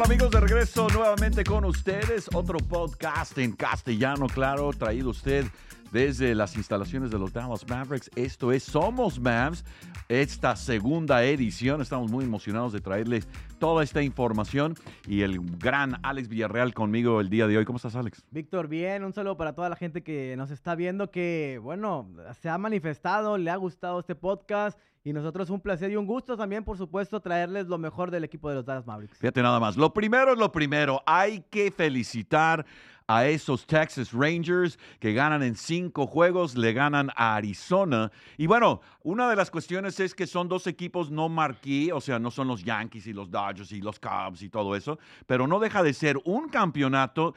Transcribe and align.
Hola 0.00 0.14
amigos, 0.14 0.30
de 0.30 0.40
regreso 0.40 0.88
nuevamente 0.88 1.44
con 1.44 1.66
ustedes. 1.66 2.30
Otro 2.32 2.56
podcast 2.56 3.36
en 3.36 3.52
castellano, 3.52 4.28
claro, 4.28 4.70
traído 4.72 5.10
usted 5.10 5.44
desde 5.90 6.34
las 6.34 6.56
instalaciones 6.56 7.10
de 7.10 7.18
los 7.18 7.32
Dallas 7.32 7.66
Mavericks. 7.68 8.10
Esto 8.14 8.52
es 8.52 8.62
Somos 8.62 9.20
Mavs, 9.20 9.64
esta 10.08 10.56
segunda 10.56 11.24
edición. 11.24 11.80
Estamos 11.80 12.10
muy 12.10 12.24
emocionados 12.24 12.72
de 12.72 12.80
traerles 12.80 13.28
toda 13.58 13.82
esta 13.82 14.02
información 14.02 14.74
y 15.06 15.22
el 15.22 15.40
gran 15.58 15.98
Alex 16.02 16.28
Villarreal 16.28 16.74
conmigo 16.74 17.20
el 17.20 17.28
día 17.28 17.46
de 17.46 17.58
hoy. 17.58 17.64
¿Cómo 17.64 17.76
estás, 17.76 17.94
Alex? 17.94 18.24
Víctor, 18.30 18.68
bien. 18.68 19.04
Un 19.04 19.12
saludo 19.12 19.36
para 19.36 19.54
toda 19.54 19.68
la 19.68 19.76
gente 19.76 20.02
que 20.02 20.34
nos 20.36 20.50
está 20.50 20.74
viendo, 20.74 21.10
que, 21.10 21.60
bueno, 21.62 22.08
se 22.40 22.48
ha 22.48 22.58
manifestado, 22.58 23.38
le 23.38 23.50
ha 23.50 23.56
gustado 23.56 24.00
este 24.00 24.14
podcast. 24.14 24.78
Y 25.02 25.14
nosotros 25.14 25.48
un 25.48 25.60
placer 25.60 25.90
y 25.90 25.96
un 25.96 26.06
gusto 26.06 26.36
también, 26.36 26.62
por 26.62 26.76
supuesto, 26.76 27.20
traerles 27.20 27.68
lo 27.68 27.78
mejor 27.78 28.10
del 28.10 28.22
equipo 28.22 28.50
de 28.50 28.56
los 28.56 28.66
Dallas 28.66 28.86
Mavericks. 28.86 29.16
Fíjate 29.16 29.40
nada 29.40 29.58
más. 29.58 29.78
Lo 29.78 29.94
primero 29.94 30.34
es 30.34 30.38
lo 30.38 30.52
primero. 30.52 31.00
Hay 31.06 31.40
que 31.48 31.70
felicitar 31.70 32.66
a 33.10 33.26
esos 33.26 33.66
Texas 33.66 34.12
Rangers 34.12 34.78
que 35.00 35.12
ganan 35.12 35.42
en 35.42 35.56
cinco 35.56 36.06
juegos, 36.06 36.56
le 36.56 36.72
ganan 36.72 37.10
a 37.16 37.34
Arizona. 37.34 38.12
Y 38.38 38.46
bueno, 38.46 38.82
una 39.02 39.28
de 39.28 39.34
las 39.34 39.50
cuestiones 39.50 39.98
es 39.98 40.14
que 40.14 40.28
son 40.28 40.48
dos 40.48 40.68
equipos 40.68 41.10
no 41.10 41.28
marquí, 41.28 41.90
o 41.90 42.00
sea, 42.00 42.20
no 42.20 42.30
son 42.30 42.46
los 42.46 42.62
Yankees 42.62 43.08
y 43.08 43.12
los 43.12 43.28
Dodgers 43.28 43.72
y 43.72 43.80
los 43.80 43.98
Cubs 43.98 44.42
y 44.42 44.48
todo 44.48 44.76
eso, 44.76 45.00
pero 45.26 45.48
no 45.48 45.58
deja 45.58 45.82
de 45.82 45.92
ser 45.92 46.18
un 46.24 46.48
campeonato 46.50 47.34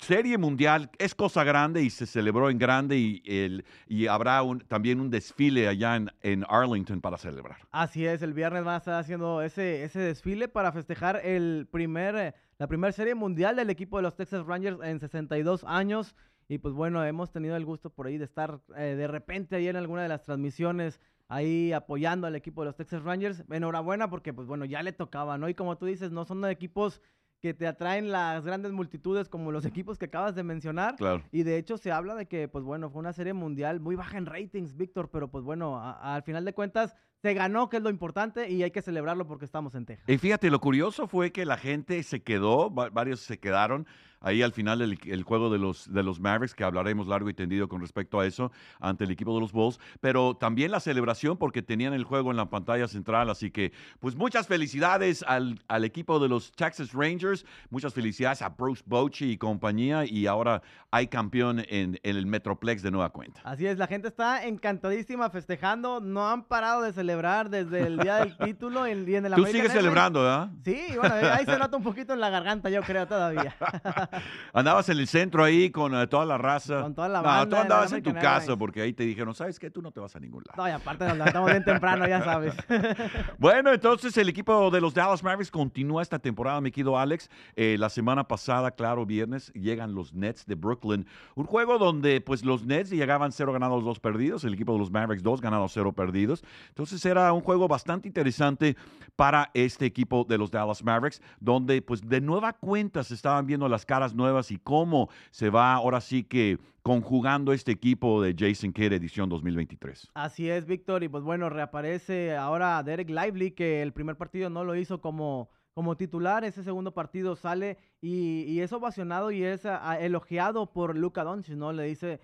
Serie 0.00 0.38
Mundial 0.38 0.90
es 0.98 1.14
cosa 1.14 1.44
grande 1.44 1.82
y 1.82 1.90
se 1.90 2.06
celebró 2.06 2.50
en 2.50 2.58
grande 2.58 2.96
y, 2.96 3.22
el, 3.26 3.64
y 3.86 4.06
habrá 4.06 4.42
un, 4.42 4.60
también 4.60 4.98
un 5.00 5.10
desfile 5.10 5.68
allá 5.68 5.96
en, 5.96 6.10
en, 6.22 6.44
Arlington 6.48 7.00
para 7.00 7.18
celebrar. 7.18 7.58
Así 7.70 8.04
es, 8.06 8.22
el 8.22 8.32
viernes 8.32 8.64
van 8.64 8.74
a 8.74 8.78
estar 8.78 8.98
haciendo 8.98 9.42
ese, 9.42 9.84
ese 9.84 10.00
desfile 10.00 10.48
para 10.48 10.72
festejar 10.72 11.20
el 11.24 11.68
primer, 11.70 12.34
la 12.58 12.66
primera 12.66 12.92
Serie 12.92 13.14
Mundial 13.14 13.56
del 13.56 13.70
equipo 13.70 13.96
de 13.96 14.02
los 14.02 14.16
Texas 14.16 14.44
Rangers 14.46 14.78
en 14.82 15.00
62 15.00 15.64
años. 15.64 16.14
Y 16.48 16.58
pues 16.58 16.74
bueno, 16.74 17.04
hemos 17.04 17.30
tenido 17.30 17.56
el 17.56 17.64
gusto 17.64 17.90
por 17.90 18.06
ahí 18.06 18.18
de 18.18 18.24
estar 18.24 18.60
eh, 18.76 18.94
de 18.96 19.06
repente 19.06 19.56
ahí 19.56 19.68
en 19.68 19.76
alguna 19.76 20.02
de 20.02 20.08
las 20.08 20.22
transmisiones 20.22 21.00
ahí 21.28 21.72
apoyando 21.72 22.26
al 22.26 22.36
equipo 22.36 22.62
de 22.62 22.66
los 22.66 22.76
Texas 22.76 23.02
Rangers. 23.02 23.44
Enhorabuena 23.50 24.10
porque 24.10 24.32
pues 24.32 24.46
bueno, 24.46 24.64
ya 24.64 24.82
le 24.82 24.92
tocaba, 24.92 25.38
¿no? 25.38 25.48
Y 25.48 25.54
como 25.54 25.76
tú 25.78 25.86
dices, 25.86 26.12
no 26.12 26.24
son 26.24 26.44
equipos 26.44 27.00
que 27.40 27.52
te 27.52 27.66
atraen 27.66 28.10
las 28.10 28.44
grandes 28.46 28.72
multitudes 28.72 29.28
como 29.28 29.52
los 29.52 29.66
equipos 29.66 29.98
que 29.98 30.06
acabas 30.06 30.34
de 30.34 30.42
mencionar. 30.42 30.96
Claro. 30.96 31.22
Y 31.30 31.42
de 31.42 31.58
hecho 31.58 31.76
se 31.76 31.92
habla 31.92 32.14
de 32.14 32.26
que, 32.26 32.48
pues 32.48 32.64
bueno, 32.64 32.88
fue 32.88 33.00
una 33.00 33.12
serie 33.12 33.34
mundial 33.34 33.80
muy 33.80 33.96
baja 33.96 34.16
en 34.16 34.26
ratings, 34.26 34.76
Víctor, 34.76 35.10
pero 35.10 35.28
pues 35.28 35.44
bueno, 35.44 35.78
al 35.78 36.22
final 36.22 36.44
de 36.44 36.54
cuentas 36.54 36.96
se 37.24 37.32
ganó, 37.32 37.70
que 37.70 37.78
es 37.78 37.82
lo 37.82 37.88
importante, 37.88 38.50
y 38.50 38.62
hay 38.64 38.70
que 38.70 38.82
celebrarlo 38.82 39.26
porque 39.26 39.46
estamos 39.46 39.74
en 39.74 39.86
Texas. 39.86 40.06
Y 40.06 40.18
fíjate, 40.18 40.50
lo 40.50 40.60
curioso 40.60 41.08
fue 41.08 41.32
que 41.32 41.46
la 41.46 41.56
gente 41.56 42.02
se 42.02 42.22
quedó, 42.22 42.68
varios 42.68 43.20
se 43.20 43.38
quedaron 43.38 43.86
ahí 44.20 44.42
al 44.42 44.52
final 44.52 44.82
el, 44.82 45.22
juego 45.22 45.50
de 45.50 45.58
los, 45.58 45.92
de 45.92 46.02
los 46.02 46.20
Mavericks, 46.20 46.54
que 46.54 46.64
hablaremos 46.64 47.06
largo 47.06 47.28
y 47.28 47.34
tendido 47.34 47.68
con 47.68 47.80
respecto 47.80 48.20
a 48.20 48.26
eso 48.26 48.52
ante 48.80 49.04
el 49.04 49.10
equipo 49.10 49.34
de 49.34 49.40
los 49.40 49.52
Bulls, 49.52 49.78
pero 50.00 50.34
también 50.34 50.70
la 50.70 50.80
celebración 50.80 51.36
porque 51.36 51.62
tenían 51.62 51.92
el 51.92 52.04
juego 52.04 52.30
en 52.30 52.36
la 52.36 52.50
pantalla 52.50 52.88
central, 52.88 53.30
así 53.30 53.50
que 53.50 53.72
pues 54.00 54.16
muchas 54.16 54.46
felicidades 54.46 55.24
al, 55.26 55.60
al 55.68 55.84
equipo 55.84 56.18
de 56.18 56.28
los 56.28 56.52
Texas 56.52 56.92
Rangers, 56.92 57.44
muchas 57.70 57.94
felicidades 57.94 58.42
a 58.42 58.50
Bruce 58.50 58.82
Bochy 58.86 59.32
y 59.32 59.36
compañía, 59.38 60.04
y 60.04 60.26
ahora 60.26 60.62
hay 60.90 61.08
campeón 61.08 61.60
en, 61.68 61.98
en 62.02 62.16
el 62.16 62.26
Metroplex 62.26 62.82
de 62.82 62.90
nueva 62.90 63.10
cuenta. 63.10 63.40
Así 63.44 63.66
es, 63.66 63.78
la 63.78 63.86
gente 63.86 64.08
está 64.08 64.44
encantadísima 64.46 65.30
festejando, 65.30 66.00
no 66.00 66.28
han 66.28 66.44
parado 66.44 66.82
de 66.82 66.92
celebrar 66.92 67.50
desde 67.50 67.86
el 67.86 67.98
día 67.98 68.16
del 68.16 68.36
título 68.44 68.86
y 68.86 69.14
en 69.14 69.26
el 69.26 69.34
Tú 69.34 69.46
sigues 69.46 69.72
celebrando, 69.72 70.22
¿verdad? 70.22 70.48
Sí, 70.64 70.86
bueno, 70.96 71.14
ahí 71.14 71.44
se 71.44 71.58
nota 71.58 71.76
un 71.76 71.82
poquito 71.82 72.12
en 72.12 72.20
la 72.20 72.30
garganta, 72.30 72.70
yo 72.70 72.82
creo, 72.82 73.06
todavía. 73.06 73.54
Andabas 74.52 74.88
en 74.88 74.98
el 74.98 75.08
centro 75.08 75.42
ahí 75.42 75.70
con 75.70 75.94
eh, 75.94 76.06
toda 76.06 76.24
la 76.24 76.38
raza. 76.38 76.82
Con 76.82 76.94
toda 76.94 77.08
la 77.08 77.20
banda. 77.20 77.44
No, 77.44 77.48
tú 77.48 77.56
andabas 77.56 77.92
en 77.92 78.02
tu 78.02 78.14
casa 78.14 78.56
porque 78.56 78.80
ahí 78.80 78.92
te 78.92 79.04
dijeron, 79.04 79.34
¿sabes 79.34 79.58
qué? 79.58 79.70
Tú 79.70 79.82
no 79.82 79.90
te 79.90 80.00
vas 80.00 80.14
a 80.14 80.20
ningún 80.20 80.44
lado. 80.46 80.62
No, 80.62 80.68
y 80.68 80.72
aparte 80.72 81.04
nos 81.06 81.16
levantamos 81.16 81.50
bien 81.50 81.64
temprano, 81.64 82.06
ya 82.06 82.22
sabes. 82.22 82.54
bueno, 83.38 83.72
entonces 83.72 84.16
el 84.16 84.28
equipo 84.28 84.70
de 84.70 84.80
los 84.80 84.94
Dallas 84.94 85.22
Mavericks 85.22 85.50
continúa 85.50 86.02
esta 86.02 86.18
temporada, 86.18 86.60
mi 86.60 86.70
querido 86.70 86.98
Alex. 86.98 87.30
Eh, 87.56 87.76
la 87.78 87.88
semana 87.88 88.28
pasada, 88.28 88.70
claro, 88.70 89.06
viernes, 89.06 89.52
llegan 89.54 89.94
los 89.94 90.14
Nets 90.14 90.46
de 90.46 90.54
Brooklyn. 90.54 91.06
Un 91.34 91.46
juego 91.46 91.78
donde, 91.78 92.20
pues, 92.20 92.44
los 92.44 92.64
Nets 92.64 92.90
llegaban 92.90 93.32
cero 93.32 93.52
ganados, 93.52 93.84
dos 93.84 94.00
perdidos. 94.00 94.44
El 94.44 94.54
equipo 94.54 94.72
de 94.72 94.78
los 94.78 94.90
Mavericks, 94.90 95.22
dos 95.22 95.40
ganados, 95.40 95.72
cero 95.72 95.92
perdidos. 95.92 96.44
Entonces 96.68 97.04
era 97.04 97.32
un 97.32 97.40
juego 97.40 97.68
bastante 97.68 98.08
interesante 98.08 98.76
para 99.16 99.50
este 99.54 99.86
equipo 99.86 100.24
de 100.28 100.38
los 100.38 100.50
Dallas 100.50 100.82
Mavericks, 100.82 101.22
donde, 101.40 101.80
pues, 101.82 102.06
de 102.06 102.20
nueva 102.20 102.52
cuenta 102.52 103.02
se 103.02 103.14
estaban 103.14 103.46
viendo 103.46 103.68
las 103.68 103.86
caras 103.86 103.93
nuevas 104.14 104.50
y 104.50 104.58
cómo 104.58 105.08
se 105.30 105.50
va 105.50 105.74
ahora 105.74 106.00
sí 106.00 106.24
que 106.24 106.58
conjugando 106.82 107.52
este 107.52 107.72
equipo 107.72 108.20
de 108.20 108.34
Jason 108.38 108.72
Kidd 108.72 108.92
edición 108.92 109.28
2023. 109.28 110.10
Así 110.14 110.50
es, 110.50 110.66
Víctor, 110.66 111.02
y 111.02 111.08
pues 111.08 111.24
bueno, 111.24 111.48
reaparece 111.48 112.36
ahora 112.36 112.82
Derek 112.82 113.08
Lively, 113.08 113.52
que 113.52 113.80
el 113.80 113.92
primer 113.92 114.16
partido 114.16 114.50
no 114.50 114.64
lo 114.64 114.76
hizo 114.76 115.00
como, 115.00 115.48
como 115.72 115.96
titular, 115.96 116.44
ese 116.44 116.62
segundo 116.62 116.92
partido 116.92 117.36
sale 117.36 117.78
y, 118.02 118.60
es 118.60 118.72
ovacionado 118.72 119.30
y 119.30 119.44
es 119.44 119.62
elogiado 120.00 120.72
por 120.72 120.96
Luca 120.96 121.24
Doncic, 121.24 121.56
¿no? 121.56 121.72
Le 121.72 121.84
dice 121.84 122.20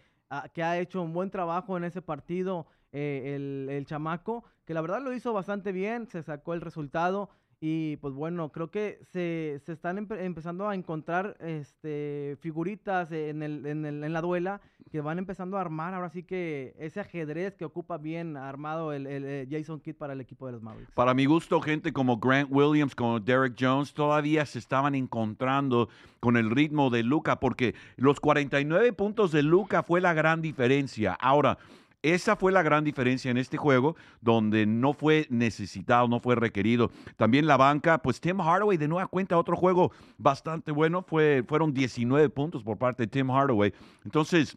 que 0.53 0.63
ha 0.63 0.79
hecho 0.79 1.01
un 1.01 1.13
buen 1.13 1.31
trabajo 1.31 1.77
en 1.77 1.85
ese 1.85 2.03
partido 2.03 2.67
eh, 2.93 3.35
el, 3.37 3.69
el 3.71 3.87
chamaco, 3.87 4.45
que 4.67 4.75
la 4.75 4.83
verdad 4.83 5.01
lo 5.01 5.15
hizo 5.15 5.33
bastante 5.33 5.73
bien, 5.73 6.07
se 6.07 6.23
sacó 6.23 6.55
el 6.55 6.61
resultado. 6.61 7.31
Y 7.63 7.97
pues 7.99 8.15
bueno, 8.15 8.51
creo 8.53 8.71
que 8.71 9.01
se, 9.13 9.61
se 9.67 9.73
están 9.73 9.99
empezando 9.99 10.67
a 10.67 10.75
encontrar 10.75 11.37
este, 11.41 12.39
figuritas 12.41 13.13
en, 13.13 13.43
el, 13.43 13.67
en, 13.67 13.85
el, 13.85 14.03
en, 14.03 14.13
la 14.15 14.23
duela 14.23 14.63
que 14.91 15.03
van 15.03 15.19
empezando 15.19 15.59
a 15.59 15.61
armar 15.61 15.93
ahora 15.93 16.09
sí 16.09 16.23
que 16.23 16.75
ese 16.79 17.01
ajedrez 17.01 17.55
que 17.57 17.67
ocupa 17.67 17.99
bien 17.99 18.39
armado 18.39 18.95
el, 18.95 19.07
el, 19.07 19.47
Jason 19.51 19.79
Kidd 19.79 19.95
para 19.95 20.15
el 20.15 20.23
equipo 20.23 20.47
de 20.47 20.53
los 20.53 20.63
Mavericks. 20.63 20.95
Para 20.95 21.13
mi 21.13 21.27
gusto, 21.27 21.61
gente 21.61 21.93
como 21.93 22.17
Grant 22.17 22.49
Williams, 22.51 22.95
como 22.95 23.21
Derek 23.21 23.55
Jones, 23.61 23.93
todavía 23.93 24.47
se 24.47 24.59
estaban 24.59 24.95
encontrando 24.95 25.91
con 26.19 26.39
el 26.39 26.51
ritmo 26.51 26.89
de 26.89 27.03
Luca, 27.03 27.41
porque 27.41 27.75
los 27.97 28.21
49 28.21 28.95
puntos 28.95 29.33
de 29.33 29.43
Luca 29.43 29.83
fue 29.83 30.01
la 30.01 30.15
gran 30.15 30.41
diferencia. 30.41 31.13
Ahora, 31.13 31.59
esa 32.03 32.37
fue 32.37 32.53
la 32.53 32.63
gran 32.63 32.85
diferencia 32.85 33.31
en 33.31 33.37
este 33.37 33.57
juego, 33.57 33.97
donde 34.21 34.67
no 34.67 34.93
fue 34.93 35.27
necesitado, 35.31 36.09
no 36.09 36.21
fue 36.21 36.35
requerido. 36.35 36.91
También 37.17 37.47
la 37.47 37.57
banca, 37.57 37.99
pues 37.99 38.21
Tim 38.21 38.41
Hardaway 38.41 38.77
de 38.77 38.89
nueva 38.89 39.07
cuenta, 39.07 39.39
otro 39.39 39.57
juego 39.57 39.93
bastante 40.19 40.73
bueno, 40.73 41.03
fue, 41.03 41.45
fueron 41.47 41.73
19 41.73 42.31
puntos 42.31 42.63
por 42.63 42.79
parte 42.79 43.05
de 43.05 43.07
Tim 43.09 43.31
Hardaway. 43.31 43.73
Entonces, 44.05 44.57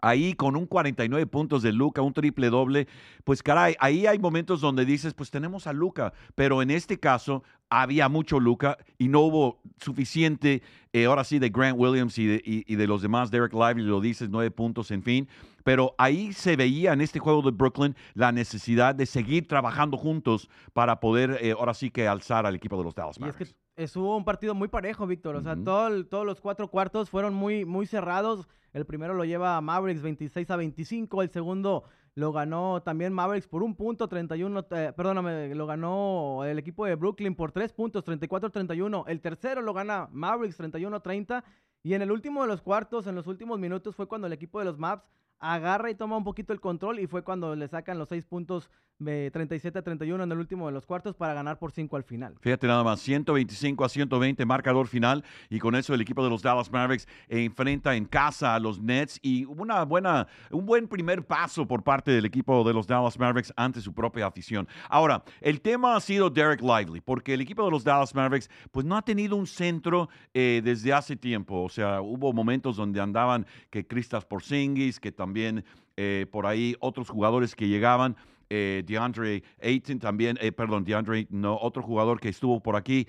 ahí 0.00 0.34
con 0.34 0.56
un 0.56 0.66
49 0.66 1.26
puntos 1.26 1.62
de 1.62 1.72
Luca, 1.72 2.02
un 2.02 2.12
triple 2.12 2.50
doble, 2.50 2.88
pues 3.24 3.42
caray, 3.42 3.74
ahí 3.80 4.06
hay 4.06 4.18
momentos 4.18 4.60
donde 4.60 4.84
dices, 4.84 5.14
pues 5.14 5.30
tenemos 5.30 5.66
a 5.66 5.72
Luca, 5.72 6.12
pero 6.34 6.62
en 6.62 6.70
este 6.70 6.98
caso 6.98 7.42
había 7.68 8.08
mucho 8.08 8.38
Luca 8.38 8.78
y 8.98 9.08
no 9.08 9.20
hubo 9.20 9.60
suficiente, 9.78 10.62
eh, 10.92 11.06
ahora 11.06 11.24
sí, 11.24 11.38
de 11.38 11.48
Grant 11.48 11.78
Williams 11.78 12.18
y 12.18 12.26
de, 12.26 12.42
y 12.44 12.76
de 12.76 12.86
los 12.86 13.02
demás, 13.02 13.30
Derek 13.30 13.52
Lively 13.52 13.82
lo 13.82 14.00
dices, 14.00 14.28
nueve 14.30 14.50
puntos, 14.50 14.90
en 14.90 15.02
fin 15.02 15.28
pero 15.66 15.96
ahí 15.98 16.32
se 16.32 16.54
veía 16.54 16.92
en 16.92 17.00
este 17.00 17.18
juego 17.18 17.42
de 17.42 17.50
Brooklyn 17.50 17.96
la 18.14 18.30
necesidad 18.30 18.94
de 18.94 19.04
seguir 19.04 19.48
trabajando 19.48 19.96
juntos 19.96 20.48
para 20.72 21.00
poder 21.00 21.38
eh, 21.40 21.56
ahora 21.58 21.74
sí 21.74 21.90
que 21.90 22.06
alzar 22.06 22.46
al 22.46 22.54
equipo 22.54 22.78
de 22.78 22.84
los 22.84 22.94
Dallas 22.94 23.18
Mavericks. 23.18 23.56
Y 23.76 23.82
es 23.82 23.92
que 23.92 23.98
hubo 23.98 24.16
un 24.16 24.24
partido 24.24 24.54
muy 24.54 24.68
parejo, 24.68 25.06
Víctor. 25.06 25.36
O 25.36 25.42
sea, 25.42 25.54
todos 25.56 26.26
los 26.26 26.40
cuatro 26.40 26.68
cuartos 26.68 27.10
fueron 27.10 27.34
muy, 27.34 27.64
muy 27.64 27.86
cerrados. 27.86 28.48
El 28.72 28.86
primero 28.86 29.14
lo 29.14 29.24
lleva 29.24 29.60
Mavericks 29.60 30.02
26 30.02 30.50
a 30.50 30.56
25. 30.56 31.22
El 31.22 31.30
segundo 31.30 31.84
lo 32.14 32.32
ganó 32.32 32.82
también 32.82 33.12
Mavericks 33.12 33.46
por 33.46 33.62
un 33.62 33.74
punto, 33.74 34.08
31, 34.08 34.66
eh, 34.70 34.92
perdóname, 34.96 35.54
lo 35.54 35.66
ganó 35.66 36.44
el 36.46 36.58
equipo 36.58 36.86
de 36.86 36.94
Brooklyn 36.94 37.34
por 37.34 37.52
tres 37.52 37.74
puntos, 37.74 38.02
34-31. 38.04 39.04
El 39.06 39.20
tercero 39.20 39.60
lo 39.60 39.74
gana 39.74 40.08
Mavericks 40.10 40.58
31-30. 40.58 41.44
Y 41.82 41.92
en 41.92 42.00
el 42.00 42.10
último 42.10 42.42
de 42.42 42.48
los 42.48 42.62
cuartos, 42.62 43.06
en 43.06 43.14
los 43.14 43.26
últimos 43.26 43.58
minutos, 43.58 43.94
fue 43.94 44.08
cuando 44.08 44.26
el 44.26 44.32
equipo 44.32 44.58
de 44.58 44.64
los 44.64 44.78
Maps 44.78 45.04
agarra 45.38 45.90
y 45.90 45.94
toma 45.94 46.16
un 46.16 46.24
poquito 46.24 46.52
el 46.52 46.60
control 46.60 47.00
y 47.00 47.06
fue 47.06 47.22
cuando 47.22 47.54
le 47.54 47.68
sacan 47.68 47.98
los 47.98 48.08
seis 48.08 48.24
puntos 48.24 48.70
de 48.98 49.30
37 49.30 49.78
a 49.78 49.82
31 49.82 50.24
en 50.24 50.32
el 50.32 50.38
último 50.38 50.66
de 50.66 50.72
los 50.72 50.86
cuartos 50.86 51.16
para 51.16 51.34
ganar 51.34 51.58
por 51.58 51.70
5 51.70 51.96
al 51.96 52.04
final. 52.04 52.34
Fíjate 52.40 52.66
nada 52.66 52.82
más, 52.82 53.00
125 53.00 53.84
a 53.84 53.88
120 53.88 54.46
marcador 54.46 54.88
final 54.88 55.24
y 55.50 55.58
con 55.58 55.74
eso 55.74 55.92
el 55.94 56.00
equipo 56.00 56.24
de 56.24 56.30
los 56.30 56.42
Dallas 56.42 56.70
Mavericks 56.70 57.06
enfrenta 57.28 57.94
en 57.94 58.06
casa 58.06 58.54
a 58.54 58.58
los 58.58 58.80
Nets 58.80 59.18
y 59.22 59.44
una 59.44 59.84
buena, 59.84 60.28
un 60.50 60.64
buen 60.64 60.88
primer 60.88 61.26
paso 61.26 61.66
por 61.66 61.82
parte 61.82 62.10
del 62.10 62.24
equipo 62.24 62.64
de 62.64 62.72
los 62.72 62.86
Dallas 62.86 63.18
Mavericks 63.18 63.52
ante 63.56 63.80
su 63.80 63.92
propia 63.92 64.26
afición. 64.26 64.66
Ahora, 64.88 65.22
el 65.40 65.60
tema 65.60 65.96
ha 65.96 66.00
sido 66.00 66.30
Derek 66.30 66.62
Lively 66.62 67.00
porque 67.00 67.34
el 67.34 67.42
equipo 67.42 67.64
de 67.64 67.70
los 67.70 67.84
Dallas 67.84 68.14
Mavericks 68.14 68.48
pues 68.70 68.86
no 68.86 68.96
ha 68.96 69.02
tenido 69.02 69.36
un 69.36 69.46
centro 69.46 70.08
eh, 70.32 70.62
desde 70.64 70.92
hace 70.92 71.16
tiempo, 71.16 71.62
o 71.62 71.68
sea, 71.68 72.00
hubo 72.00 72.32
momentos 72.32 72.76
donde 72.76 73.00
andaban 73.00 73.46
que 73.70 73.86
Kristaps 73.86 74.24
Porzingis, 74.24 74.98
que 74.98 75.12
también 75.26 75.64
eh, 75.96 76.26
por 76.30 76.46
ahí 76.46 76.76
otros 76.78 77.08
jugadores 77.08 77.56
que 77.56 77.66
llegaban. 77.66 78.16
Eh, 78.48 78.84
DeAndre 78.86 79.42
Ayton 79.60 79.98
también, 79.98 80.38
eh, 80.40 80.52
perdón, 80.52 80.84
DeAndre, 80.84 81.26
no, 81.30 81.58
otro 81.58 81.82
jugador 81.82 82.20
que 82.20 82.28
estuvo 82.28 82.60
por 82.60 82.76
aquí, 82.76 83.08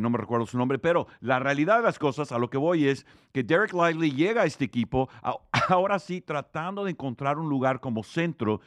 no 0.00 0.08
me 0.08 0.16
recuerdo 0.16 0.46
su 0.46 0.56
nombre, 0.56 0.78
pero 0.78 1.06
la 1.20 1.38
realidad 1.38 1.76
de 1.76 1.82
las 1.82 1.98
cosas, 1.98 2.32
a 2.32 2.38
lo 2.38 2.48
que 2.48 2.56
voy 2.56 2.86
es 2.86 3.04
que 3.32 3.42
Derek 3.42 3.74
Lively 3.74 4.12
llega 4.12 4.42
a 4.42 4.46
este 4.46 4.64
equipo, 4.64 5.10
ahora 5.68 5.98
sí, 5.98 6.22
tratando 6.22 6.84
de 6.84 6.92
encontrar 6.92 7.38
un 7.38 7.50
lugar 7.50 7.80
como 7.80 8.02
centro. 8.02 8.62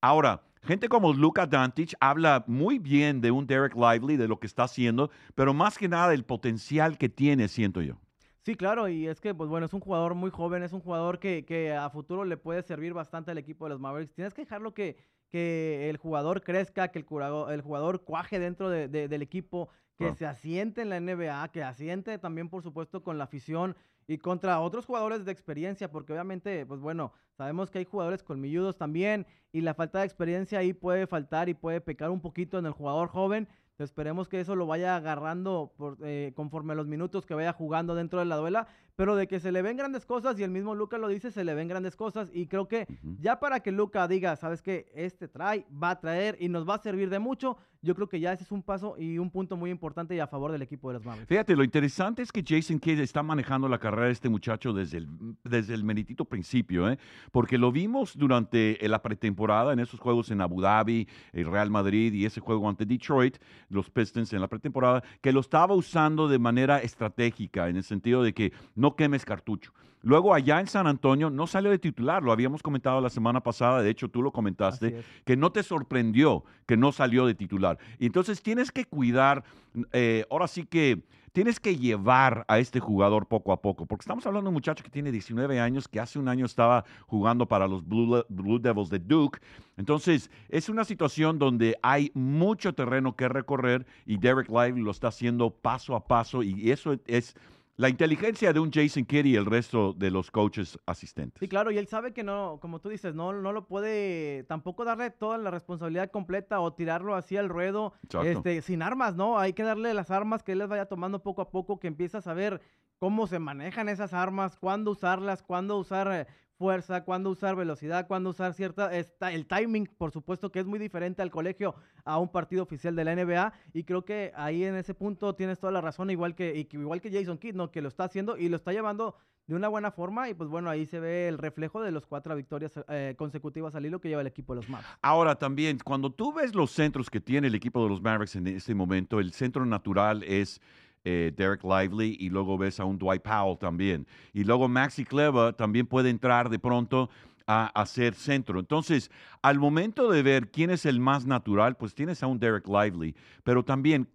Ahora, 0.00 0.42
gente 0.64 0.88
como 0.88 1.12
Luca 1.12 1.46
Dantich 1.46 1.94
habla 2.00 2.42
muy 2.48 2.80
bien 2.80 3.20
de 3.20 3.30
un 3.30 3.46
Derek 3.46 3.76
Lively, 3.76 4.16
de 4.16 4.26
lo 4.26 4.40
que 4.40 4.48
está 4.48 4.64
haciendo, 4.64 5.12
pero 5.36 5.54
más 5.54 5.78
que 5.78 5.86
nada 5.86 6.08
del 6.08 6.24
potencial 6.24 6.98
que 6.98 7.08
tiene, 7.08 7.46
siento 7.46 7.82
yo. 7.82 8.01
Sí, 8.44 8.56
claro, 8.56 8.88
y 8.88 9.06
es 9.06 9.20
que, 9.20 9.34
pues 9.34 9.48
bueno, 9.48 9.66
es 9.66 9.72
un 9.72 9.78
jugador 9.80 10.16
muy 10.16 10.30
joven, 10.30 10.64
es 10.64 10.72
un 10.72 10.80
jugador 10.80 11.20
que, 11.20 11.44
que 11.44 11.72
a 11.72 11.88
futuro 11.90 12.24
le 12.24 12.36
puede 12.36 12.62
servir 12.64 12.92
bastante 12.92 13.30
al 13.30 13.38
equipo 13.38 13.66
de 13.66 13.70
los 13.70 13.80
Mavericks. 13.80 14.14
Tienes 14.14 14.34
que 14.34 14.42
dejarlo 14.42 14.74
que, 14.74 14.96
que 15.28 15.88
el 15.88 15.96
jugador 15.96 16.42
crezca, 16.42 16.88
que 16.88 16.98
el 16.98 17.04
jugador, 17.04 17.52
el 17.52 17.60
jugador 17.60 18.02
cuaje 18.02 18.40
dentro 18.40 18.68
del 18.68 19.22
equipo, 19.22 19.68
que 19.96 20.12
se 20.12 20.26
asiente 20.26 20.82
en 20.82 20.90
la 20.90 20.96
NBA, 20.96 21.52
que 21.52 21.62
asiente 21.62 22.18
también, 22.18 22.48
por 22.48 22.64
supuesto, 22.64 23.04
con 23.04 23.16
la 23.16 23.24
afición 23.24 23.76
y 24.08 24.18
contra 24.18 24.58
otros 24.60 24.86
jugadores 24.86 25.24
de 25.24 25.30
experiencia, 25.30 25.92
porque 25.92 26.12
obviamente, 26.12 26.66
pues 26.66 26.80
bueno, 26.80 27.12
sabemos 27.36 27.70
que 27.70 27.78
hay 27.78 27.84
jugadores 27.84 28.24
colmilludos 28.24 28.76
también 28.76 29.24
y 29.52 29.60
la 29.60 29.74
falta 29.74 30.00
de 30.00 30.06
experiencia 30.06 30.58
ahí 30.58 30.72
puede 30.72 31.06
faltar 31.06 31.48
y 31.48 31.54
puede 31.54 31.80
pecar 31.80 32.10
un 32.10 32.20
poquito 32.20 32.58
en 32.58 32.66
el 32.66 32.72
jugador 32.72 33.08
joven 33.08 33.48
esperemos 33.78 34.28
que 34.28 34.40
eso 34.40 34.56
lo 34.56 34.66
vaya 34.66 34.96
agarrando 34.96 35.72
por, 35.76 35.98
eh, 36.02 36.32
conforme 36.34 36.72
a 36.72 36.76
los 36.76 36.86
minutos 36.86 37.26
que 37.26 37.34
vaya 37.34 37.52
jugando 37.52 37.94
dentro 37.94 38.18
de 38.18 38.26
la 38.26 38.36
duela, 38.36 38.66
pero 39.02 39.16
de 39.16 39.26
que 39.26 39.40
se 39.40 39.50
le 39.50 39.62
ven 39.62 39.76
grandes 39.76 40.06
cosas 40.06 40.38
y 40.38 40.44
el 40.44 40.52
mismo 40.52 40.76
Luca 40.76 40.96
lo 40.96 41.08
dice, 41.08 41.32
se 41.32 41.42
le 41.42 41.54
ven 41.54 41.66
grandes 41.66 41.96
cosas 41.96 42.30
y 42.32 42.46
creo 42.46 42.68
que 42.68 42.86
ya 43.18 43.40
para 43.40 43.58
que 43.58 43.72
Luca 43.72 44.06
diga, 44.06 44.36
sabes 44.36 44.62
que 44.62 44.92
este 44.94 45.26
trae, 45.26 45.66
va 45.70 45.90
a 45.90 45.98
traer 45.98 46.36
y 46.38 46.48
nos 46.48 46.68
va 46.68 46.76
a 46.76 46.78
servir 46.78 47.10
de 47.10 47.18
mucho, 47.18 47.56
yo 47.84 47.96
creo 47.96 48.08
que 48.08 48.20
ya 48.20 48.32
ese 48.32 48.44
es 48.44 48.52
un 48.52 48.62
paso 48.62 48.94
y 48.96 49.18
un 49.18 49.28
punto 49.28 49.56
muy 49.56 49.70
importante 49.70 50.14
y 50.14 50.20
a 50.20 50.28
favor 50.28 50.52
del 50.52 50.62
equipo 50.62 50.88
de 50.88 50.94
los 50.94 51.04
Mavericks. 51.04 51.28
Fíjate, 51.28 51.56
lo 51.56 51.64
interesante 51.64 52.22
es 52.22 52.30
que 52.30 52.44
Jason 52.46 52.78
Kidd 52.78 53.00
está 53.00 53.24
manejando 53.24 53.68
la 53.68 53.78
carrera 53.78 54.06
de 54.06 54.12
este 54.12 54.28
muchacho 54.28 54.72
desde 54.72 54.98
el, 54.98 55.08
desde 55.42 55.74
el 55.74 55.82
meritito 55.82 56.24
principio, 56.24 56.88
¿eh? 56.88 56.96
porque 57.32 57.58
lo 57.58 57.72
vimos 57.72 58.16
durante 58.16 58.78
la 58.86 59.02
pretemporada 59.02 59.72
en 59.72 59.80
esos 59.80 59.98
juegos 59.98 60.30
en 60.30 60.40
Abu 60.42 60.60
Dhabi, 60.60 61.08
el 61.32 61.50
Real 61.50 61.70
Madrid 61.70 62.12
y 62.12 62.24
ese 62.24 62.40
juego 62.40 62.68
ante 62.68 62.86
Detroit, 62.86 63.38
los 63.68 63.90
Pistons 63.90 64.32
en 64.32 64.40
la 64.40 64.46
pretemporada, 64.46 65.02
que 65.20 65.32
lo 65.32 65.40
estaba 65.40 65.74
usando 65.74 66.28
de 66.28 66.38
manera 66.38 66.78
estratégica, 66.78 67.68
en 67.68 67.76
el 67.76 67.82
sentido 67.82 68.22
de 68.22 68.32
que 68.32 68.52
no 68.76 68.91
quemes 68.96 69.24
cartucho. 69.24 69.72
Luego 70.02 70.34
allá 70.34 70.58
en 70.60 70.66
San 70.66 70.86
Antonio 70.86 71.30
no 71.30 71.46
salió 71.46 71.70
de 71.70 71.78
titular, 71.78 72.22
lo 72.22 72.32
habíamos 72.32 72.62
comentado 72.62 73.00
la 73.00 73.10
semana 73.10 73.40
pasada, 73.40 73.82
de 73.82 73.90
hecho 73.90 74.08
tú 74.08 74.20
lo 74.20 74.32
comentaste, 74.32 75.04
que 75.24 75.36
no 75.36 75.52
te 75.52 75.62
sorprendió 75.62 76.44
que 76.66 76.76
no 76.76 76.90
salió 76.90 77.24
de 77.26 77.34
titular. 77.34 77.78
Y 77.98 78.06
entonces 78.06 78.42
tienes 78.42 78.72
que 78.72 78.84
cuidar, 78.84 79.44
eh, 79.92 80.26
ahora 80.28 80.48
sí 80.48 80.64
que 80.64 81.02
tienes 81.32 81.60
que 81.60 81.76
llevar 81.76 82.44
a 82.46 82.58
este 82.58 82.78
jugador 82.78 83.26
poco 83.26 83.52
a 83.52 83.62
poco, 83.62 83.86
porque 83.86 84.02
estamos 84.02 84.26
hablando 84.26 84.46
de 84.46 84.48
un 84.48 84.54
muchacho 84.54 84.84
que 84.84 84.90
tiene 84.90 85.10
19 85.10 85.60
años, 85.60 85.88
que 85.88 86.00
hace 86.00 86.18
un 86.18 86.28
año 86.28 86.46
estaba 86.46 86.84
jugando 87.06 87.46
para 87.46 87.66
los 87.66 87.86
Blue, 87.86 88.24
Blue 88.28 88.58
Devils 88.58 88.90
de 88.90 88.98
Duke. 88.98 89.40
Entonces 89.76 90.30
es 90.48 90.68
una 90.68 90.84
situación 90.84 91.38
donde 91.38 91.78
hay 91.82 92.10
mucho 92.14 92.74
terreno 92.74 93.16
que 93.16 93.28
recorrer 93.28 93.86
y 94.04 94.18
Derek 94.18 94.48
Lively 94.48 94.82
lo 94.82 94.90
está 94.90 95.08
haciendo 95.08 95.50
paso 95.50 95.94
a 95.94 96.04
paso 96.04 96.42
y 96.42 96.70
eso 96.70 96.98
es 97.06 97.34
la 97.76 97.88
inteligencia 97.88 98.52
de 98.52 98.60
un 98.60 98.70
Jason 98.70 99.04
Kidd 99.04 99.24
y 99.24 99.36
el 99.36 99.46
resto 99.46 99.92
de 99.94 100.10
los 100.10 100.30
coaches 100.30 100.78
asistentes. 100.86 101.40
Sí, 101.40 101.48
claro, 101.48 101.70
y 101.70 101.78
él 101.78 101.86
sabe 101.86 102.12
que 102.12 102.22
no, 102.22 102.58
como 102.60 102.80
tú 102.80 102.90
dices, 102.90 103.14
no, 103.14 103.32
no 103.32 103.52
lo 103.52 103.66
puede 103.66 104.44
tampoco 104.44 104.84
darle 104.84 105.10
toda 105.10 105.38
la 105.38 105.50
responsabilidad 105.50 106.10
completa 106.10 106.60
o 106.60 106.74
tirarlo 106.74 107.14
así 107.14 107.36
al 107.36 107.48
ruedo 107.48 107.94
este, 108.24 108.62
sin 108.62 108.82
armas, 108.82 109.16
¿no? 109.16 109.38
Hay 109.38 109.54
que 109.54 109.62
darle 109.62 109.94
las 109.94 110.10
armas 110.10 110.42
que 110.42 110.52
él 110.52 110.58
les 110.58 110.68
vaya 110.68 110.86
tomando 110.86 111.22
poco 111.22 111.42
a 111.42 111.50
poco, 111.50 111.80
que 111.80 111.88
empieza 111.88 112.18
a 112.18 112.22
saber 112.22 112.60
cómo 112.98 113.26
se 113.26 113.38
manejan 113.38 113.88
esas 113.88 114.12
armas, 114.12 114.56
cuándo 114.56 114.92
usarlas, 114.92 115.42
cuándo 115.42 115.78
usar 115.78 116.08
eh, 116.12 116.26
fuerza, 116.62 117.02
cuándo 117.02 117.28
usar 117.28 117.56
velocidad, 117.56 118.06
cuándo 118.06 118.30
usar 118.30 118.54
cierta, 118.54 118.96
está, 118.96 119.32
el 119.32 119.46
timing, 119.46 119.88
por 119.98 120.12
supuesto 120.12 120.52
que 120.52 120.60
es 120.60 120.64
muy 120.64 120.78
diferente 120.78 121.20
al 121.20 121.32
colegio 121.32 121.74
a 122.04 122.18
un 122.18 122.28
partido 122.28 122.62
oficial 122.62 122.94
de 122.94 123.04
la 123.04 123.16
NBA 123.16 123.52
y 123.72 123.82
creo 123.82 124.04
que 124.04 124.30
ahí 124.36 124.62
en 124.62 124.76
ese 124.76 124.94
punto 124.94 125.34
tienes 125.34 125.58
toda 125.58 125.72
la 125.72 125.80
razón, 125.80 126.08
igual 126.10 126.36
que, 126.36 126.68
igual 126.70 127.00
que 127.00 127.10
Jason 127.10 127.36
Kidd, 127.36 127.56
¿no? 127.56 127.72
que 127.72 127.82
lo 127.82 127.88
está 127.88 128.04
haciendo 128.04 128.36
y 128.36 128.48
lo 128.48 128.54
está 128.54 128.70
llevando 128.72 129.16
de 129.48 129.56
una 129.56 129.66
buena 129.66 129.90
forma 129.90 130.28
y 130.28 130.34
pues 130.34 130.48
bueno, 130.48 130.70
ahí 130.70 130.86
se 130.86 131.00
ve 131.00 131.26
el 131.26 131.38
reflejo 131.38 131.82
de 131.82 131.90
los 131.90 132.06
cuatro 132.06 132.36
victorias 132.36 132.72
eh, 132.88 133.16
consecutivas 133.18 133.74
al 133.74 133.84
hilo 133.84 134.00
que 134.00 134.08
lleva 134.08 134.20
el 134.20 134.28
equipo 134.28 134.54
de 134.54 134.60
los 134.60 134.68
Mavericks. 134.68 134.98
Ahora 135.02 135.34
también, 135.34 135.80
cuando 135.84 136.12
tú 136.12 136.32
ves 136.32 136.54
los 136.54 136.70
centros 136.70 137.10
que 137.10 137.20
tiene 137.20 137.48
el 137.48 137.56
equipo 137.56 137.82
de 137.82 137.88
los 137.88 138.00
Mavericks 138.00 138.36
en 138.36 138.46
este 138.46 138.72
momento, 138.72 139.18
el 139.18 139.32
centro 139.32 139.66
natural 139.66 140.22
es 140.22 140.60
eh, 141.04 141.32
Derek 141.36 141.64
Lively 141.64 142.16
y 142.20 142.28
luego 142.30 142.56
ves 142.56 142.80
a 142.80 142.84
un 142.84 142.98
Dwight 142.98 143.22
Powell 143.22 143.58
también. 143.58 144.06
Y 144.32 144.44
luego 144.44 144.68
Maxi 144.68 145.04
Clever 145.04 145.52
también 145.54 145.86
puede 145.86 146.10
entrar 146.10 146.48
de 146.48 146.58
pronto 146.58 147.10
a 147.46 147.66
hacer 147.80 148.14
centro. 148.14 148.60
Entonces, 148.60 149.10
al 149.42 149.58
momento 149.58 150.10
de 150.10 150.22
ver 150.22 150.50
quién 150.50 150.70
es 150.70 150.86
el 150.86 151.00
más 151.00 151.26
natural, 151.26 151.76
pues 151.76 151.94
tienes 151.94 152.22
a 152.22 152.26
un 152.26 152.38
Derek 152.38 152.68
Lively, 152.68 153.14
pero 153.42 153.64
también 153.64 154.08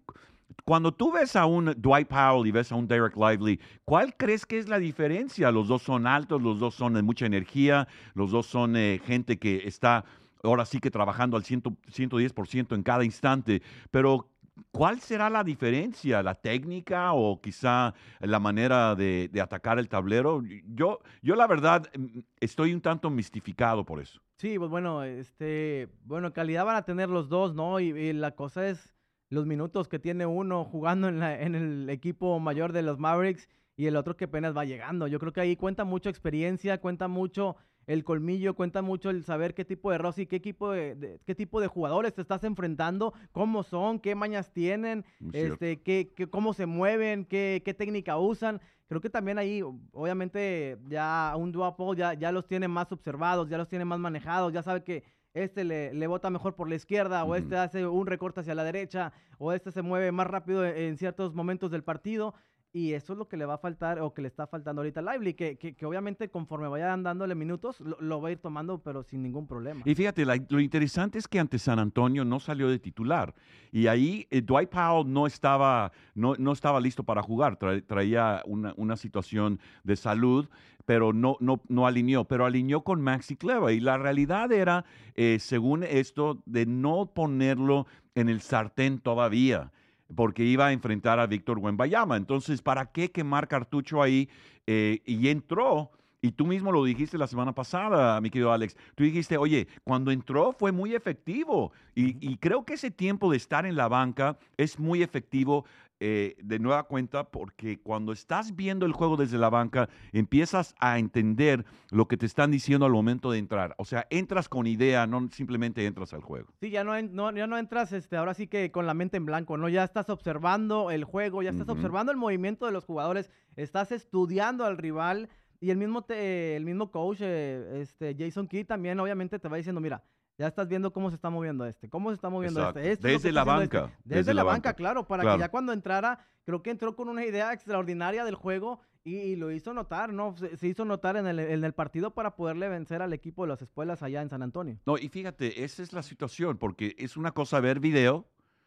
cuando 0.64 0.92
tú 0.92 1.12
ves 1.12 1.36
a 1.36 1.46
un 1.46 1.74
Dwight 1.76 2.08
Powell 2.08 2.46
y 2.46 2.50
ves 2.50 2.72
a 2.72 2.74
un 2.74 2.86
Derek 2.86 3.16
Lively, 3.16 3.60
¿cuál 3.84 4.14
crees 4.16 4.44
que 4.46 4.58
es 4.58 4.68
la 4.68 4.78
diferencia? 4.78 5.50
Los 5.50 5.68
dos 5.68 5.82
son 5.82 6.06
altos, 6.06 6.42
los 6.42 6.58
dos 6.58 6.74
son 6.74 6.94
de 6.94 7.02
mucha 7.02 7.26
energía, 7.26 7.86
los 8.14 8.30
dos 8.30 8.46
son 8.46 8.76
eh, 8.76 9.00
gente 9.04 9.38
que 9.38 9.62
está 9.66 10.04
ahora 10.42 10.64
sí 10.64 10.78
que 10.78 10.90
trabajando 10.90 11.36
al 11.36 11.44
100, 11.44 11.62
110% 11.62 12.74
en 12.74 12.82
cada 12.82 13.04
instante, 13.04 13.62
pero 13.90 14.28
¿Cuál 14.70 15.00
será 15.00 15.30
la 15.30 15.44
diferencia? 15.44 16.22
¿La 16.22 16.34
técnica 16.34 17.12
o 17.12 17.40
quizá 17.40 17.94
la 18.20 18.38
manera 18.38 18.94
de, 18.94 19.30
atacar 19.42 19.78
el 19.78 19.88
tablero? 19.88 20.42
Yo, 20.66 21.00
yo 21.22 21.36
la 21.36 21.46
verdad 21.46 21.86
mm, 21.96 22.20
estoy 22.40 22.72
un 22.72 22.80
tanto 22.80 23.10
mistificado 23.10 23.84
por 23.84 24.00
eso. 24.00 24.20
Sí, 24.36 24.58
pues 24.58 24.70
bueno, 24.70 25.02
este, 25.02 25.88
bueno, 26.04 26.32
calidad 26.32 26.64
van 26.64 26.76
a 26.76 26.84
tener 26.84 27.08
los 27.08 27.28
dos, 27.28 27.54
¿no? 27.54 27.80
Y, 27.80 28.12
la 28.12 28.32
cosa 28.32 28.68
es 28.68 28.94
los 29.30 29.46
minutos 29.46 29.88
que 29.88 29.98
tiene 29.98 30.26
uno 30.26 30.64
jugando 30.64 31.08
en, 31.08 31.22
en 31.22 31.54
el 31.54 31.90
equipo 31.90 32.38
mayor 32.40 32.72
de 32.72 32.82
los 32.82 32.98
Mavericks 32.98 33.48
y 33.76 33.86
el 33.86 33.96
otro 33.96 34.16
que 34.16 34.24
apenas 34.24 34.56
va 34.56 34.64
llegando. 34.64 35.06
Yo 35.06 35.18
creo 35.18 35.32
que 35.32 35.40
ahí 35.40 35.56
cuenta 35.56 35.84
mucho 35.84 36.08
experiencia, 36.08 36.80
cuenta 36.80 37.06
mucho 37.06 37.56
el 37.88 38.04
colmillo, 38.04 38.54
cuenta 38.54 38.82
mucho 38.82 39.08
el 39.08 39.24
saber 39.24 39.54
qué 39.54 39.64
tipo 39.64 39.90
de 39.90 39.96
Rossi, 39.96 40.26
qué 40.26 40.36
equipo 40.36 40.72
de, 40.72 41.18
qué 41.24 41.34
tipo 41.34 41.58
de 41.58 41.68
jugadores 41.68 42.12
te 42.12 42.20
estás 42.20 42.44
enfrentando, 42.44 43.14
cómo 43.32 43.62
son, 43.62 43.98
qué 43.98 44.14
mañas 44.14 44.52
tienen, 44.52 45.06
este, 45.32 45.80
qué, 45.80 46.12
cómo 46.30 46.52
se 46.52 46.66
mueven, 46.66 47.24
qué, 47.24 47.62
qué 47.64 47.72
técnica 47.72 48.18
usan. 48.18 48.60
Creo 48.88 49.00
que 49.00 49.08
también 49.08 49.38
ahí, 49.38 49.62
obviamente, 49.92 50.78
ya 50.86 51.32
un 51.36 51.50
duapo 51.50 51.94
ya, 51.94 52.12
ya 52.12 52.30
los 52.30 52.46
tiene 52.46 52.68
más 52.68 52.92
observados, 52.92 53.48
ya 53.48 53.56
los 53.56 53.68
tiene 53.68 53.86
más 53.86 53.98
manejados, 53.98 54.52
ya 54.52 54.62
sabe 54.62 54.84
que 54.84 55.02
este 55.32 55.64
le, 55.64 55.94
le 55.94 56.06
bota 56.06 56.28
mejor 56.28 56.56
por 56.56 56.68
la 56.68 56.74
izquierda, 56.74 57.24
o 57.24 57.34
este 57.36 57.56
hace 57.56 57.86
un 57.86 58.06
recorte 58.06 58.40
hacia 58.40 58.54
la 58.54 58.64
derecha, 58.64 59.14
o 59.38 59.54
este 59.54 59.72
se 59.72 59.80
mueve 59.80 60.12
más 60.12 60.26
rápido 60.26 60.62
en 60.66 60.98
ciertos 60.98 61.34
momentos 61.34 61.70
del 61.70 61.84
partido. 61.84 62.34
Y 62.70 62.92
eso 62.92 63.14
es 63.14 63.18
lo 63.18 63.28
que 63.28 63.38
le 63.38 63.46
va 63.46 63.54
a 63.54 63.58
faltar 63.58 63.98
o 64.00 64.12
que 64.12 64.20
le 64.20 64.28
está 64.28 64.46
faltando 64.46 64.80
ahorita 64.82 65.00
a 65.00 65.12
Lively, 65.14 65.32
que, 65.32 65.56
que, 65.56 65.86
obviamente 65.86 66.28
conforme 66.28 66.68
vayan 66.68 67.02
dándole 67.02 67.34
minutos 67.34 67.80
lo, 67.80 68.20
va 68.20 68.28
a 68.28 68.32
ir 68.32 68.38
tomando, 68.38 68.78
pero 68.78 69.02
sin 69.02 69.22
ningún 69.22 69.46
problema. 69.46 69.80
Y 69.86 69.94
fíjate, 69.94 70.26
lo 70.26 70.60
interesante 70.60 71.18
es 71.18 71.26
que 71.26 71.38
ante 71.38 71.58
San 71.58 71.78
Antonio 71.78 72.26
no 72.26 72.40
salió 72.40 72.68
de 72.68 72.78
titular. 72.78 73.34
Y 73.72 73.86
ahí 73.86 74.26
eh, 74.30 74.42
Dwight 74.42 74.68
Powell 74.68 75.10
no 75.10 75.26
estaba, 75.26 75.92
no, 76.14 76.34
no 76.38 76.52
estaba 76.52 76.78
listo 76.78 77.02
para 77.04 77.22
jugar, 77.22 77.56
traía 77.86 78.42
una, 78.44 78.74
una, 78.76 78.96
situación 78.96 79.60
de 79.84 79.96
salud, 79.96 80.48
pero 80.84 81.14
no, 81.14 81.36
no, 81.40 81.62
no 81.68 81.86
alineó, 81.86 82.24
pero 82.24 82.44
alineó 82.44 82.82
con 82.82 83.00
Maxi 83.00 83.36
Cleva. 83.36 83.72
Y 83.72 83.80
la 83.80 83.96
realidad 83.96 84.52
era, 84.52 84.84
eh, 85.14 85.38
según 85.40 85.84
esto, 85.84 86.42
de 86.44 86.66
no 86.66 87.06
ponerlo 87.14 87.86
en 88.14 88.28
el 88.28 88.42
sartén 88.42 88.98
todavía 88.98 89.72
porque 90.14 90.44
iba 90.44 90.66
a 90.66 90.72
enfrentar 90.72 91.18
a 91.18 91.26
Víctor 91.26 91.58
Wembayama. 91.58 92.16
Entonces, 92.16 92.62
¿para 92.62 92.86
qué 92.86 93.10
quemar 93.10 93.48
cartucho 93.48 94.02
ahí? 94.02 94.28
Eh, 94.66 95.00
y 95.06 95.28
entró, 95.28 95.90
y 96.20 96.32
tú 96.32 96.46
mismo 96.46 96.72
lo 96.72 96.84
dijiste 96.84 97.16
la 97.16 97.26
semana 97.26 97.54
pasada, 97.54 98.20
mi 98.20 98.30
querido 98.30 98.52
Alex. 98.52 98.76
Tú 98.94 99.04
dijiste, 99.04 99.36
oye, 99.36 99.68
cuando 99.84 100.10
entró 100.10 100.52
fue 100.52 100.72
muy 100.72 100.94
efectivo. 100.94 101.72
y, 101.94 102.36
creo 102.38 102.64
que 102.64 102.74
ese 102.74 102.90
tiempo 102.90 103.30
de 103.30 103.36
estar 103.36 103.66
en 103.66 103.76
la 103.76 103.88
banca 103.88 104.38
es 104.56 104.78
muy 104.78 105.02
efectivo 105.02 105.64
eh, 106.00 106.36
de 106.42 106.58
nueva 106.58 106.84
cuenta 106.84 107.24
porque 107.30 107.80
cuando 107.80 108.12
estás 108.12 108.54
viendo 108.54 108.86
el 108.86 108.92
juego 108.92 109.16
desde 109.16 109.38
la 109.38 109.50
banca, 109.50 109.88
empiezas 110.12 110.74
a 110.78 110.98
entender 110.98 111.64
lo 111.90 112.06
que 112.08 112.16
te 112.16 112.26
están 112.26 112.50
diciendo 112.50 112.86
al 112.86 112.92
momento 112.92 113.30
de 113.30 113.38
entrar. 113.38 113.74
O 113.78 113.84
sea, 113.84 114.06
entras 114.10 114.48
con 114.48 114.66
idea, 114.66 115.06
no 115.06 115.28
simplemente 115.32 115.84
entras 115.86 116.12
al 116.14 116.22
juego. 116.22 116.48
Sí, 116.60 116.70
ya 116.70 116.84
no, 116.84 117.00
no, 117.02 117.32
ya 117.34 117.46
no 117.46 117.58
entras 117.58 117.92
este, 117.92 118.16
ahora 118.16 118.34
sí 118.34 118.46
que 118.46 118.70
con 118.70 118.86
la 118.86 118.94
mente 118.94 119.16
en 119.16 119.26
blanco, 119.26 119.56
¿no? 119.56 119.68
Ya 119.68 119.84
estás 119.84 120.08
observando 120.10 120.90
el 120.90 121.04
juego, 121.04 121.42
ya 121.42 121.50
estás 121.50 121.68
observando 121.68 122.12
el 122.12 122.18
movimiento 122.18 122.66
de 122.66 122.72
los 122.72 122.84
jugadores, 122.84 123.30
estás 123.56 123.92
estudiando 123.92 124.64
al 124.64 124.78
rival 124.78 125.28
Y 125.60 125.70
el 125.70 125.76
mismo, 125.76 126.02
te- 126.02 126.54
el 126.54 126.64
mismo 126.64 126.92
coach, 126.92 127.18
eh, 127.20 127.80
este, 127.82 128.14
Jason 128.16 128.46
Key, 128.46 128.62
también 128.64 129.00
obviamente 129.00 129.40
te 129.40 129.48
va 129.48 129.56
diciendo, 129.56 129.80
mira, 129.80 130.04
ya 130.38 130.46
estás 130.46 130.68
viendo 130.68 130.92
cómo 130.92 131.10
se 131.10 131.16
está 131.16 131.28
moviendo 131.30 131.66
este, 131.66 131.88
cómo 131.88 132.10
se 132.10 132.14
está 132.14 132.30
moviendo 132.30 132.60
Exacto. 132.60 132.80
este. 132.80 133.08
Desde 133.08 133.32
la 133.32 133.44
banca, 133.44 133.90
este". 133.98 134.14
Desde, 134.14 134.34
la, 134.34 134.44
banca, 134.44 134.72
claro, 134.74 135.06
para 135.06 135.22
Claro. 135.24 135.36
que 135.36 135.40
ya 135.40 135.48
cuando 135.50 135.72
entrara, 135.72 136.24
creo 136.44 136.62
que 136.62 136.70
entró 136.70 136.94
con 136.94 137.08
una 137.08 137.24
idea 137.26 137.52
extraordinaria 137.52 138.24
del 138.24 138.36
juego 138.36 138.80
y, 139.04 139.16
y 139.16 139.36
lo 139.36 139.50
hizo 139.50 139.74
notar, 139.74 140.12
¿no? 140.12 140.36
Se, 140.36 140.56
se 140.56 140.68
hizo 140.68 140.84
notar 140.84 141.16
en 141.16 141.26
el, 141.26 141.38
en 141.40 141.64
el 141.64 141.72
partido 141.72 142.12
para 142.14 142.36
poderle 142.36 142.68
vencer 142.68 143.02
al 143.02 143.12
equipo 143.12 143.42
de 143.42 143.48
las 143.48 143.62
espuelas 143.62 144.02
allá 144.02 144.22
en 144.22 144.28
San 144.28 144.42
Antonio. 144.42 144.78
No, 144.86 144.96
y 144.96 145.08
fíjate, 145.08 145.64
esa 145.64 145.82
es 145.82 145.92
la 145.92 146.02
situación, 146.02 146.56
porque 146.56 146.94
es 146.98 147.16
una 147.16 147.32
cosa 147.32 147.58
ver 147.60 147.80
video 147.80 148.26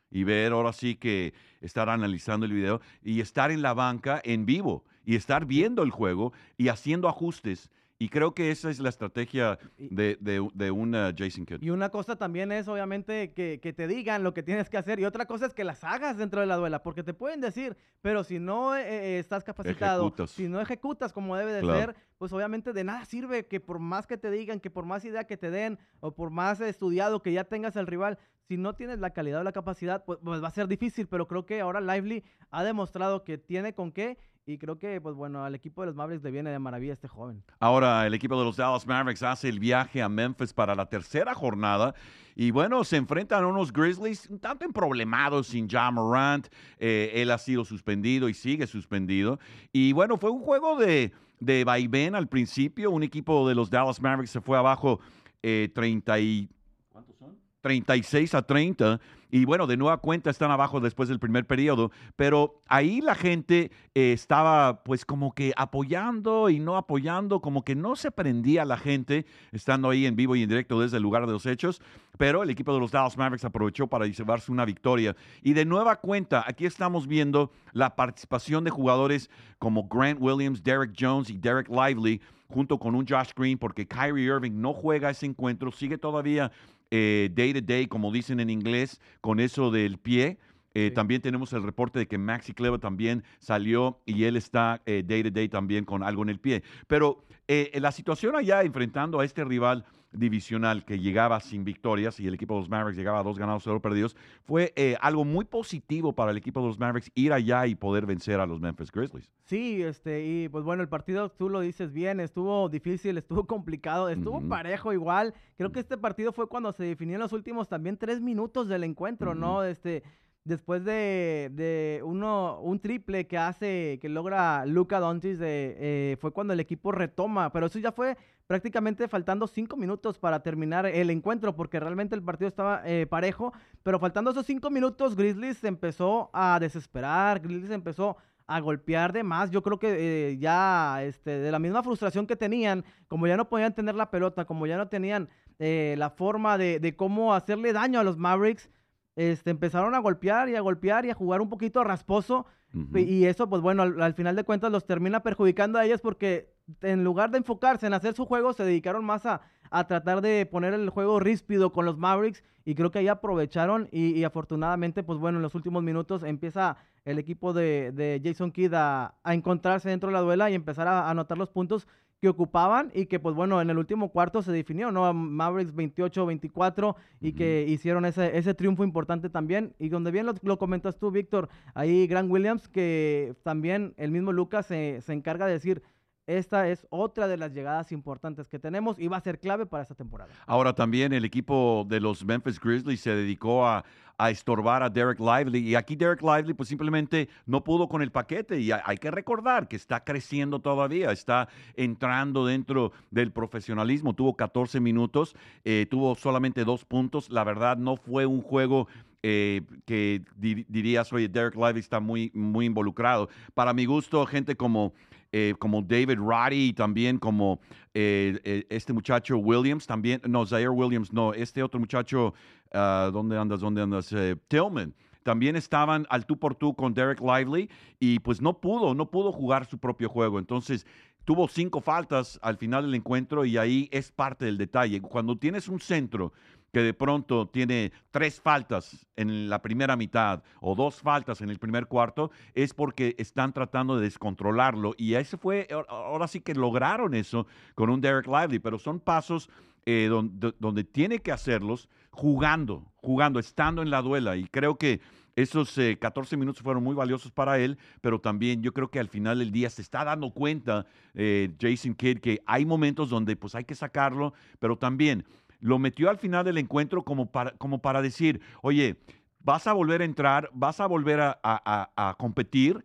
y 0.10 0.25
ver 0.25 0.51
ahora 0.51 0.74
sí 0.74 0.96
que 0.96 1.34
estar 1.62 1.88
analizando 1.88 2.46
el 2.46 2.51
video 2.51 2.82
y 3.01 3.22
estar 3.22 3.50
en 3.50 3.62
la 3.62 3.74
banca 3.74 4.20
en 4.25 4.46
vivo 4.46 4.84
y 5.06 5.16
estar 5.16 5.46
viendo 5.46 5.84
el 5.84 5.92
juego 5.92 6.34
y 6.58 6.68
haciendo 6.68 7.08
ajustes. 7.08 7.72
Y 8.01 8.10
creo 8.10 8.34
que 8.34 8.50
esa 8.50 8.72
es 8.72 8.79
la 8.79 8.89
estrategia 8.89 9.60
de, 9.77 10.17
de, 10.20 10.50
de 10.55 10.72
un 10.72 10.96
uh, 10.96 11.12
Jason 11.15 11.46
Kidd. 11.46 11.62
Y 11.62 11.70
una 11.70 11.89
cosa 11.89 12.15
también 12.15 12.51
es, 12.51 12.67
obviamente, 12.67 13.31
que, 13.31 13.60
que 13.62 13.74
te 13.74 13.86
digan 13.88 14.24
lo 14.24 14.34
que 14.34 14.41
tienes 14.41 14.72
que 14.72 14.77
hacer. 14.77 15.00
Y 15.00 15.05
otra 15.05 15.27
cosa 15.27 15.46
es 15.46 15.53
que 15.53 15.63
las 15.63 15.84
hagas 15.84 16.17
dentro 16.17 16.41
de 16.41 16.48
la 16.48 16.55
duela. 16.55 16.81
Porque 16.81 17.03
te 17.03 17.13
pueden 17.13 17.41
decir, 17.41 17.77
pero 18.01 18.24
si 18.24 18.39
no 18.39 18.75
eh, 18.75 18.81
eh, 18.88 19.20
estás 19.20 19.43
capacitado, 19.43 20.01
Ejecutas. 20.08 20.31
si 20.31 20.48
no 20.48 20.60
ejecutas 20.60 21.13
como 21.13 21.36
debe 21.36 21.53
de 21.53 21.62
Claro. 21.62 21.79
ser, 21.79 21.96
pues 22.17 22.34
obviamente 22.34 22.74
de 22.74 22.84
nada 22.84 23.05
sirve 23.05 23.46
que 23.46 23.60
por 23.60 23.77
más 23.77 24.08
que 24.08 24.17
te 24.17 24.31
digan, 24.31 24.60
que 24.60 24.72
por 24.72 24.86
más 24.86 25.05
idea 25.05 25.25
que 25.25 25.38
te 25.38 25.51
den, 25.51 25.77
o 26.00 26.15
por 26.15 26.31
más 26.31 26.60
estudiado 26.60 27.22
que 27.22 27.34
ya 27.34 27.43
tengas 27.43 27.75
el 27.75 27.86
rival, 27.86 28.17
si 28.48 28.58
no 28.58 28.74
tienes 28.74 28.98
la 28.98 29.12
calidad 29.12 29.41
o 29.41 29.43
la 29.43 29.51
capacidad, 29.51 30.03
pues, 30.05 30.17
pues 30.24 30.41
va 30.43 30.48
a 30.48 30.51
ser 30.51 30.67
difícil. 30.67 31.05
Pero 31.08 31.27
creo 31.27 31.46
que 31.46 31.62
ahora 31.62 31.79
Lively 31.79 32.24
ha 32.50 32.63
demostrado 32.63 33.24
que 33.24 33.38
tiene 33.38 33.75
con 33.75 33.91
qué. 33.91 34.17
Y 34.46 34.58
creo 34.58 34.78
que, 34.80 35.00
pues 35.00 35.16
bueno, 35.16 35.46
al 35.46 35.54
equipo 35.54 35.82
de 35.82 35.88
los 35.88 35.96
Mavericks 35.96 36.24
le 36.24 36.32
viene 36.32 36.50
de 36.50 36.58
maravilla 36.58 36.94
este 36.94 37.08
joven. 37.08 37.44
Ahora 37.60 38.08
el 38.08 38.14
equipo 38.14 38.38
de 38.40 38.46
los 38.46 38.58
Dallas 38.58 38.88
Mavericks 38.88 39.22
hace 39.22 39.50
el 39.50 39.60
viaje 39.60 40.02
a 40.02 40.10
Memphis 40.10 40.52
para 40.52 40.74
la 40.74 40.88
tercera 40.88 41.36
jornada 41.36 41.94
y 42.36 42.52
bueno, 42.52 42.84
se 42.84 42.98
enfrentan 42.98 43.44
a 43.44 43.48
unos 43.48 43.72
Grizzlies 43.72 44.30
un 44.30 44.40
tanto 44.40 44.66
emproblemados 44.66 45.48
sin 45.48 45.70
Ja 45.70 45.92
Morant. 45.92 46.48
Eh, 46.80 47.12
él 47.16 47.30
ha 47.30 47.38
sido 47.38 47.66
suspendido 47.66 48.30
y 48.30 48.34
sigue 48.34 48.66
suspendido. 48.68 49.40
Y 49.72 49.94
bueno, 49.94 50.18
fue 50.18 50.32
un 50.32 50.42
juego 50.42 50.78
de, 50.78 51.12
de 51.40 51.64
vaivén 51.64 52.16
al 52.16 52.28
principio. 52.28 52.90
Un 52.90 53.04
equipo 53.04 53.48
de 53.48 53.56
los 53.56 53.70
Dallas 53.70 54.02
Mavericks 54.02 54.32
se 54.32 54.42
fue 54.42 54.58
abajo 54.58 55.00
eh, 55.44 55.70
30 55.74 56.20
y... 56.20 56.50
¿Cuántos 56.92 57.16
son? 57.18 57.38
36 57.62 58.36
a 58.36 58.41
30. 58.41 59.00
Y 59.34 59.46
bueno, 59.46 59.65
de 59.65 59.77
nueva 59.77 59.98
cuenta 59.98 60.30
están 60.30 60.51
abajo 60.51 60.82
después 60.82 61.08
del 61.08 61.20
primer 61.20 61.48
periodo, 61.48 61.89
pero 62.18 62.62
ahí 62.68 63.00
la 63.00 63.15
gente 63.15 63.72
eh, 63.96 64.12
estaba 64.12 64.84
pues 64.84 65.06
como 65.06 65.34
que 65.34 65.53
apoyando 65.56 66.50
y 66.50 66.60
no 66.60 66.75
apoyando, 66.75 67.39
como 67.39 67.63
que 67.63 67.74
no 67.74 67.96
se 67.96 68.12
prendía 68.12 68.65
la 68.65 68.75
gente 68.75 69.25
estando 69.53 69.89
ahí 69.89 70.06
en 70.06 70.18
vivo 70.18 70.36
y 70.36 70.44
en 70.44 70.50
directo 70.50 70.82
desde 70.82 70.98
el 70.98 71.03
lugar 71.03 71.25
de 71.27 71.32
los 71.32 71.46
hechos, 71.46 71.82
pero 72.18 72.44
el 72.44 72.50
equipo 72.50 72.74
de 72.74 72.82
los 72.82 72.91
Dallas 72.91 73.18
Mavericks 73.18 73.46
aprovechó 73.46 73.88
para 73.88 74.06
llevarse 74.06 74.51
una 74.51 74.65
victoria. 74.65 75.15
Y 75.41 75.53
de 75.53 75.63
nueva 75.63 75.96
cuenta, 75.96 76.44
aquí 76.46 76.65
estamos 76.65 77.08
viendo 77.08 77.51
la 77.72 77.96
participación 77.96 78.65
de 78.65 78.70
jugadores 78.70 79.30
como 79.60 79.88
Grant 79.88 80.20
Williams, 80.20 80.62
Derek 80.62 80.94
Jones 81.00 81.30
y 81.30 81.38
Derek 81.38 81.70
Lively, 81.70 82.20
junto 82.50 82.77
con 82.77 82.96
un 82.96 83.08
Josh 83.08 83.32
Green, 83.34 83.58
porque 83.58 83.88
Kyrie 83.88 84.25
Irving 84.25 84.51
no 84.60 84.74
juega 84.74 85.10
ese 85.10 85.25
encuentro, 85.25 85.72
sigue 85.72 85.98
todavía 85.98 86.51
eh, 86.92 87.30
day 87.34 87.54
to 87.54 87.62
day, 87.62 87.88
como 87.88 88.12
dicen 88.12 88.40
en 88.40 88.50
inglés, 88.50 89.02
con 89.22 89.40
eso 89.40 89.72
del 89.72 89.98
pie. 89.98 90.38
Eh, 90.74 90.88
Sí. 90.90 90.92
También 90.94 91.22
tenemos 91.22 91.52
el 91.52 91.64
reporte 91.64 92.00
de 92.00 92.08
que 92.08 92.18
Maxi 92.18 92.54
Kleber 92.54 92.80
también 92.80 93.24
salió 93.40 94.00
y 94.06 94.24
él 94.24 94.38
está 94.38 94.82
eh, 94.86 95.04
day 95.06 95.22
to 95.24 95.30
day 95.30 95.50
también 95.50 95.84
con 95.84 96.02
algo 96.04 96.24
en 96.24 96.30
el 96.30 96.40
pie. 96.40 96.64
Pero 96.88 97.26
eh, 97.53 97.79
la 97.81 97.91
situación 97.91 98.34
allá 98.38 98.63
enfrentando 98.63 99.20
a 99.20 99.25
este 99.25 99.43
rival 99.43 99.84
divisional 100.13 100.86
que 100.86 101.00
llegaba 101.00 101.38
sin 101.41 101.65
victorias 101.65 102.17
y 102.22 102.27
el 102.27 102.34
equipo 102.34 102.53
de 102.53 102.62
los 102.62 102.70
Mavericks 102.70 102.98
llegaba 102.98 103.20
a 103.20 103.24
dos 103.24 103.38
ganados, 103.38 103.63
cero 103.63 103.81
perdidos, 103.81 104.15
fue 104.43 104.72
eh, 104.77 104.96
algo 105.01 105.25
muy 105.25 105.43
positivo 105.43 106.13
para 106.13 106.31
el 106.31 106.38
equipo 106.38 106.62
de 106.62 106.67
los 106.67 106.79
Mavericks 106.79 107.12
ir 107.13 107.34
allá 107.34 107.67
y 107.67 107.75
poder 107.75 108.05
vencer 108.05 108.39
a 108.39 108.46
los 108.46 108.62
Memphis 108.62 108.89
Grizzlies. 108.89 109.29
Sí, 109.43 109.84
este, 109.84 110.25
y 110.25 110.48
pues 110.48 110.63
bueno, 110.63 110.81
el 110.81 110.88
partido 110.88 111.29
tú 111.29 111.50
lo 111.50 111.60
dices 111.60 111.91
bien, 111.91 112.22
estuvo 112.22 112.70
difícil, 112.70 113.17
estuvo 113.17 113.46
complicado, 113.46 114.08
estuvo 114.08 114.48
parejo 114.48 114.93
igual. 114.93 115.34
Creo 115.58 115.74
que 115.74 115.81
este 115.81 115.98
partido 115.98 116.31
fue 116.31 116.48
cuando 116.48 116.72
se 116.72 116.86
definió 116.86 117.15
en 117.15 117.22
los 117.22 117.34
últimos 117.34 117.67
también 117.67 117.98
tres 117.98 118.22
minutos 118.22 118.70
del 118.70 118.86
encuentro, 118.86 119.36
¿no? 119.36 119.63
Este, 119.63 120.03
después 120.44 120.84
de, 120.84 121.52
de 121.54 122.02
uno, 122.04 122.60
un 122.62 122.80
triple 122.80 123.28
que 123.28 123.38
hace, 123.38 124.00
que 124.02 124.10
logra 124.10 124.66
Luca 124.66 125.00
Doncic, 125.00 125.38
de, 125.38 125.76
eh, 125.78 126.18
fue 126.20 126.32
cuando 126.32 126.54
el 126.54 126.60
equipo 126.60 126.92
retoma, 126.92 127.52
pero 127.52 127.68
eso 127.68 127.80
ya 127.80 127.92
fue 127.92 128.18
prácticamente 128.48 129.08
faltando 129.08 129.48
cinco 129.48 129.78
minutos 129.78 130.20
para 130.20 130.42
terminar 130.42 130.86
el 130.86 131.10
encuentro, 131.10 131.56
porque 131.56 131.80
realmente 131.80 132.16
el 132.16 132.24
partido 132.24 132.48
estaba 132.50 132.82
eh, 132.86 133.06
parejo, 133.08 133.54
pero 133.84 134.00
faltando 134.00 134.32
esos 134.32 134.46
cinco 134.46 134.70
minutos, 134.70 135.16
Grizzlies 135.16 135.64
empezó 135.64 136.30
a 136.34 136.60
desesperar, 136.60 137.40
Grizzlies 137.40 137.72
empezó 137.72 138.18
a 138.48 138.60
golpear 138.60 139.14
de 139.14 139.24
más. 139.24 139.52
Yo 139.52 139.64
creo 139.64 139.80
que 139.80 140.32
eh, 140.32 140.38
ya 140.38 141.02
este, 141.04 141.40
de 141.40 141.52
la 141.52 141.60
misma 141.60 141.84
frustración 141.84 142.28
que 142.28 142.36
tenían, 142.36 142.84
como 143.08 143.26
ya 143.26 143.38
no 143.38 143.48
podían 143.48 143.74
tener 143.74 143.96
la 143.96 144.12
pelota, 144.12 144.44
como 144.44 144.68
ya 144.68 144.76
no 144.76 144.90
tenían 144.90 145.30
eh, 145.60 145.96
la 145.98 146.10
forma 146.10 146.58
de, 146.58 146.80
de 146.80 146.96
cómo 146.96 147.34
hacerle 147.34 147.72
daño 147.72 148.02
a 148.02 148.04
los 148.04 148.18
Mavericks, 148.18 148.70
este, 149.15 149.50
empezaron 149.51 149.96
a 149.96 150.00
golpear 150.00 150.50
y 150.50 150.56
a 150.56 150.62
golpear 150.62 151.06
y 151.06 151.10
a 151.10 151.13
jugar 151.15 151.41
un 151.41 151.50
poquito 151.50 151.84
rasposo. 151.84 152.46
Y 152.74 153.00
y 153.01 153.25
eso, 153.25 153.50
pues 153.50 153.62
bueno, 153.62 153.84
al, 153.84 154.01
al 154.01 154.13
final 154.13 154.36
de 154.38 154.46
cuentas 154.46 154.72
los 154.72 154.86
termina 154.86 155.24
perjudicando 155.24 155.77
a 155.77 155.86
ellos 155.86 156.00
porque 156.00 156.53
en 156.82 157.03
lugar 157.03 157.30
de 157.30 157.39
enfocarse 157.39 157.86
en 157.86 157.94
hacer 157.94 158.13
su 158.13 158.25
juego, 158.25 158.53
se 158.53 158.63
dedicaron 158.63 159.03
más 159.03 159.25
a, 159.25 159.41
a 159.72 159.88
tratar 159.88 160.22
de 160.22 160.46
poner 160.46 160.74
el 160.74 160.89
juego 160.89 161.20
ríspido 161.20 161.74
con 161.74 161.86
los 161.86 161.98
Mavericks 161.98 162.44
y 162.63 162.75
creo 162.75 162.89
que 162.89 163.00
ahí 163.00 163.10
aprovecharon 163.10 163.89
y, 163.91 164.12
y 164.18 164.24
afortunadamente, 164.24 165.03
pues 165.03 165.20
bueno, 165.20 165.38
en 165.39 165.41
los 165.41 165.53
últimos 165.56 165.84
minutos 165.84 166.24
empieza 166.24 166.77
el 167.03 167.20
equipo 167.20 167.51
de, 167.51 167.91
de 167.91 168.22
Jason 168.24 168.51
Kidd 168.51 168.74
a, 168.74 169.15
a 169.22 169.34
encontrarse 169.34 169.89
dentro 169.89 170.08
de 170.08 170.13
la 170.13 170.22
duela 170.22 170.50
y 170.50 170.53
empezar 170.53 170.88
a 170.88 171.01
a 171.08 171.10
anotar 171.10 171.38
los 171.38 171.50
puntos 171.50 171.88
que 172.22 172.30
ocupaban 172.30 172.92
y 172.94 173.08
que 173.08 173.20
pues 173.20 173.36
bueno, 173.36 173.60
en 173.62 173.72
el 173.72 173.80
último 173.80 174.10
cuarto 174.10 174.44
se 174.44 174.51
definió, 174.51 174.92
¿no? 174.92 175.12
Mavericks 175.12 175.74
28-24 175.74 176.96
y 177.20 177.34
que 177.34 177.66
hicieron 177.68 178.06
ese, 178.06 178.38
ese 178.38 178.54
triunfo 178.54 178.84
importante 178.84 179.30
también. 179.30 179.74
Y 179.80 179.90
donde 179.90 180.12
bien 180.12 180.28
lo, 180.28 180.36
lo 180.44 180.60
comentas 180.60 180.98
tú, 180.98 181.10
Víctor, 181.10 181.50
ahí 181.74 182.06
Grant 182.06 182.30
Williams, 182.32 182.68
que 182.68 183.34
también 183.42 183.96
el 183.98 184.12
mismo 184.12 184.32
Lucas 184.32 184.68
se, 184.68 185.01
se 185.01 185.13
encarga 185.13 185.48
de 185.48 185.54
decir, 185.54 185.82
esta 186.28 186.70
es 186.70 186.86
otra 186.90 187.28
de 187.28 187.38
las 187.38 187.54
llegadas 187.54 187.92
importantes 187.92 188.48
que 188.48 188.60
tenemos 188.60 189.00
y 189.00 189.08
va 189.08 189.18
a 189.18 189.22
ser 189.22 189.40
clave 189.40 189.66
para 189.66 189.84
esta 189.84 189.96
temporada. 189.96 190.32
Ahora 190.46 190.74
también 190.74 191.13
el 191.13 191.25
equipo 191.25 191.86
de 191.88 192.00
los 192.00 192.24
Memphis 192.24 192.60
Grizzlies 192.60 193.01
se 193.01 193.16
dedicó 193.16 193.66
a, 193.68 193.84
a 194.18 194.30
estorbar 194.30 194.84
a 194.84 194.90
Derek 194.90 195.20
Lively 195.20 195.60
y 195.70 195.75
aquí 195.75 195.96
Derek 195.96 196.22
Lively 196.22 196.54
pues 196.54 196.70
simplemente 196.70 197.28
no 197.46 197.63
pudo 197.63 197.90
con 197.90 198.01
el 198.01 198.12
paquete 198.12 198.60
y 198.60 198.72
hay, 198.72 198.98
que 198.98 199.10
recordar 199.12 199.68
que 199.68 199.75
está 199.75 200.04
creciendo 200.04 200.60
todavía, 200.60 201.12
está 201.12 201.50
entrando 201.75 202.46
dentro 202.46 202.92
del 203.10 203.32
profesionalismo, 203.32 204.13
tuvo 204.13 204.36
14 204.36 204.80
minutos, 204.80 205.36
eh, 205.63 205.88
tuvo 205.90 206.16
solamente 206.16 206.63
dos 206.63 206.86
puntos, 206.86 207.30
la 207.30 207.44
verdad 207.44 207.78
no 207.78 207.96
fue 207.98 208.25
un 208.25 208.42
juego 208.42 208.88
eh, 209.24 209.62
que 209.86 210.24
di- 210.36 210.66
dirías, 210.70 211.12
oye, 211.13 211.28
Derek 211.28 211.56
Lively 211.56 211.80
está 211.80 212.00
muy, 212.00 212.32
muy 212.34 212.66
involucrado. 212.66 213.30
Para 213.54 213.74
mi 213.74 213.86
gusto, 213.86 214.25
gente 214.25 214.56
como, 214.56 214.94
eh, 215.32 215.54
como 215.60 215.82
David 215.82 216.18
Roddy 216.18 216.70
y 216.70 216.74
también 216.74 217.18
como 217.18 217.60
eh, 217.94 218.40
eh, 218.44 218.66
este 218.70 218.94
muchacho 218.94 219.38
Williams, 219.38 219.86
también, 219.86 220.22
no, 220.28 220.46
Zaire 220.46 220.70
Williams, 220.70 221.12
no, 221.12 221.34
este 221.34 221.62
otro 221.62 221.80
muchacho, 221.80 222.34
ah, 222.74 223.10
¿dónde 223.12 223.38
andas? 223.38 223.60
¿Dónde 223.60 223.82
andas? 223.82 224.12
Eh, 224.14 224.36
Tillman. 224.48 224.94
También 225.24 225.56
estaban 225.56 226.08
al 226.10 226.26
tú 226.26 226.38
por 226.38 226.56
tú 226.56 226.74
con 226.74 226.96
Derek 226.96 227.22
Lively 227.22 227.70
y 228.00 228.20
pues 228.20 228.42
no 228.42 228.60
pudo, 228.60 228.96
no 228.96 229.12
pudo 229.12 229.32
jugar 229.32 229.66
su 229.68 229.78
propio 229.78 230.10
juego. 230.10 230.40
Entonces, 230.40 230.88
tuvo 231.26 231.48
cinco 231.48 231.80
faltas 231.80 232.40
al 232.42 232.58
final 232.58 232.86
del 232.86 232.96
encuentro 232.96 233.46
y 233.46 233.58
ahí 233.58 233.88
es 233.92 234.12
parte 234.12 234.46
del 234.46 234.58
detalle. 234.58 235.00
Cuando 235.00 235.38
tienes 235.38 235.68
un 235.68 235.80
centro 235.80 236.34
que 236.72 236.82
de 236.82 236.94
pronto 236.94 237.48
tiene 237.48 237.92
tres 238.12 238.40
faltas 238.40 239.06
en 239.16 239.50
la 239.50 239.62
primera 239.62 239.96
mitad 239.96 240.44
o 240.62 240.75
dos 240.75 241.01
faltas 241.01 241.42
en 241.42 241.50
el 241.50 241.60
primer 241.60 241.88
cuarto, 241.88 242.32
es 242.54 242.74
porque 242.74 243.16
están 243.18 243.54
tratando 243.54 243.98
de 243.98 244.04
descontrolarlo. 244.04 244.94
Y 244.98 245.16
ese 245.16 245.38
fue, 245.38 245.68
ahora- 245.90 246.28
sí 246.28 246.40
que 246.42 246.56
lograron 246.56 247.13
eso 247.13 247.46
con 247.75 247.90
un 247.90 248.00
Derek 248.01 248.28
Lively, 248.28 248.60
pero 248.60 248.80
son 248.80 249.00
pasos 249.00 249.50
eh, 249.86 250.08
donde, 250.10 250.54
donde 250.60 250.84
tiene 250.84 251.20
que 251.20 251.32
hacerlos 251.32 251.90
jugando, 252.12 252.86
jugando, 252.98 253.40
estando 253.40 253.82
en 253.82 253.90
la 253.90 254.01
duela. 254.01 254.38
Y 254.38 254.46
creo 254.46 254.78
que 254.78 255.01
esos 255.36 255.78
eh, 255.78 255.98
14 256.00 256.36
minutos 256.38 256.62
fueron 256.62 256.84
muy 256.84 256.94
valiosos 256.94 257.32
para 257.32 257.58
él, 257.58 257.78
pero 258.01 258.20
también 258.20 258.62
yo 258.62 258.74
creo 258.74 258.90
que 258.92 259.00
al 259.00 259.08
final 259.08 259.40
del 259.40 259.51
día 259.51 259.70
se 259.70 259.82
está 259.82 260.04
dando 260.04 260.32
cuenta 260.32 260.86
eh, 261.13 261.50
Jason 261.60 261.96
Kidd 261.96 262.20
que 262.20 262.42
hay 262.46 262.66
momentos 262.66 263.10
donde 263.10 263.36
pues 263.36 263.56
hay 263.56 263.63
que 263.63 263.75
sacarlo, 263.75 264.34
pero 264.60 264.78
también 264.78 265.25
lo 265.62 265.80
metió 265.80 266.10
al 266.10 266.18
final 266.18 266.44
del 266.44 266.58
encuentro 266.58 267.03
como 267.03 267.27
para, 267.32 267.51
como 267.51 267.80
para 267.82 268.01
decir, 268.01 268.41
oye, 268.62 268.98
vas 269.39 269.65
a 269.68 269.74
volver 269.74 270.01
a 270.01 270.06
entrar, 270.06 270.50
vas 270.53 270.80
a 270.80 270.88
volver 270.88 271.22
a, 271.22 271.39
a- 271.44 271.89
a- 271.96 272.13
competir, 272.15 272.84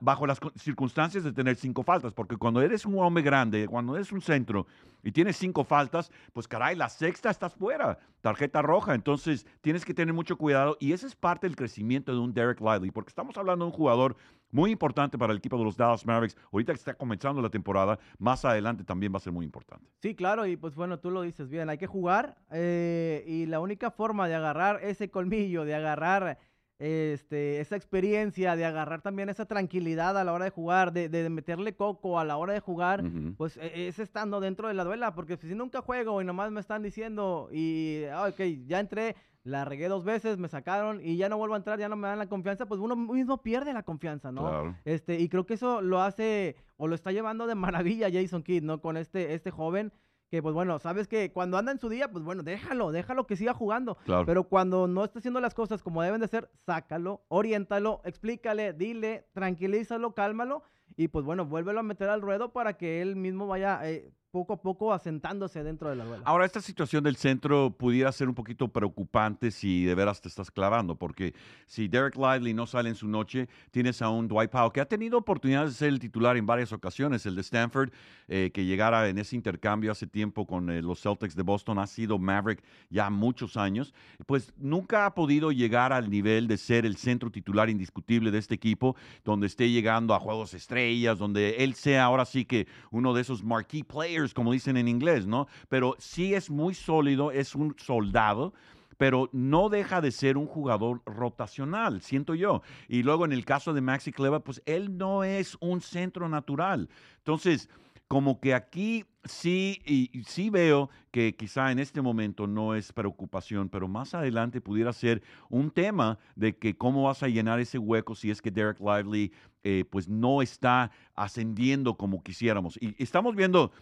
bajo 0.00 0.26
las 0.26 0.40
circunstancias 0.56 1.22
de 1.22 1.32
tener 1.32 1.54
cinco 1.54 1.84
faltas, 1.84 2.12
porque 2.12 2.36
cuando 2.36 2.60
eres 2.60 2.84
un 2.84 2.98
hombre 2.98 3.22
grande, 3.22 3.68
cuando 3.68 3.94
eres 3.94 4.10
un 4.10 4.20
centro 4.20 4.66
y 5.04 5.12
tienes 5.12 5.36
cinco 5.36 5.62
faltas, 5.62 6.10
pues 6.32 6.48
caray, 6.48 6.74
la 6.74 6.88
sexta 6.88 7.30
estás 7.30 7.54
fuera, 7.54 7.96
tarjeta 8.20 8.62
roja, 8.62 8.96
entonces 8.96 9.46
tienes 9.60 9.84
que 9.84 9.94
tener 9.94 10.12
mucho 10.12 10.36
cuidado 10.36 10.76
y 10.80 10.92
ese 10.92 11.06
es 11.06 11.14
parte 11.14 11.46
del 11.46 11.54
crecimiento 11.54 12.10
de 12.12 12.18
un 12.18 12.34
Derek 12.34 12.60
Lively, 12.60 12.90
porque 12.90 13.10
estamos 13.10 13.36
hablando 13.36 13.64
de 13.64 13.70
un 13.70 13.76
jugador 13.76 14.16
muy 14.50 14.70
importante 14.70 15.18
para 15.18 15.32
el 15.32 15.38
equipo 15.38 15.58
de 15.58 15.64
los 15.64 15.76
Dallas 15.76 16.06
Mavericks, 16.06 16.36
ahorita 16.52 16.72
que 16.72 16.78
está 16.78 16.94
comenzando 16.94 17.42
la 17.42 17.50
temporada, 17.50 17.98
más 18.18 18.44
adelante 18.44 18.84
también 18.84 19.12
va 19.12 19.18
a 19.18 19.20
ser 19.20 19.32
muy 19.32 19.44
importante. 19.44 19.90
Sí, 20.00 20.14
claro, 20.14 20.46
y 20.46 20.56
pues 20.56 20.74
bueno, 20.74 20.98
tú 20.98 21.10
lo 21.10 21.22
dices 21.22 21.48
bien, 21.48 21.68
hay 21.68 21.78
que 21.78 21.86
jugar 21.86 22.36
eh, 22.50 23.24
y 23.26 23.46
la 23.46 23.60
única 23.60 23.90
forma 23.90 24.28
de 24.28 24.34
agarrar 24.34 24.80
ese 24.82 25.10
colmillo, 25.10 25.64
de 25.64 25.74
agarrar 25.74 26.38
este, 26.78 27.60
esa 27.60 27.76
experiencia 27.76 28.54
de 28.54 28.64
agarrar 28.64 29.00
también 29.00 29.28
esa 29.28 29.46
tranquilidad 29.46 30.18
a 30.18 30.24
la 30.24 30.32
hora 30.32 30.44
de 30.44 30.50
jugar, 30.50 30.92
de, 30.92 31.30
meterle 31.30 31.74
coco 31.74 32.18
a 32.18 32.24
la 32.24 32.36
hora 32.36 32.52
de 32.52 32.60
jugar, 32.60 33.02
pues 33.36 33.56
e, 33.56 33.88
es 33.88 33.98
estando 33.98 34.40
dentro 34.40 34.68
de 34.68 34.74
la 34.74 34.84
duela, 34.84 35.14
porque 35.14 35.36
si 35.36 35.54
nunca 35.54 35.80
juego 35.80 36.20
y 36.20 36.24
nomás 36.24 36.50
me 36.50 36.60
están 36.60 36.82
diciendo 36.82 37.48
y, 37.50 38.04
ah, 38.12 38.28
ok, 38.28 38.40
ya 38.66 38.80
entré, 38.80 39.16
la 39.42 39.64
regué 39.64 39.88
dos 39.88 40.04
veces, 40.04 40.38
me 40.38 40.48
sacaron 40.48 41.00
y 41.00 41.16
ya 41.16 41.28
no 41.28 41.38
vuelvo 41.38 41.54
a 41.54 41.58
entrar, 41.58 41.78
ya 41.78 41.88
no 41.88 41.96
me 41.96 42.08
dan 42.08 42.18
la 42.18 42.28
confianza, 42.28 42.66
pues 42.66 42.80
uno 42.80 42.96
mismo 42.96 43.42
pierde 43.42 43.72
la 43.72 43.84
confianza, 43.84 44.32
¿no? 44.32 44.76
Este, 44.84 45.20
y 45.20 45.28
creo 45.28 45.46
que 45.46 45.54
eso 45.54 45.80
lo 45.80 46.02
hace 46.02 46.56
o 46.76 46.88
lo 46.88 46.94
está 46.94 47.12
llevando 47.12 47.46
de 47.46 47.54
maravilla 47.54 48.10
Jason 48.12 48.42
Kidd, 48.42 48.64
¿no? 48.64 48.80
Con 48.80 48.96
este, 48.96 49.34
este 49.34 49.50
joven 49.50 49.92
que 50.30 50.42
pues 50.42 50.54
bueno, 50.54 50.78
sabes 50.78 51.06
que 51.08 51.32
cuando 51.32 51.56
anda 51.56 51.72
en 51.72 51.78
su 51.78 51.88
día, 51.88 52.10
pues 52.10 52.24
bueno, 52.24 52.42
déjalo, 52.42 52.92
déjalo 52.92 53.26
que 53.26 53.36
siga 53.36 53.54
jugando. 53.54 53.96
Pero 54.26 54.44
cuando 54.44 54.88
no 54.88 55.04
está 55.04 55.20
haciendo 55.20 55.40
las 55.40 55.54
cosas 55.54 55.82
como 55.82 56.02
deben 56.02 56.20
de 56.20 56.28
ser, 56.28 56.50
sácalo, 56.64 57.24
oriéntalo, 57.28 58.00
explícale, 58.04 58.72
dile, 58.72 59.26
tranquilízalo, 59.32 60.14
cálmalo 60.14 60.62
y 60.96 61.08
pues 61.08 61.24
bueno, 61.24 61.44
vuélvelo 61.44 61.80
a 61.80 61.82
meter 61.82 62.08
al 62.08 62.22
ruedo 62.22 62.52
para 62.52 62.76
que 62.76 63.02
él 63.02 63.16
mismo 63.16 63.46
vaya 63.46 63.80
eh, 63.84 64.10
poco 64.36 64.52
a 64.52 64.60
poco 64.60 64.92
asentándose 64.92 65.64
dentro 65.64 65.88
de 65.88 65.96
la 65.96 66.04
duela. 66.04 66.22
Ahora, 66.26 66.44
esta 66.44 66.60
situación 66.60 67.02
del 67.02 67.16
centro 67.16 67.70
pudiera 67.70 68.12
ser 68.12 68.28
un 68.28 68.34
poquito 68.34 68.68
preocupante 68.68 69.50
si 69.50 69.86
de 69.86 69.94
veras 69.94 70.20
te 70.20 70.28
estás 70.28 70.50
clavando, 70.50 70.94
porque 70.94 71.32
si 71.64 71.88
Derek 71.88 72.16
Lively 72.16 72.52
no 72.52 72.66
sale 72.66 72.90
en 72.90 72.96
su 72.96 73.08
noche, 73.08 73.48
tienes 73.70 74.02
a 74.02 74.10
un 74.10 74.28
Dwight 74.28 74.50
Powell 74.50 74.72
que 74.72 74.82
ha 74.82 74.84
tenido 74.84 75.16
oportunidades 75.16 75.70
de 75.70 75.76
ser 75.76 75.88
el 75.88 75.98
titular 75.98 76.36
en 76.36 76.44
varias 76.44 76.70
ocasiones. 76.74 77.24
El 77.24 77.34
de 77.34 77.40
Stanford, 77.40 77.90
eh, 78.28 78.50
que 78.52 78.66
llegara 78.66 79.08
en 79.08 79.16
ese 79.16 79.36
intercambio 79.36 79.90
hace 79.90 80.06
tiempo 80.06 80.46
con 80.46 80.68
eh, 80.68 80.82
los 80.82 81.00
Celtics 81.00 81.34
de 81.34 81.42
Boston, 81.42 81.78
ha 81.78 81.86
sido 81.86 82.18
Maverick 82.18 82.62
ya 82.90 83.08
muchos 83.08 83.56
años, 83.56 83.94
pues 84.26 84.52
nunca 84.58 85.06
ha 85.06 85.14
podido 85.14 85.50
llegar 85.50 85.94
al 85.94 86.10
nivel 86.10 86.46
de 86.46 86.58
ser 86.58 86.84
el 86.84 86.98
centro 86.98 87.30
titular 87.30 87.70
indiscutible 87.70 88.30
de 88.30 88.38
este 88.38 88.54
equipo, 88.54 88.96
donde 89.24 89.46
esté 89.46 89.70
llegando 89.70 90.14
a 90.14 90.20
juegos 90.20 90.52
estrellas, 90.52 91.18
donde 91.18 91.64
él 91.64 91.74
sea 91.74 92.04
ahora 92.04 92.26
sí 92.26 92.44
que 92.44 92.66
uno 92.90 93.14
de 93.14 93.22
esos 93.22 93.42
marquee 93.42 93.82
players 93.82 94.25
como 94.34 94.52
dicen 94.52 94.76
en 94.76 94.88
inglés, 94.88 95.26
¿no? 95.26 95.46
Pero 95.68 95.96
sí 95.98 96.34
es 96.34 96.50
muy 96.50 96.74
sólido, 96.74 97.30
es 97.30 97.54
un 97.54 97.74
soldado, 97.78 98.52
pero 98.96 99.28
no 99.32 99.68
deja 99.68 100.00
de 100.00 100.10
ser 100.10 100.36
un 100.36 100.46
jugador 100.46 101.02
rotacional, 101.04 102.02
siento 102.02 102.34
yo. 102.34 102.62
Y 102.88 103.02
luego 103.02 103.24
en 103.24 103.32
el 103.32 103.44
caso 103.44 103.72
de 103.72 103.80
Maxi 103.80 104.12
Cleva, 104.12 104.40
pues 104.40 104.62
él 104.66 104.96
no 104.96 105.24
es 105.24 105.56
un 105.60 105.80
centro 105.80 106.28
natural. 106.28 106.88
Entonces, 107.18 107.68
como 108.08 108.40
que 108.40 108.54
aquí 108.54 109.04
sí, 109.24 109.82
y, 109.84 110.22
sí 110.24 110.50
veo 110.50 110.90
que 111.10 111.34
quizá 111.34 111.72
en 111.72 111.78
este 111.78 112.00
momento 112.00 112.46
no 112.46 112.74
es 112.74 112.92
preocupación, 112.92 113.68
pero 113.68 113.88
más 113.88 114.14
adelante 114.14 114.60
pudiera 114.60 114.92
ser 114.92 115.22
un 115.48 115.70
tema 115.70 116.18
de 116.36 116.56
que 116.56 116.76
cómo 116.76 117.04
vas 117.04 117.22
a 117.22 117.28
llenar 117.28 117.58
ese 117.58 117.78
hueco 117.78 118.14
si 118.14 118.30
es 118.30 118.40
que 118.40 118.50
Derek 118.50 118.78
Lively 118.80 119.32
eh, 119.64 119.84
pues 119.90 120.08
no 120.08 120.42
está 120.42 120.90
ascendiendo 121.14 121.96
como 121.96 122.22
quisiéramos. 122.22 122.78
Y 122.80 122.94
estamos 123.02 123.34
viendo, 123.34 123.72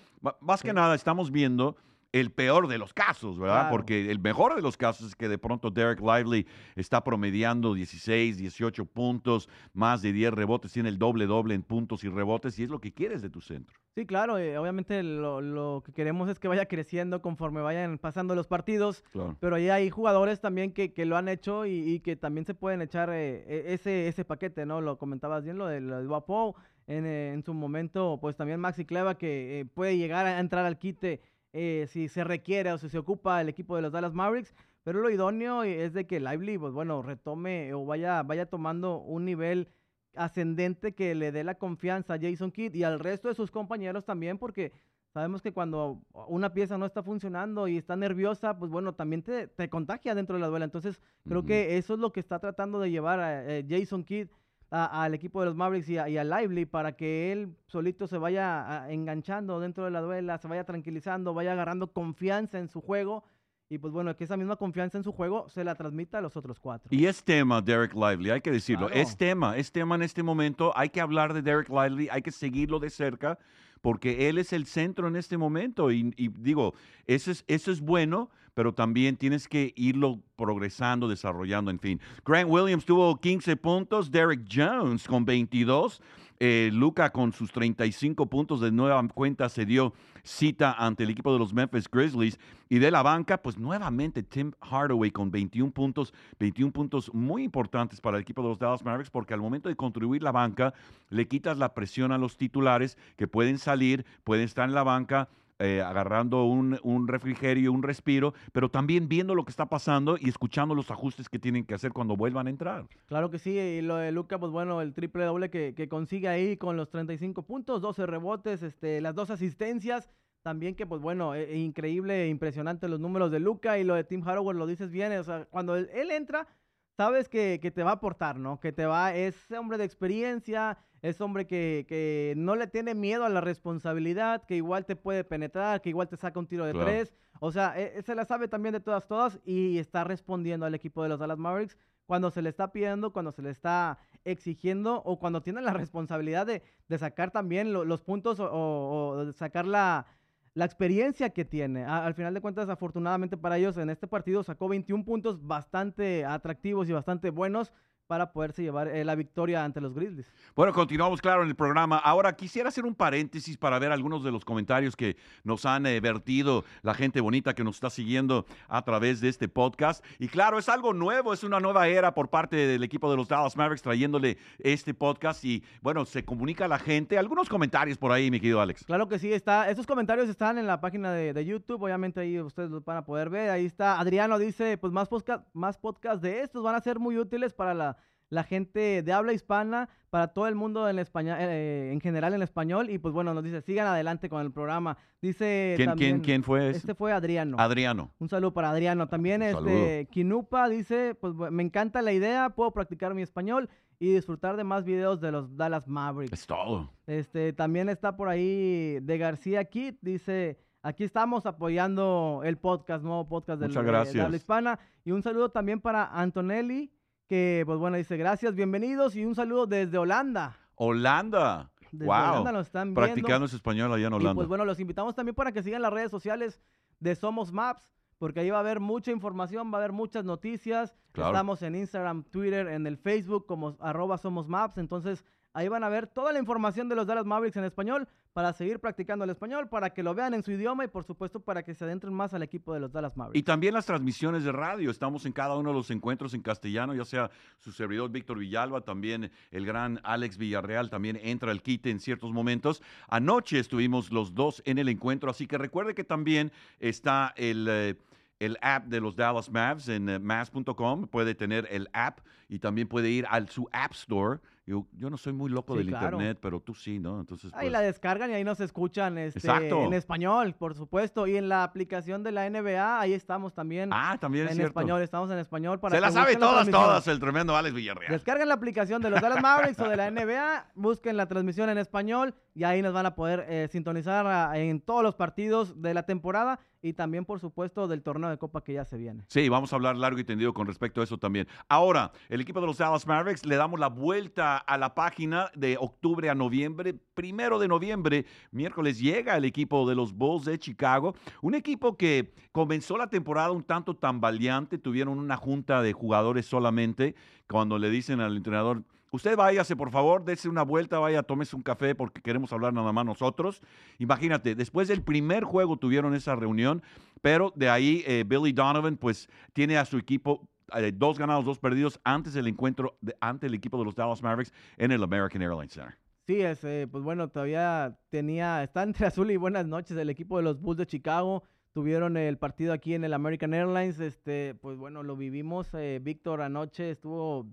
más 0.40 0.62
que 0.62 0.72
nada, 0.72 0.94
estamos 0.94 1.30
viendo 1.30 1.76
el 2.14 2.30
peor 2.30 2.68
de 2.68 2.78
los 2.78 2.94
casos, 2.94 3.40
¿verdad? 3.40 3.70
Porque 3.70 4.08
el 4.08 4.20
mejor 4.20 4.54
de 4.54 4.62
los 4.62 4.76
casos 4.76 5.08
es 5.08 5.16
que 5.16 5.28
de 5.28 5.36
pronto 5.36 5.70
Derek 5.70 6.00
Lively 6.00 6.46
está 6.76 7.02
promediando 7.02 7.74
16, 7.74 8.36
18 8.36 8.86
puntos, 8.86 9.48
más 9.72 10.00
de 10.00 10.12
10 10.12 10.32
rebotes, 10.32 10.72
tiene 10.72 10.90
el 10.90 10.98
doble 11.00 11.26
doble 11.26 11.56
en 11.56 11.64
puntos 11.64 12.04
y 12.04 12.08
rebotes 12.08 12.56
y 12.60 12.62
es 12.62 12.70
lo 12.70 12.80
que 12.80 12.92
quieres 12.92 13.20
de 13.20 13.30
tu 13.30 13.40
centro. 13.40 13.76
Sí, 13.96 14.06
claro, 14.06 14.38
eh, 14.38 14.56
obviamente 14.58 15.02
lo, 15.02 15.82
que 15.84 15.92
queremos 15.92 16.28
es 16.28 16.38
que 16.38 16.46
vaya 16.46 16.66
creciendo 16.66 17.20
conforme 17.20 17.62
vayan 17.62 17.98
pasando 17.98 18.36
los 18.36 18.46
partidos, 18.46 19.02
pero 19.40 19.56
ahí 19.56 19.68
hay 19.68 19.90
jugadores 19.90 20.40
también 20.40 20.72
que, 20.72 20.92
lo 21.04 21.16
han 21.16 21.28
hecho 21.28 21.66
y, 21.66 21.98
que 21.98 22.14
también 22.14 22.46
se 22.46 22.54
pueden 22.54 22.80
echar 22.80 23.10
eh, 23.10 23.44
e, 23.48 23.74
ese, 23.74 24.06
ese 24.06 24.24
paquete, 24.24 24.66
¿no? 24.66 24.80
Lo 24.80 24.98
comentabas 24.98 25.42
bien, 25.42 25.58
lo 25.58 25.66
del 25.66 25.88
de 25.88 26.06
Wapo, 26.06 26.54
en, 26.86 27.06
eh, 27.06 27.32
en, 27.32 27.42
su 27.42 27.54
momento, 27.54 28.18
pues 28.20 28.36
también 28.36 28.60
Maxi 28.60 28.84
Cleva 28.84 29.16
que 29.16 29.66
puede 29.74 29.96
llegar 29.96 30.26
a 30.26 30.38
entrar 30.38 30.64
al 30.64 30.78
quite 30.78 31.20
eh, 31.56 31.86
si 31.88 32.08
se 32.08 32.24
requiere 32.24 32.72
o 32.72 32.78
si 32.78 32.88
se 32.88 32.98
ocupa 32.98 33.40
el 33.40 33.48
equipo 33.48 33.76
de 33.76 33.82
los 33.82 33.92
Dallas 33.92 34.12
Mavericks, 34.12 34.52
pero 34.82 35.00
lo 35.00 35.08
idóneo 35.08 35.62
es 35.62 35.92
de 35.92 36.04
que 36.04 36.18
Lively, 36.18 36.58
pues 36.58 36.72
bueno, 36.72 37.00
retome 37.00 37.72
o 37.72 37.86
vaya, 37.86 38.24
vaya 38.24 38.46
tomando 38.46 38.98
un 38.98 39.24
nivel 39.24 39.68
ascendente 40.16 40.94
que 40.96 41.14
le 41.14 41.30
dé 41.30 41.44
la 41.44 41.54
confianza 41.54 42.14
a 42.14 42.18
Jason 42.20 42.50
Kidd 42.50 42.74
y 42.74 42.82
al 42.82 42.98
resto 42.98 43.28
de 43.28 43.36
sus 43.36 43.52
compañeros 43.52 44.04
también, 44.04 44.36
porque 44.36 44.72
sabemos 45.12 45.42
que 45.42 45.52
cuando 45.52 46.02
una 46.26 46.52
pieza 46.52 46.76
no 46.76 46.86
está 46.86 47.04
funcionando 47.04 47.68
y 47.68 47.76
está 47.76 47.94
nerviosa, 47.94 48.58
pues 48.58 48.68
bueno, 48.72 48.94
también 48.94 49.22
te, 49.22 49.68
contagia 49.68 50.16
dentro 50.16 50.34
de 50.34 50.40
la 50.40 50.48
duela. 50.48 50.64
Entonces, 50.64 51.00
creo 51.24 51.46
que 51.46 51.78
eso 51.78 51.94
es 51.94 52.00
lo 52.00 52.12
que 52.12 52.18
está 52.18 52.40
tratando 52.40 52.80
de 52.80 52.90
llevar 52.90 53.20
a 53.20 53.58
eh, 53.58 53.64
Jason 53.68 54.02
Kidd 54.02 54.28
al 54.74 55.14
equipo 55.14 55.40
de 55.40 55.46
los 55.46 55.54
Mavericks 55.54 55.88
y 55.88 55.98
a, 55.98 56.24
Lively 56.24 56.66
para 56.66 56.96
que 56.96 57.30
él 57.30 57.54
solito 57.66 58.08
se 58.08 58.18
vaya 58.18 58.86
enganchando 58.90 59.60
dentro 59.60 59.84
de 59.84 59.92
la 59.92 60.00
duela, 60.00 60.38
se 60.38 60.48
vaya 60.48 60.64
tranquilizando, 60.64 61.32
vaya 61.32 61.52
agarrando 61.52 61.92
confianza 61.92 62.58
en 62.58 62.68
su 62.68 62.80
juego. 62.80 63.24
Y 63.70 63.78
pues 63.78 63.92
bueno, 63.92 64.14
que 64.16 64.24
esa 64.24 64.36
misma 64.36 64.56
confianza 64.56 64.98
en 64.98 65.04
su 65.04 65.12
juego 65.12 65.48
se 65.48 65.64
la 65.64 65.74
transmita 65.74 66.18
a 66.18 66.20
los 66.20 66.36
otros 66.36 66.60
cuatro. 66.60 66.88
Y 66.90 67.06
es 67.06 67.22
tema 67.22 67.62
Derek 67.62 67.94
Lively, 67.94 68.30
hay 68.30 68.40
que 68.40 68.50
decirlo. 68.50 68.90
Es 68.90 69.16
tema, 69.16 69.56
es 69.56 69.72
tema 69.72 69.94
en 69.94 70.02
este 70.02 70.22
momento. 70.22 70.72
Hay 70.76 70.90
que 70.90 71.00
hablar 71.00 71.32
de 71.32 71.42
Derek 71.42 71.68
Lively, 71.68 72.08
hay 72.10 72.22
que 72.22 72.32
seguirlo 72.32 72.78
de 72.78 72.90
cerca 72.90 73.38
porque 73.84 74.30
él 74.30 74.38
es 74.38 74.54
el 74.54 74.64
centro 74.64 75.08
en 75.08 75.14
este 75.14 75.36
momento. 75.36 75.92
Y, 75.92 76.14
digo, 76.38 76.74
eso 77.06 77.30
es, 77.30 77.44
eso 77.46 77.70
es 77.70 77.82
bueno, 77.82 78.30
pero 78.54 78.72
también 78.72 79.16
tienes 79.16 79.48
que 79.48 79.72
irlo 79.76 80.20
progresando, 80.36 81.08
desarrollando, 81.08 81.70
en 81.70 81.78
fin. 81.78 82.00
Grant 82.24 82.48
Williams 82.48 82.84
tuvo 82.84 83.16
15 83.16 83.56
puntos, 83.56 84.10
Derek 84.10 84.46
Jones 84.50 85.06
con 85.06 85.24
22. 85.24 86.00
Eh, 86.40 86.70
Luca 86.72 87.10
con 87.10 87.32
sus 87.32 87.52
35 87.52 88.26
puntos 88.26 88.60
de 88.60 88.72
nueva 88.72 89.00
cuenta 89.08 89.48
se 89.48 89.64
dio 89.64 89.94
cita 90.24 90.72
ante 90.72 91.04
el 91.04 91.10
equipo 91.10 91.32
de 91.32 91.38
los 91.38 91.54
Memphis 91.54 91.88
Grizzlies. 91.88 92.38
Y 92.68 92.80
de 92.80 92.90
la 92.90 93.02
banca, 93.02 93.40
pues 93.40 93.56
nuevamente 93.56 94.22
Tim 94.22 94.52
Hardaway 94.60 95.10
con 95.10 95.30
21 95.30 95.70
puntos, 95.70 96.12
21 96.40 96.72
puntos 96.72 97.12
muy 97.14 97.44
importantes 97.44 98.00
para 98.00 98.16
el 98.16 98.22
equipo 98.22 98.42
de 98.42 98.48
los 98.48 98.58
Dallas 98.58 98.84
Mavericks, 98.84 99.10
porque 99.10 99.34
al 99.34 99.40
momento 99.40 99.68
de 99.68 99.76
construir 99.76 100.22
la 100.22 100.32
banca, 100.32 100.74
le 101.10 101.28
quitas 101.28 101.58
la 101.58 101.72
presión 101.72 102.10
a 102.10 102.18
los 102.18 102.36
titulares 102.36 102.98
que 103.16 103.28
pueden 103.28 103.58
salir, 103.58 104.04
pueden 104.24 104.44
estar 104.44 104.68
en 104.68 104.74
la 104.74 104.82
banca 104.82 105.28
eh, 105.60 105.82
agarrando 105.82 106.44
un, 106.44 106.78
un, 106.82 107.06
refrigerio, 107.06 107.72
un 107.72 107.84
respiro, 107.84 108.34
pero 108.52 108.70
también 108.70 109.08
viendo 109.08 109.36
lo 109.36 109.44
que 109.44 109.50
está 109.50 109.66
pasando 109.66 110.16
y 110.18 110.28
escuchando 110.28 110.74
los 110.74 110.90
ajustes 110.90 111.28
que 111.28 111.38
tienen 111.38 111.64
que 111.64 111.74
hacer 111.74 111.92
cuando 111.92 112.16
vuelvan 112.16 112.48
a 112.48 112.50
entrar. 112.50 112.86
Claro 113.06 113.30
que 113.30 113.38
sí, 113.38 113.56
y 113.56 113.80
lo 113.80 113.96
de 113.96 114.10
Luca, 114.10 114.38
pues 114.38 114.50
bueno, 114.50 114.80
el 114.80 114.94
triple 114.94 115.24
doble 115.24 115.50
que, 115.50 115.88
consigue 115.88 116.26
ahí 116.26 116.56
con 116.56 116.76
los 116.76 116.90
35 116.90 117.42
puntos, 117.42 117.80
12 117.80 118.04
rebotes, 118.06 118.62
este, 118.64 119.00
las 119.00 119.14
dos 119.14 119.30
asistencias. 119.30 120.10
También 120.42 120.74
que, 120.74 120.86
pues 120.86 121.00
bueno, 121.00 121.34
e, 121.34 121.54
e 121.54 121.58
increíble, 121.58 122.28
impresionante 122.28 122.88
los 122.88 123.00
números 123.00 123.30
de 123.30 123.38
Luca 123.38 123.78
y 123.78 123.84
lo 123.84 123.94
de 123.94 124.04
Tim 124.04 124.26
Harrower, 124.26 124.56
lo 124.56 124.66
dices 124.66 124.90
bien, 124.90 125.12
o 125.12 125.24
sea, 125.24 125.46
cuando 125.46 125.76
él 125.76 126.10
entra, 126.10 126.48
sabes 126.96 127.28
que, 127.28 127.58
que, 127.60 127.70
te 127.70 127.82
va 127.82 127.90
a 127.90 127.94
aportar, 127.94 128.38
¿no? 128.38 128.60
Que 128.60 128.72
te 128.72 128.86
va, 128.86 129.14
es 129.14 129.50
hombre 129.52 129.78
de 129.78 129.84
experiencia, 129.84 130.78
es 131.02 131.20
hombre 131.20 131.46
que, 131.46 131.84
que, 131.88 132.34
no 132.36 132.56
le 132.56 132.66
tiene 132.66 132.94
miedo 132.94 133.24
a 133.24 133.28
la 133.28 133.40
responsabilidad, 133.40 134.44
que 134.44 134.56
igual 134.56 134.86
te 134.86 134.96
puede 134.96 135.24
penetrar, 135.24 135.82
que 135.82 135.90
igual 135.90 136.08
te 136.08 136.16
saca 136.16 136.38
un 136.38 136.46
tiro 136.46 136.64
de 136.64 136.72
tres. 136.72 137.14
O 137.40 137.52
sea, 137.52 137.78
e, 137.78 138.02
se 138.02 138.14
la 138.14 138.24
sabe 138.24 138.48
también 138.48 138.72
de 138.72 138.80
todas, 138.80 139.06
todas 139.06 139.40
y 139.44 139.78
está 139.78 140.04
respondiendo 140.04 140.66
al 140.66 140.74
equipo 140.74 141.02
de 141.02 141.08
los 141.08 141.18
Dallas 141.18 141.38
Mavericks 141.38 141.76
cuando 142.06 142.30
se 142.30 142.42
le 142.42 142.50
está 142.50 142.70
pidiendo, 142.70 143.12
cuando 143.12 143.32
se 143.32 143.42
le 143.42 143.50
está 143.50 143.98
exigiendo 144.24 145.02
o 145.04 145.18
cuando 145.18 145.42
tiene 145.42 145.62
la 145.62 145.72
responsabilidad 145.74 146.46
de, 146.46 146.62
de 146.88 146.98
sacar 146.98 147.30
también 147.30 147.72
los 147.72 148.02
puntos 148.02 148.40
o, 148.40 148.48
o 148.50 149.32
sacar 149.32 149.66
la 149.66 150.06
la 150.54 150.64
experiencia 150.64 151.30
que 151.30 151.44
tiene. 151.44 151.84
al 151.84 152.14
final 152.14 152.32
de 152.32 152.40
cuentas, 152.40 152.68
afortunadamente 152.68 153.36
para 153.36 153.58
ellos, 153.58 153.76
en 153.76 153.90
este 153.90 154.06
partido 154.06 154.42
sacó 154.42 154.68
21 154.68 155.04
puntos 155.04 155.44
bastante 155.44 156.24
atractivos 156.24 156.88
y 156.88 156.92
bastante 156.92 157.30
buenos. 157.30 157.72
Para 158.06 158.32
poderse 158.32 158.62
llevar 158.62 158.88
eh, 158.88 159.04
la 159.04 159.14
victoria 159.14 159.64
ante 159.64 159.80
los 159.80 159.94
Grizzlies. 159.94 160.30
Bueno, 160.54 160.72
continuamos, 160.72 161.22
claro, 161.22 161.42
en 161.42 161.48
el 161.48 161.56
programa. 161.56 161.96
Ahora 161.96 162.36
quisiera 162.36 162.68
hacer 162.68 162.84
un 162.84 162.94
paréntesis 162.94 163.56
para 163.56 163.78
ver 163.78 163.92
algunos 163.92 164.22
de 164.22 164.30
los 164.30 164.44
comentarios 164.44 164.94
que 164.94 165.16
nos 165.42 165.64
han 165.64 165.86
eh, 165.86 166.00
vertido 166.00 166.64
la 166.82 166.94
gente 166.94 167.20
bonita 167.20 167.54
que 167.54 167.64
nos 167.64 167.76
está 167.76 167.90
siguiendo 167.90 168.44
a 168.68 168.82
través 168.82 169.20
de 169.20 169.28
este 169.28 169.48
podcast. 169.48 170.04
Y 170.18 170.28
claro, 170.28 170.58
es 170.58 170.68
algo 170.68 170.92
nuevo, 170.92 171.32
es 171.32 171.44
una 171.44 171.60
nueva 171.60 171.88
era 171.88 172.14
por 172.14 172.28
parte 172.28 172.56
del 172.56 172.82
equipo 172.82 173.10
de 173.10 173.16
los 173.16 173.28
Dallas 173.28 173.56
Mavericks 173.56 173.82
trayéndole 173.82 174.36
este 174.58 174.92
podcast 174.92 175.44
y 175.44 175.64
bueno, 175.80 176.04
se 176.04 176.24
comunica 176.24 176.66
a 176.66 176.68
la 176.68 176.78
gente. 176.78 177.18
Algunos 177.18 177.48
comentarios 177.48 177.96
por 177.96 178.12
ahí, 178.12 178.30
mi 178.30 178.38
querido 178.38 178.60
Alex. 178.60 178.84
Claro 178.84 179.08
que 179.08 179.18
sí, 179.18 179.32
está. 179.32 179.70
Estos 179.70 179.86
comentarios 179.86 180.28
están 180.28 180.58
en 180.58 180.66
la 180.66 180.80
página 180.80 181.12
de, 181.12 181.44
YouTube, 181.44 181.82
obviamente 181.82 182.20
ahí 182.20 182.40
ustedes 182.40 182.70
los 182.70 182.84
van 182.84 182.98
a 182.98 183.04
poder 183.04 183.28
ver. 183.28 183.50
Ahí 183.50 183.66
está 183.66 183.98
Adriano 183.98 184.38
dice, 184.38 184.78
pues 184.78 184.92
más 184.92 185.08
podcast, 185.08 185.44
más 185.52 185.76
podcast 185.78 186.22
de 186.22 186.40
estos 186.42 186.62
van 186.62 186.74
a 186.74 186.80
ser 186.80 186.98
muy 186.98 187.18
útiles 187.18 187.52
para 187.52 187.74
la 187.74 187.93
la 188.34 188.44
gente 188.44 189.02
de 189.02 189.12
habla 189.12 189.32
hispana, 189.32 189.88
para 190.10 190.28
todo 190.28 190.46
el 190.46 190.54
mundo 190.54 190.88
en, 190.88 190.98
español, 190.98 191.36
eh, 191.40 191.90
en 191.92 192.00
general 192.00 192.34
en 192.34 192.42
español. 192.42 192.90
Y 192.90 192.98
pues 192.98 193.14
bueno, 193.14 193.34
nos 193.34 193.42
dice, 193.42 193.62
sigan 193.62 193.86
adelante 193.86 194.28
con 194.28 194.42
el 194.42 194.52
programa. 194.52 194.96
Dice 195.20 195.74
¿Quién, 195.76 195.92
¿quién, 195.96 196.20
quién 196.20 196.42
fue 196.42 196.70
ese? 196.70 196.78
Este 196.78 196.94
fue 196.94 197.12
Adriano. 197.12 197.56
Adriano. 197.58 198.12
Un 198.18 198.28
saludo 198.28 198.52
para 198.52 198.70
Adriano. 198.70 199.08
También 199.08 199.42
este 199.42 200.06
Kinupa 200.10 200.68
dice, 200.68 201.14
pues 201.14 201.34
me 201.34 201.62
encanta 201.62 202.02
la 202.02 202.12
idea, 202.12 202.50
puedo 202.50 202.70
practicar 202.72 203.14
mi 203.14 203.22
español 203.22 203.68
y 203.98 204.12
disfrutar 204.12 204.56
de 204.56 204.64
más 204.64 204.84
videos 204.84 205.20
de 205.20 205.32
los 205.32 205.56
Dallas 205.56 205.88
Mavericks. 205.88 206.40
Es 206.40 206.46
todo. 206.46 206.90
Este, 207.06 207.52
también 207.52 207.88
está 207.88 208.16
por 208.16 208.28
ahí 208.28 208.98
de 209.00 209.18
García 209.18 209.64
Kit, 209.64 209.98
dice... 210.00 210.58
Aquí 210.86 211.02
estamos 211.02 211.46
apoyando 211.46 212.42
el 212.44 212.58
podcast, 212.58 213.02
nuevo 213.02 213.26
podcast 213.26 213.58
de, 213.58 213.68
de 213.68 214.20
habla 214.20 214.36
hispana. 214.36 214.78
Y 215.02 215.12
un 215.12 215.22
saludo 215.22 215.48
también 215.48 215.80
para 215.80 216.04
Antonelli 216.04 216.92
que 217.26 217.62
pues 217.66 217.78
bueno, 217.78 217.96
dice 217.96 218.16
gracias, 218.16 218.54
bienvenidos 218.54 219.16
y 219.16 219.24
un 219.24 219.34
saludo 219.34 219.66
desde 219.66 219.98
Holanda. 219.98 220.56
Holanda. 220.74 221.70
Desde 221.90 222.06
wow. 222.06 222.16
Holanda 222.16 222.52
nos 222.52 222.66
están 222.66 222.88
viendo. 222.88 223.00
Practicando 223.00 223.48
su 223.48 223.56
español 223.56 223.92
allá 223.92 224.08
en 224.08 224.12
Holanda. 224.12 224.32
Y 224.32 224.34
pues 224.34 224.48
bueno, 224.48 224.64
los 224.64 224.80
invitamos 224.80 225.14
también 225.14 225.34
para 225.34 225.52
que 225.52 225.62
sigan 225.62 225.82
las 225.82 225.92
redes 225.92 226.10
sociales 226.10 226.60
de 227.00 227.14
Somos 227.14 227.52
Maps, 227.52 227.92
porque 228.18 228.40
ahí 228.40 228.50
va 228.50 228.58
a 228.58 228.60
haber 228.60 228.80
mucha 228.80 229.10
información, 229.10 229.70
va 229.72 229.78
a 229.78 229.80
haber 229.80 229.92
muchas 229.92 230.24
noticias. 230.24 230.96
Estamos 231.14 231.62
en 231.62 231.76
Instagram, 231.76 232.24
Twitter, 232.24 232.66
en 232.68 232.86
el 232.86 232.96
Facebook 232.96 233.46
como 233.46 233.76
arroba 233.80 234.18
Somos 234.18 234.48
Maps. 234.48 234.78
Entonces 234.78 235.24
Ahí 235.54 235.68
van 235.68 235.84
a 235.84 235.88
ver 235.88 236.08
toda 236.08 236.32
la 236.32 236.40
información 236.40 236.88
de 236.88 236.96
los 236.96 237.06
Dallas 237.06 237.24
Mavericks 237.24 237.56
en 237.56 237.64
español 237.64 238.08
para 238.32 238.52
seguir 238.52 238.80
practicando 238.80 239.24
el 239.24 239.30
español, 239.30 239.68
para 239.68 239.90
que 239.90 240.02
lo 240.02 240.12
vean 240.12 240.34
en 240.34 240.42
su 240.42 240.50
idioma 240.50 240.84
y 240.84 240.88
por 240.88 241.04
supuesto 241.04 241.38
para 241.38 241.62
que 241.62 241.72
se 241.72 241.84
adentren 241.84 242.12
más 242.12 242.34
al 242.34 242.42
equipo 242.42 242.74
de 242.74 242.80
los 242.80 242.90
Dallas 242.90 243.16
Mavericks. 243.16 243.38
Y 243.38 243.44
también 243.44 243.72
las 243.72 243.86
transmisiones 243.86 244.42
de 244.42 244.50
radio. 244.50 244.90
Estamos 244.90 245.24
en 245.26 245.32
cada 245.32 245.56
uno 245.56 245.70
de 245.70 245.76
los 245.76 245.92
encuentros 245.92 246.34
en 246.34 246.42
castellano, 246.42 246.92
ya 246.92 247.04
sea 247.04 247.30
su 247.60 247.70
servidor 247.70 248.10
Víctor 248.10 248.38
Villalba, 248.38 248.80
también 248.80 249.30
el 249.52 249.64
gran 249.64 250.00
Alex 250.02 250.36
Villarreal, 250.36 250.90
también 250.90 251.20
entra 251.22 251.52
al 251.52 251.62
quite 251.62 251.88
en 251.90 252.00
ciertos 252.00 252.32
momentos. 252.32 252.82
Anoche 253.06 253.60
estuvimos 253.60 254.10
los 254.10 254.34
dos 254.34 254.60
en 254.66 254.78
el 254.78 254.88
encuentro, 254.88 255.30
así 255.30 255.46
que 255.46 255.56
recuerde 255.56 255.94
que 255.94 256.04
también 256.04 256.50
está 256.80 257.32
el... 257.36 257.66
Eh, 257.70 257.94
el 258.40 258.58
app 258.62 258.86
de 258.86 259.00
los 259.00 259.14
Dallas 259.14 259.48
Mavs 259.48 259.88
en 259.88 260.08
uh, 260.08 260.20
Mavs.com, 260.20 261.06
puede 261.06 261.36
tener 261.36 261.68
el 261.70 261.88
app 261.92 262.18
y 262.48 262.58
también 262.58 262.88
puede 262.88 263.08
ir 263.08 263.26
a 263.30 263.46
su 263.46 263.68
App 263.72 263.92
Store 263.92 264.40
yo, 264.66 264.86
yo 264.92 265.10
no 265.10 265.18
soy 265.18 265.34
muy 265.34 265.50
loco 265.50 265.76
del 265.76 265.90
internet, 265.90 266.38
pero 266.40 266.58
tú 266.58 266.74
sí, 266.74 266.98
¿no? 266.98 267.20
Entonces, 267.20 267.52
Ahí 267.54 267.68
la 267.68 267.80
pues 267.80 267.88
descargan 267.88 268.30
y 268.30 268.34
ahí 268.34 268.44
nos 268.44 268.60
escuchan 268.60 269.18
este, 269.18 269.46
en 269.46 269.92
español, 269.92 270.54
por 270.54 270.74
supuesto. 270.74 271.26
Y 271.26 271.36
en 271.36 271.50
la 271.50 271.64
aplicación 271.64 272.22
de 272.22 272.32
la 272.32 272.48
NBA, 272.48 272.98
ahí 273.00 273.12
estamos 273.12 273.52
también. 273.52 273.90
Ah, 273.92 274.16
también 274.18 274.48
En 274.48 274.60
español, 274.62 275.02
estamos 275.02 275.30
en 275.30 275.38
español. 275.38 275.80
Para 275.80 275.96
Se 275.96 276.00
la 276.00 276.10
sabe 276.10 276.36
todas, 276.36 276.68
todas, 276.70 277.06
el 277.08 277.20
tremendo 277.20 277.54
Alex 277.54 277.74
Villarreal. 277.74 278.12
Descarguen 278.12 278.48
la 278.48 278.54
aplicación 278.54 279.02
de 279.02 279.10
los 279.10 279.20
Dallas 279.20 279.42
Mavericks 279.42 279.78
o 279.80 279.88
de 279.88 279.96
la 279.96 280.10
NBA, 280.10 280.70
busquen 280.74 281.18
la 281.18 281.26
transmisión 281.26 281.68
en 281.68 281.76
español 281.76 282.34
y 282.54 282.64
ahí 282.64 282.82
nos 282.82 282.92
van 282.92 283.06
a 283.06 283.14
poder 283.14 283.44
eh, 283.48 283.68
sintonizar 283.70 284.56
en 284.56 284.80
todos 284.80 285.02
los 285.02 285.14
partidos 285.14 285.80
de 285.82 285.92
la 285.92 286.04
temporada 286.04 286.60
y 286.84 286.92
también, 286.92 287.24
por 287.24 287.40
supuesto, 287.40 287.88
del 287.88 288.02
torneo 288.02 288.28
de 288.28 288.36
Copa 288.36 288.62
que 288.62 288.74
ya 288.74 288.84
se 288.84 288.98
viene. 288.98 289.24
Sí, 289.28 289.48
vamos 289.48 289.72
a 289.72 289.76
hablar 289.76 289.96
largo 289.96 290.18
y 290.18 290.24
tendido 290.24 290.52
con 290.52 290.66
respecto 290.66 291.00
a 291.00 291.04
eso 291.04 291.16
también. 291.16 291.48
Ahora, 291.66 292.12
el 292.28 292.42
equipo 292.42 292.60
de 292.60 292.66
los 292.66 292.76
Dallas 292.76 293.06
Mavericks 293.06 293.46
le 293.46 293.56
damos 293.56 293.80
la 293.80 293.88
vuelta 293.88 294.58
a 294.58 294.76
la 294.76 294.94
página 294.94 295.50
de 295.54 295.78
octubre 295.80 296.28
a 296.28 296.34
noviembre. 296.34 296.94
Primero 297.14 297.58
de 297.58 297.68
noviembre, 297.68 298.26
miércoles, 298.50 298.98
llega 299.00 299.36
el 299.36 299.46
equipo 299.46 299.88
de 299.88 299.94
los 299.94 300.12
Bulls 300.12 300.44
de 300.44 300.58
Chicago. 300.58 301.14
Un 301.40 301.54
equipo 301.54 301.96
que 301.96 302.34
comenzó 302.52 302.98
la 302.98 303.08
temporada 303.08 303.50
un 303.50 303.64
tanto 303.64 303.96
tambaleante. 303.96 304.76
Tuvieron 304.76 305.18
una 305.18 305.38
junta 305.38 305.80
de 305.80 305.94
jugadores 305.94 306.44
solamente 306.44 307.14
cuando 307.48 307.78
le 307.78 307.88
dicen 307.88 308.20
al 308.20 308.36
entrenador, 308.36 308.84
Usted 309.14 309.36
váyase, 309.36 309.76
por 309.76 309.92
favor, 309.92 310.24
dése 310.24 310.48
una 310.48 310.64
vuelta, 310.64 310.98
vaya, 310.98 311.22
tómese 311.22 311.54
un 311.54 311.62
café 311.62 311.94
porque 311.94 312.20
queremos 312.20 312.52
hablar 312.52 312.74
nada 312.74 312.90
más 312.92 313.06
nosotros. 313.06 313.62
Imagínate, 313.98 314.56
después 314.56 314.88
del 314.88 315.02
primer 315.04 315.44
juego 315.44 315.76
tuvieron 315.76 316.16
esa 316.16 316.34
reunión, 316.34 316.82
pero 317.22 317.52
de 317.54 317.70
ahí 317.70 318.02
eh, 318.08 318.24
Billy 318.26 318.50
Donovan 318.50 318.96
pues 318.96 319.28
tiene 319.52 319.78
a 319.78 319.84
su 319.84 319.98
equipo 319.98 320.48
eh, 320.74 320.90
dos 320.92 321.16
ganados, 321.16 321.44
dos 321.44 321.60
perdidos 321.60 322.00
antes 322.02 322.34
del 322.34 322.48
encuentro 322.48 322.98
ante 323.20 323.46
el 323.46 323.54
equipo 323.54 323.78
de 323.78 323.84
los 323.84 323.94
Dallas 323.94 324.20
Mavericks 324.20 324.52
en 324.78 324.90
el 324.90 325.00
American 325.00 325.42
Airlines 325.42 325.74
Center. 325.74 325.96
Sí, 326.26 326.40
es, 326.40 326.64
eh, 326.64 326.88
pues 326.90 327.04
bueno, 327.04 327.28
todavía 327.28 327.96
tenía, 328.10 328.64
está 328.64 328.82
entre 328.82 329.06
azul 329.06 329.30
y 329.30 329.36
buenas 329.36 329.64
noches 329.64 329.96
el 329.96 330.10
equipo 330.10 330.38
de 330.38 330.42
los 330.42 330.60
Bulls 330.60 330.78
de 330.78 330.86
Chicago. 330.86 331.44
Tuvieron 331.72 332.16
el 332.16 332.36
partido 332.36 332.72
aquí 332.72 332.94
en 332.94 333.04
el 333.04 333.12
American 333.12 333.54
Airlines, 333.54 334.00
este, 334.00 334.56
pues 334.56 334.76
bueno, 334.76 335.04
lo 335.04 335.16
vivimos. 335.16 335.70
Víctor 336.00 336.42
anoche 336.42 336.90
estuvo 336.90 337.46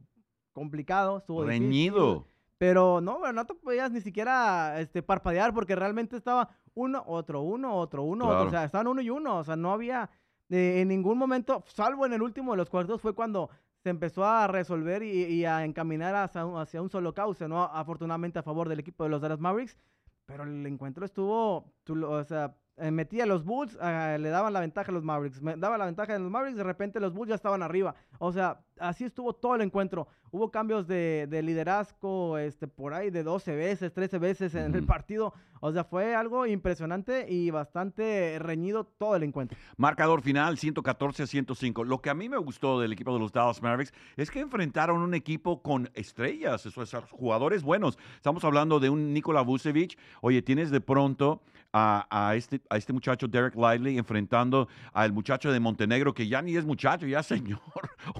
complicado, 0.53 1.17
estuvo 1.17 1.43
reñido. 1.45 2.27
pero 2.57 3.01
no, 3.01 3.31
no 3.31 3.45
te 3.45 3.53
podías 3.53 3.91
ni 3.91 4.01
siquiera 4.01 4.79
este, 4.79 5.01
parpadear 5.01 5.53
porque 5.53 5.75
realmente 5.75 6.15
estaba 6.17 6.49
uno, 6.73 7.03
otro, 7.07 7.41
uno, 7.41 7.75
otro, 7.75 8.03
uno, 8.03 8.27
otro. 8.27 8.47
O 8.47 8.49
sea, 8.49 8.65
estaban 8.65 8.87
uno 8.87 9.01
y 9.01 9.09
uno. 9.09 9.37
O 9.37 9.43
sea, 9.43 9.55
no 9.55 9.71
había 9.73 10.09
eh, 10.51 10.81
en 10.81 10.89
ningún 10.89 11.17
momento, 11.17 11.63
salvo 11.67 12.05
en 12.05 12.13
el 12.13 12.21
último 12.21 12.51
de 12.51 12.57
los 12.57 12.69
cuartos, 12.69 13.01
fue 13.01 13.13
cuando 13.13 13.49
se 13.83 13.89
empezó 13.89 14.25
a 14.25 14.47
resolver 14.47 15.01
y, 15.01 15.45
a 15.45 15.63
encaminar 15.63 16.13
hacia 16.13 16.45
un, 16.45 16.59
hacia 16.59 16.81
un, 16.81 16.89
solo 16.89 17.13
cauce, 17.13 17.47
¿no? 17.47 17.63
Afortunadamente 17.63 18.37
a 18.37 18.43
favor 18.43 18.69
del 18.69 18.79
equipo 18.79 19.03
de 19.03 19.09
los 19.09 19.21
Dallas 19.21 19.39
Mavericks. 19.39 19.77
Pero 20.25 20.43
el 20.43 20.65
encuentro 20.67 21.05
estuvo, 21.05 21.73
o 21.87 22.23
sea, 22.25 22.55
eh, 22.81 22.89
metía 22.89 23.27
los 23.27 23.45
Bulls, 23.45 23.77
ah, 23.79 24.17
le 24.19 24.29
daban 24.29 24.53
la 24.53 24.59
ventaja 24.59 24.91
a 24.91 24.93
los 24.93 25.03
Mavericks, 25.03 25.39
me 25.41 25.55
daba 25.55 25.77
la 25.77 25.85
ventaja 25.85 26.15
a 26.15 26.19
los 26.19 26.31
Mavericks, 26.31 26.57
de 26.57 26.63
repente 26.63 26.99
los 26.99 27.13
Bulls 27.13 27.29
ya 27.29 27.35
estaban 27.35 27.61
arriba. 27.61 27.93
O 28.17 28.31
sea, 28.31 28.61
así 28.79 29.03
estuvo 29.03 29.33
todo 29.33 29.55
el 29.55 29.61
encuentro. 29.61 30.07
Hubo 30.31 30.49
cambios 30.49 30.87
de, 30.87 31.27
liderazgo 31.43 32.37
este, 32.37 32.67
por 32.67 32.93
ahí 32.93 33.09
de 33.09 33.21
12 33.21 33.55
veces, 33.55 33.93
13 33.93 34.17
veces 34.17 34.55
en 34.55 34.73
el 34.73 34.85
partido. 34.85 35.33
O 35.59 35.71
sea, 35.71 35.83
fue 35.83 36.15
algo 36.15 36.47
impresionante 36.47 37.27
y 37.29 37.51
bastante 37.51 38.39
reñido 38.39 38.85
todo 38.85 39.15
el 39.15 39.23
encuentro. 39.23 39.57
Marcador 39.77 40.21
final, 40.21 40.57
114 40.57 41.23
a 41.23 41.27
105. 41.27 41.83
Lo 41.83 42.01
que 42.01 42.09
a 42.09 42.13
mí 42.13 42.29
me 42.29 42.37
gustó 42.37 42.79
del 42.79 42.93
equipo 42.93 43.13
de 43.13 43.19
los 43.19 43.31
Dallas 43.31 43.61
Mavericks 43.61 43.93
es 44.15 44.31
que 44.31 44.39
enfrentaron 44.39 45.01
un 45.01 45.13
equipo 45.13 45.61
con 45.61 45.91
estrellas, 45.93 46.65
esos 46.65 46.95
jugadores 47.11 47.61
buenos. 47.61 47.99
Estamos 48.15 48.43
hablando 48.43 48.79
de 48.79 48.89
un 48.89 49.13
Nikola 49.13 49.41
Vucevic. 49.41 49.99
Oye, 50.21 50.41
tienes 50.41 50.71
de 50.71 50.81
pronto 50.81 51.43
a, 51.73 52.33
este, 52.35 52.61
a 52.69 52.77
este 52.77 52.93
muchacho 52.93 53.27
Derek 53.27 53.55
Lively 53.55 53.97
enfrentando 53.97 54.67
al 54.93 55.13
muchacho 55.13 55.51
de 55.51 55.59
Montenegro, 55.59 56.13
que 56.13 56.27
ya 56.27 56.41
ni 56.41 56.55
es 56.55 56.65
muchacho, 56.65 57.07
ya 57.07 57.23
señor. 57.23 57.61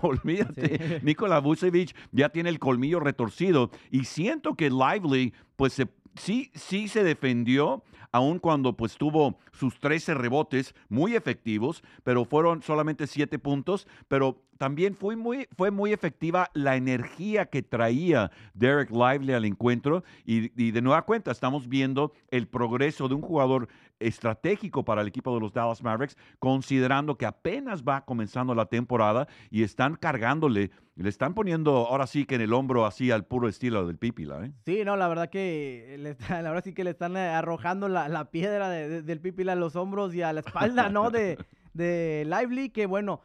Olvídate. 0.02 1.02
Nikola 1.04 1.40
Vucevic 1.40 1.96
ya 2.12 2.30
tiene 2.30 2.50
el 2.50 2.60
colmillo 2.60 3.00
retorcido. 3.00 3.72
Y 3.90 4.06
siento 4.06 4.56
que 4.56 4.70
Lively, 4.70 5.34
pues 5.56 5.82
sí, 6.16 6.52
sí 6.56 6.88
se 6.88 7.04
defendió, 7.04 7.84
aun 8.12 8.39
cuando 8.39 8.76
pues 8.76 8.97
tuvo 8.97 9.38
sus 9.52 9.80
13 9.80 10.13
rebotes 10.13 10.76
muy 10.89 11.15
efectivos, 11.15 11.84
pero 12.04 12.26
fueron 12.26 12.62
solamente 12.62 13.08
7 13.08 13.39
puntos, 13.39 13.88
pero 14.08 14.41
también 14.58 14.95
fue 14.95 15.15
muy, 15.15 15.47
fue 15.58 15.71
muy 15.71 15.91
efectiva 15.91 16.52
la 16.54 16.76
energía 16.76 17.47
que 17.47 17.63
traía 17.63 18.32
Derek 18.54 18.91
Lively 18.91 19.34
al 19.34 19.45
encuentro. 19.45 20.04
Y, 20.26 20.52
y, 20.62 20.71
de 20.71 20.82
nueva 20.82 21.02
cuenta 21.04 21.32
estamos 21.32 21.67
viendo 21.67 22.13
el 22.30 22.47
progreso 22.47 23.08
de 23.08 23.15
un 23.15 23.21
jugador 23.21 23.69
estratégico 24.02 24.84
para 24.84 25.02
el 25.02 25.08
equipo 25.08 25.34
de 25.34 25.40
los 25.40 25.54
Dallas 25.54 25.82
Mavericks, 25.82 26.18
considerando 26.40 27.18
que 27.18 27.26
apenas 27.26 27.84
va 27.84 28.06
comenzando 28.06 28.56
la 28.56 28.66
temporada 28.66 29.28
y 29.50 29.64
están 29.64 29.96
cargándole, 29.96 30.72
le 30.96 31.10
están 31.10 31.34
poniendo 31.34 31.72
ahora 31.88 32.08
sí 32.08 32.26
que 32.26 32.36
en 32.36 32.42
el 32.42 32.54
hombro 32.54 32.86
así 32.86 33.12
al 33.12 33.26
puro 33.26 33.48
estilo 33.48 33.88
del 33.88 33.98
Pipila. 33.98 34.46
¿eh? 34.46 34.52
Sí, 34.66 34.84
no, 34.86 34.98
la 34.98 35.08
verdad 35.08 35.30
que 35.30 35.96
le 36.00 36.18
la 36.30 36.42
verdad 36.52 36.64
sí 36.64 36.74
que 36.74 36.84
le 36.84 36.92
están 36.92 37.16
eh, 37.18 37.30
arrojando 37.30 37.88
la, 37.88 38.10
la 38.10 38.32
piedra 38.32 38.70
del 38.70 39.22
Pipila 39.22 39.54
a 39.54 39.56
los 39.56 39.76
hombros 39.76 40.14
y 40.14 40.22
a 40.22 40.34
la 40.34 40.42
espalda, 40.42 40.90
¿no? 40.90 41.10
De, 41.10 41.38
de 41.74 42.26
Lively, 42.28 42.70
que 42.70 42.86
bueno, 42.86 43.22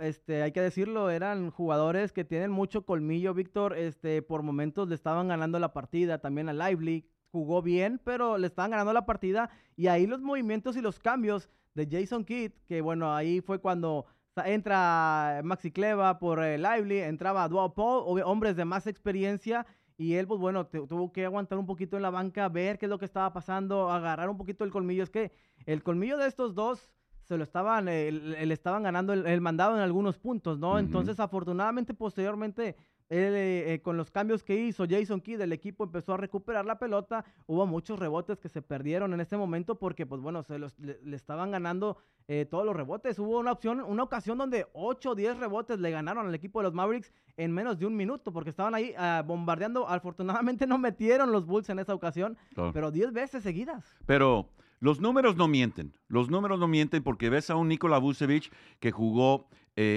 este, 0.00 0.42
hay 0.42 0.52
que 0.52 0.60
decirlo, 0.60 1.10
eran 1.10 1.50
jugadores 1.50 2.12
que 2.12 2.24
tienen 2.24 2.50
mucho 2.50 2.84
colmillo, 2.84 3.32
Víctor. 3.34 3.76
Este, 3.76 4.22
por 4.22 4.42
momentos 4.42 4.88
le 4.88 4.94
estaban 4.94 5.28
ganando 5.28 5.58
la 5.58 5.72
partida 5.72 6.18
también 6.18 6.48
a 6.48 6.52
Lively. 6.52 7.06
Jugó 7.30 7.62
bien, 7.62 8.00
pero 8.04 8.38
le 8.38 8.46
estaban 8.46 8.70
ganando 8.70 8.92
la 8.92 9.06
partida. 9.06 9.50
Y 9.76 9.86
ahí 9.86 10.06
los 10.06 10.20
movimientos 10.20 10.76
y 10.76 10.80
los 10.80 10.98
cambios 10.98 11.48
de 11.74 11.88
Jason 11.90 12.24
Kidd, 12.24 12.52
que 12.66 12.80
bueno, 12.80 13.14
ahí 13.14 13.40
fue 13.40 13.60
cuando 13.60 14.06
entra 14.44 15.40
Maxi 15.44 15.70
Cleva 15.70 16.18
por 16.18 16.42
eh, 16.42 16.58
Lively, 16.58 17.00
entraba 17.00 17.48
Dual 17.48 17.72
Paul, 17.74 18.22
hombres 18.24 18.56
de 18.56 18.64
más 18.64 18.86
experiencia. 18.86 19.66
Y 19.96 20.14
él, 20.14 20.28
pues 20.28 20.40
bueno, 20.40 20.66
tuvo 20.66 21.12
que 21.12 21.24
aguantar 21.24 21.58
un 21.58 21.66
poquito 21.66 21.96
en 21.96 22.02
la 22.02 22.10
banca, 22.10 22.48
ver 22.48 22.78
qué 22.78 22.86
es 22.86 22.90
lo 22.90 22.98
que 22.98 23.04
estaba 23.04 23.32
pasando, 23.32 23.90
agarrar 23.90 24.30
un 24.30 24.38
poquito 24.38 24.64
el 24.64 24.70
colmillo. 24.70 25.02
Es 25.02 25.10
que 25.10 25.32
el 25.66 25.82
colmillo 25.82 26.16
de 26.18 26.28
estos 26.28 26.54
dos 26.54 26.88
se 27.24 27.36
lo 27.36 27.42
estaban, 27.44 27.86
le 27.86 28.52
estaban 28.54 28.84
ganando 28.84 29.12
el, 29.12 29.40
mandado 29.40 29.76
en 29.76 29.82
algunos 29.82 30.16
puntos, 30.16 30.58
¿no? 30.58 30.78
Entonces, 30.78 31.20
afortunadamente, 31.20 31.92
posteriormente, 31.92 32.76
eh, 33.10 33.72
eh, 33.72 33.80
con 33.80 33.96
los 33.96 34.10
cambios 34.10 34.42
que 34.42 34.54
hizo 34.54 34.84
Jason 34.88 35.22
Kidd, 35.22 35.40
el 35.40 35.54
equipo 35.54 35.84
empezó 35.84 36.12
a 36.12 36.16
recuperar 36.18 36.66
la 36.66 36.78
pelota. 36.78 37.24
Hubo 37.46 37.66
muchos 37.66 37.98
rebotes 37.98 38.38
que 38.38 38.50
se 38.50 38.60
perdieron 38.60 39.14
en 39.14 39.20
este 39.20 39.38
momento 39.38 39.76
porque, 39.78 40.04
pues 40.04 40.20
bueno, 40.20 40.42
se 40.42 40.58
los, 40.58 40.78
le, 40.78 40.98
estaban 41.16 41.50
ganando 41.50 41.96
eh, 42.26 42.44
todos 42.44 42.66
los 42.66 42.76
rebotes. 42.76 43.18
Hubo 43.18 43.38
una 43.38 43.52
opción, 43.52 43.80
una 43.80 44.02
ocasión 44.02 44.36
donde 44.36 44.66
8 44.74 45.12
o 45.12 45.14
10 45.14 45.38
rebotes 45.38 45.78
le 45.78 45.90
ganaron 45.90 46.26
al 46.26 46.34
equipo 46.34 46.58
de 46.58 46.64
los 46.64 46.74
Mavericks 46.74 47.10
en 47.38 47.50
menos 47.52 47.78
de 47.78 47.86
un 47.86 47.96
minuto 47.96 48.30
porque 48.30 48.50
estaban 48.50 48.74
ahí 48.74 48.92
ah, 48.98 49.22
bombardeando. 49.26 49.88
Afortunadamente 49.88 50.66
no 50.66 50.76
metieron 50.76 51.32
los 51.32 51.46
Bulls 51.46 51.70
en 51.70 51.78
esa 51.78 51.94
ocasión, 51.94 52.36
pero 52.74 52.90
10 52.90 53.12
veces 53.14 53.42
seguidas. 53.42 53.96
Pero 54.04 54.50
los 54.80 55.00
números 55.00 55.34
no 55.34 55.48
mienten. 55.48 55.94
Los 56.08 56.28
números 56.28 56.60
no 56.60 56.68
mienten 56.68 57.02
porque 57.02 57.30
ves 57.30 57.48
a 57.48 57.56
un 57.56 57.68
Nikola 57.68 57.96
Vucevic 57.96 58.52
que 58.80 58.90
jugó 58.90 59.48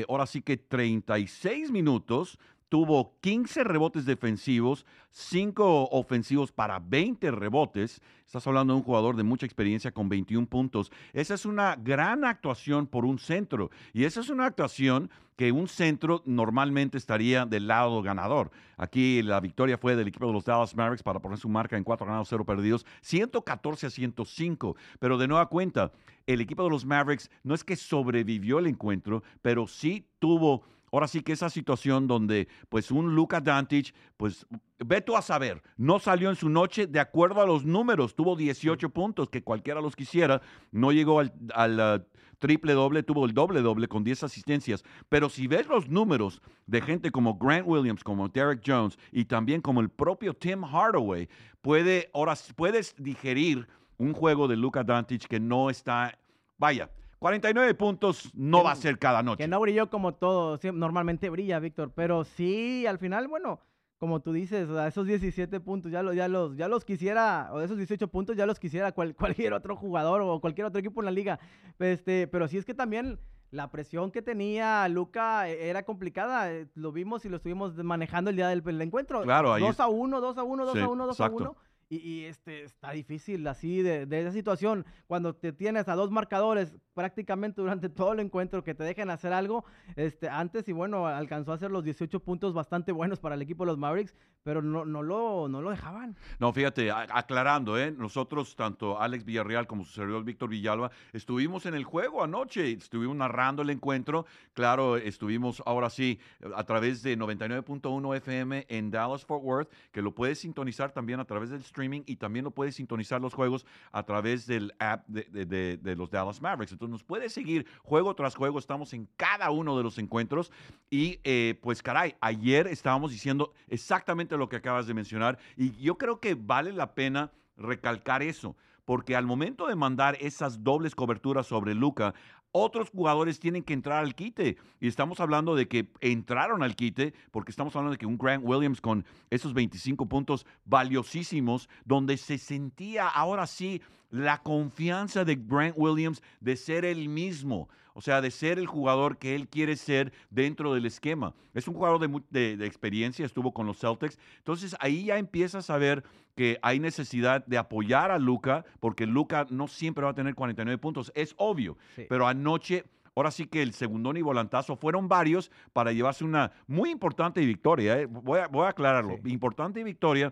ahora 0.08 0.28
sí 0.28 0.44
que 0.44 0.58
36 0.58 1.72
minutos, 1.72 2.38
tuvo 2.72 3.18
15 3.20 3.66
rebotes 3.66 4.06
defensivos, 4.06 4.86
5 5.10 5.90
ofensivos 5.92 6.54
para 6.54 6.80
20 6.80 7.30
rebotes. 7.32 8.02
Estás 8.26 8.48
hablando 8.48 8.72
de 8.72 8.78
un 8.78 8.86
jugador 8.86 9.18
de 9.18 9.24
mucha 9.24 9.46
experiencia 9.46 9.92
con 9.92 10.08
21 10.08 10.48
puntos. 10.48 10.90
Esa 11.12 11.34
es 11.34 11.46
una 11.46 11.76
gran 11.76 12.24
actuación 12.24 12.88
por 12.88 13.04
un 13.04 13.20
centro. 13.20 13.72
Y 13.92 14.06
esa 14.06 14.22
es 14.22 14.30
una 14.30 14.46
actuación 14.46 15.12
que 15.36 15.52
un 15.52 15.68
centro 15.68 16.24
normalmente 16.26 16.98
estaría 16.98 17.46
del 17.46 17.68
lado 17.68 18.02
ganador. 18.02 18.52
Aquí 18.78 19.22
la 19.22 19.42
victoria 19.42 19.78
fue 19.78 19.98
del 19.98 20.08
equipo 20.08 20.28
de 20.28 20.34
los 20.34 20.46
Dallas 20.46 20.74
Mavericks 20.74 21.04
para 21.04 21.20
poner 21.20 21.40
su 21.40 21.50
marca 21.50 21.76
en 21.76 21.84
4 21.84 22.08
ganados, 22.08 22.30
0 22.30 22.46
perdidos, 22.46 22.86
114 23.02 23.88
a 23.88 23.90
105. 23.90 24.78
Pero 24.98 25.18
de 25.18 25.28
nueva 25.28 25.50
cuenta, 25.50 25.92
el 26.26 26.40
equipo 26.40 26.64
de 26.64 26.70
los 26.70 26.86
Mavericks 26.86 27.30
no 27.44 27.54
es 27.54 27.66
que 27.66 27.76
sobrevivió 27.76 28.60
el 28.60 28.68
encuentro, 28.68 29.24
pero 29.42 29.68
sí 29.68 30.08
tuvo 30.20 30.64
ahora 30.92 31.08
sí 31.08 31.22
que 31.22 31.32
esa 31.32 31.50
situación 31.50 32.08
donde 32.08 32.48
pues 32.70 32.92
un 32.92 33.16
Luka 33.16 33.40
Dantic, 33.40 33.94
pues 34.18 34.46
ve 34.80 35.02
tú 35.02 35.16
a 35.16 35.22
saber, 35.22 35.62
no 35.78 36.00
salió 36.00 36.30
en 36.30 36.36
su 36.36 36.50
noche 36.50 36.88
de 36.88 37.00
acuerdo 37.00 37.42
a 37.42 37.46
los 37.46 37.66
números, 37.66 38.16
tuvo 38.16 38.36
18 38.36 38.90
puntos, 38.90 39.30
que 39.30 39.44
cualquiera 39.44 39.82
los 39.82 39.96
quisiera, 39.96 40.42
no 40.72 40.92
llegó 40.92 41.20
al, 41.20 41.32
uh, 41.80 42.04
triple 42.40 42.74
doble, 42.74 43.04
tuvo 43.04 43.26
el 43.26 43.34
doble 43.34 43.62
doble 43.62 43.88
con 43.88 44.04
10 44.04 44.24
asistencias, 44.24 44.84
pero 45.10 45.30
si 45.30 45.48
ves 45.48 45.68
los 45.68 45.88
números 45.88 46.42
de 46.66 46.82
gente 46.82 47.12
como 47.12 47.38
Grant 47.38 47.68
Williams, 47.68 48.04
como 48.04 48.28
Derek 48.28 48.62
Jones 48.66 48.98
y 49.12 49.26
también 49.26 49.62
como 49.62 49.80
el 49.80 49.90
propio 49.90 50.34
Tim 50.34 50.64
Hardaway, 50.64 51.30
puede, 51.62 52.10
ahora 52.14 52.36
puedes 52.56 52.96
digerir 52.98 53.68
un 53.98 54.14
juego 54.14 54.48
de 54.48 54.58
Luka 54.58 54.84
Dantic 54.84 55.28
que 55.28 55.40
no 55.40 55.70
está, 55.70 56.18
vaya, 56.58 56.90
49 57.22 57.76
puntos 57.76 58.32
no 58.34 58.64
va 58.64 58.72
a 58.72 58.76
ser 58.76 58.98
cada 58.98 59.22
noche. 59.22 59.44
Que 59.44 59.48
no 59.48 59.60
brilló 59.60 59.92
como 59.92 60.16
todo, 60.16 60.60
normalmente 60.74 61.30
brilla, 61.30 61.60
Víctor, 61.60 61.92
pero 61.94 62.24
sí, 62.24 62.88
al 62.88 62.98
final, 62.98 63.28
bueno, 63.28 63.60
como 64.00 64.22
tú 64.22 64.34
dices, 64.34 64.68
esos 64.68 65.06
17 65.06 65.60
puntos 65.60 65.92
ya, 65.92 66.02
ya, 66.14 66.28
los, 66.28 66.58
ya 66.58 66.68
los 66.68 66.84
quisiera, 66.84 67.50
o 67.54 67.62
esos 67.62 67.78
18 67.78 68.08
puntos 68.08 68.36
ya 68.36 68.48
los 68.48 68.58
quisiera 68.58 68.92
cualquier 68.94 69.54
otro 69.54 69.76
jugador 69.76 70.22
o 70.24 70.42
cualquier 70.42 70.66
otro 70.66 70.80
equipo 70.80 71.02
en 71.02 71.06
la 71.06 71.12
liga. 71.12 71.40
Este, 71.78 72.26
pero 72.26 72.48
sí 72.48 72.58
es 72.58 72.66
que 72.66 72.74
también 72.74 73.20
la 73.52 73.70
presión 73.70 74.10
que 74.10 74.24
tenía 74.24 74.88
Luca 74.88 75.48
e, 75.48 75.70
era 75.70 75.84
complicada. 75.84 76.52
Eh, 76.52 76.70
lo 76.74 76.92
vimos 76.92 77.24
y 77.26 77.30
lo 77.30 77.36
estuvimos 77.36 77.76
manejando 77.76 78.32
el 78.32 78.36
día 78.36 78.48
del, 78.48 78.82
encuentro. 78.82 79.22
Claro, 79.22 79.54
ahí 79.54 79.62
2 79.62 79.80
a 79.80 79.88
1, 79.88 80.22
2 80.22 80.38
a 80.40 80.44
1, 80.44 80.66
2 80.66 80.76
a 80.76 80.88
1, 80.88 81.06
2 81.06 81.22
a 81.22 81.30
1. 81.30 81.56
Y, 81.94 82.24
este, 82.24 82.64
está 82.64 82.92
difícil 82.92 83.46
así 83.48 83.82
de, 83.82 84.08
esa 84.10 84.32
situación, 84.32 84.86
cuando 85.08 85.36
te 85.36 85.52
tienes 85.52 85.90
a 85.90 85.96
dos 85.96 86.10
marcadores 86.10 86.74
prácticamente 86.94 87.60
durante 87.60 87.90
todo 87.90 88.14
el 88.14 88.22
encuentro 88.22 88.64
que 88.64 88.74
te 88.74 88.86
dejen 88.86 89.10
hacer 89.10 89.34
algo, 89.34 89.66
este, 89.98 90.30
antes 90.30 90.70
y 90.70 90.72
bueno, 90.72 91.06
alcanzó 91.06 91.52
a 91.52 91.56
hacer 91.56 91.70
los 91.70 91.84
18 91.84 92.22
puntos 92.22 92.54
bastante 92.54 92.94
buenos 92.94 93.20
para 93.20 93.36
el 93.36 93.42
equipo 93.42 93.66
de 93.66 93.72
los 93.72 93.78
Mavericks, 93.78 94.16
pero 94.42 94.62
no, 94.62 94.86
no, 94.86 95.04
lo, 95.04 95.50
no 95.50 95.62
lo 95.62 95.70
dejaban. 95.70 96.16
No, 96.40 96.54
fíjate, 96.54 96.92
aclarando, 96.92 97.78
¿eh? 97.78 97.92
nosotros, 97.92 98.56
tanto 98.56 98.98
Alex 98.98 99.26
Villarreal 99.26 99.68
como 99.68 99.84
su 99.84 99.92
servidor 99.92 100.24
Víctor 100.24 100.48
Villalba, 100.48 100.92
estuvimos 101.12 101.66
en 101.66 101.74
el 101.74 101.84
juego 101.84 102.24
anoche, 102.24 102.72
estuvimos 102.72 103.18
narrando 103.18 103.64
el 103.64 103.70
encuentro, 103.70 104.26
claro, 104.54 104.96
estuvimos 104.96 105.62
ahora 105.66 105.90
sí 105.90 106.22
a 106.56 106.64
través 106.64 107.04
de 107.04 107.18
99.1 107.18 108.16
FM 108.16 108.66
en 108.70 108.92
Dallas 108.92 109.26
Fort 109.26 109.44
Worth, 109.44 109.70
que 109.92 110.02
lo 110.02 110.16
puedes 110.16 110.40
sintonizar 110.40 110.94
también 110.94 111.20
a 111.20 111.26
través 111.26 111.50
del 111.50 111.62
stream 111.62 111.81
y 111.84 112.16
también 112.16 112.46
lo 112.46 112.52
puedes 112.52 112.76
sintonizar 112.76 113.22
los 113.22 113.34
juegos 113.34 113.66
a 113.92 114.04
través 114.04 114.46
del 114.48 114.74
app 114.80 115.08
de, 115.08 115.96
los 115.96 116.10
Dallas 116.10 116.42
Mavericks. 116.42 116.72
Entonces 116.72 116.92
nos 116.92 117.04
puedes 117.04 117.34
seguir 117.34 117.66
juego 117.84 118.16
tras 118.16 118.36
juego. 118.36 118.60
Estamos 118.60 118.94
en 118.94 119.08
cada 119.18 119.52
uno 119.52 119.78
de 119.78 119.84
los 119.84 119.98
encuentros. 119.98 120.52
Y 120.90 121.20
eh, 121.24 121.60
pues 121.62 121.82
caray, 121.82 122.16
ayer 122.22 122.68
estábamos 122.68 123.12
diciendo 123.12 123.54
exactamente 123.68 124.38
lo 124.38 124.50
que 124.50 124.58
acabas 124.58 124.88
de 124.88 124.94
mencionar. 124.94 125.38
Y 125.58 125.72
yo 125.82 125.98
creo 125.98 126.20
que 126.20 126.36
vale 126.36 126.72
la 126.72 126.94
pena 126.94 127.32
recalcar 127.58 128.24
eso 128.24 128.56
porque 128.86 129.16
al 129.16 129.26
momento 129.26 129.68
de 129.68 129.76
mandar 129.76 130.18
esas 130.20 130.64
dobles 130.64 130.96
coberturas 130.96 131.48
sobre 131.48 131.76
Luca, 131.76 132.14
otros 132.52 132.90
jugadores 132.90 133.40
tienen 133.40 133.64
que 133.64 133.74
entrar 133.74 134.04
al 134.04 134.16
quite. 134.16 134.58
Y 134.80 134.88
estamos 134.88 135.20
hablando 135.20 135.56
de 135.56 135.68
que 135.68 135.88
entraron 136.00 136.64
al 136.64 136.76
quite, 136.76 137.14
porque 137.32 137.52
estamos 137.52 137.76
hablando 137.76 137.92
de 137.92 137.98
que 137.98 138.06
un 138.06 138.18
Grant 138.18 138.44
Williams 138.46 138.82
con 138.82 139.06
esos 139.30 139.54
25 139.54 140.08
puntos 140.08 140.46
valiosísimos, 140.66 141.70
donde 141.86 142.18
se 142.18 142.38
sentía 142.38 143.08
ahora 143.08 143.48
sí 143.48 143.82
la 144.12 144.44
confianza 144.44 145.26
de 145.26 145.36
Grant 145.36 145.74
Williams 145.78 146.22
de 146.40 146.56
ser 146.56 146.86
el 146.86 147.10
mismo, 147.10 147.70
o 147.94 148.02
sea, 148.02 148.22
de 148.22 148.30
ser 148.30 148.60
el 148.60 148.68
jugador 148.68 149.18
que 149.18 149.36
él 149.36 149.48
quiere 149.48 149.76
ser 149.76 150.14
dentro 150.30 150.74
del 150.74 150.86
esquema. 150.86 151.34
Es 151.54 151.68
un 151.68 151.74
jugador 151.74 152.00
de, 152.30 152.58
de, 152.58 152.66
experiencia, 152.66 153.26
estuvo 153.26 153.54
con 153.54 153.66
los 153.66 153.80
Celtics, 153.80 154.20
entonces 154.38 154.76
ahí 154.80 155.06
ya 155.06 155.18
empiezas 155.18 155.70
a 155.70 155.78
ver 155.78 156.04
que 156.36 156.60
hay 156.62 156.80
necesidad 156.80 157.46
de 157.46 157.58
apoyar 157.58 158.12
a 158.12 158.20
Luca, 158.20 158.66
porque 158.80 159.08
Luca 159.08 159.48
no 159.50 159.68
siempre 159.68 160.06
va 160.06 160.12
a 160.12 160.16
tener 160.16 160.36
49 160.36 160.78
puntos, 160.78 161.12
es 161.16 161.34
obvio, 161.38 161.78
pero 162.08 162.28
anoche... 162.28 162.86
Ahora 163.14 163.30
sí 163.30 163.46
que 163.46 163.62
el 163.62 163.74
segundón 163.74 164.16
y 164.16 164.22
volantazo 164.22 164.78
fueron 164.78 165.10
varios 165.10 165.52
para 165.74 165.92
llevarse 165.92 166.24
una 166.24 166.54
muy 166.66 166.90
importante 166.90 167.46
victoria. 167.46 168.00
¿eh? 168.00 168.06
Voy, 168.06 168.40
a, 168.40 168.48
voy, 168.48 168.66
a, 168.66 168.70
aclararlo. 168.70 169.20
Importante 169.26 169.84
victoria 169.84 170.32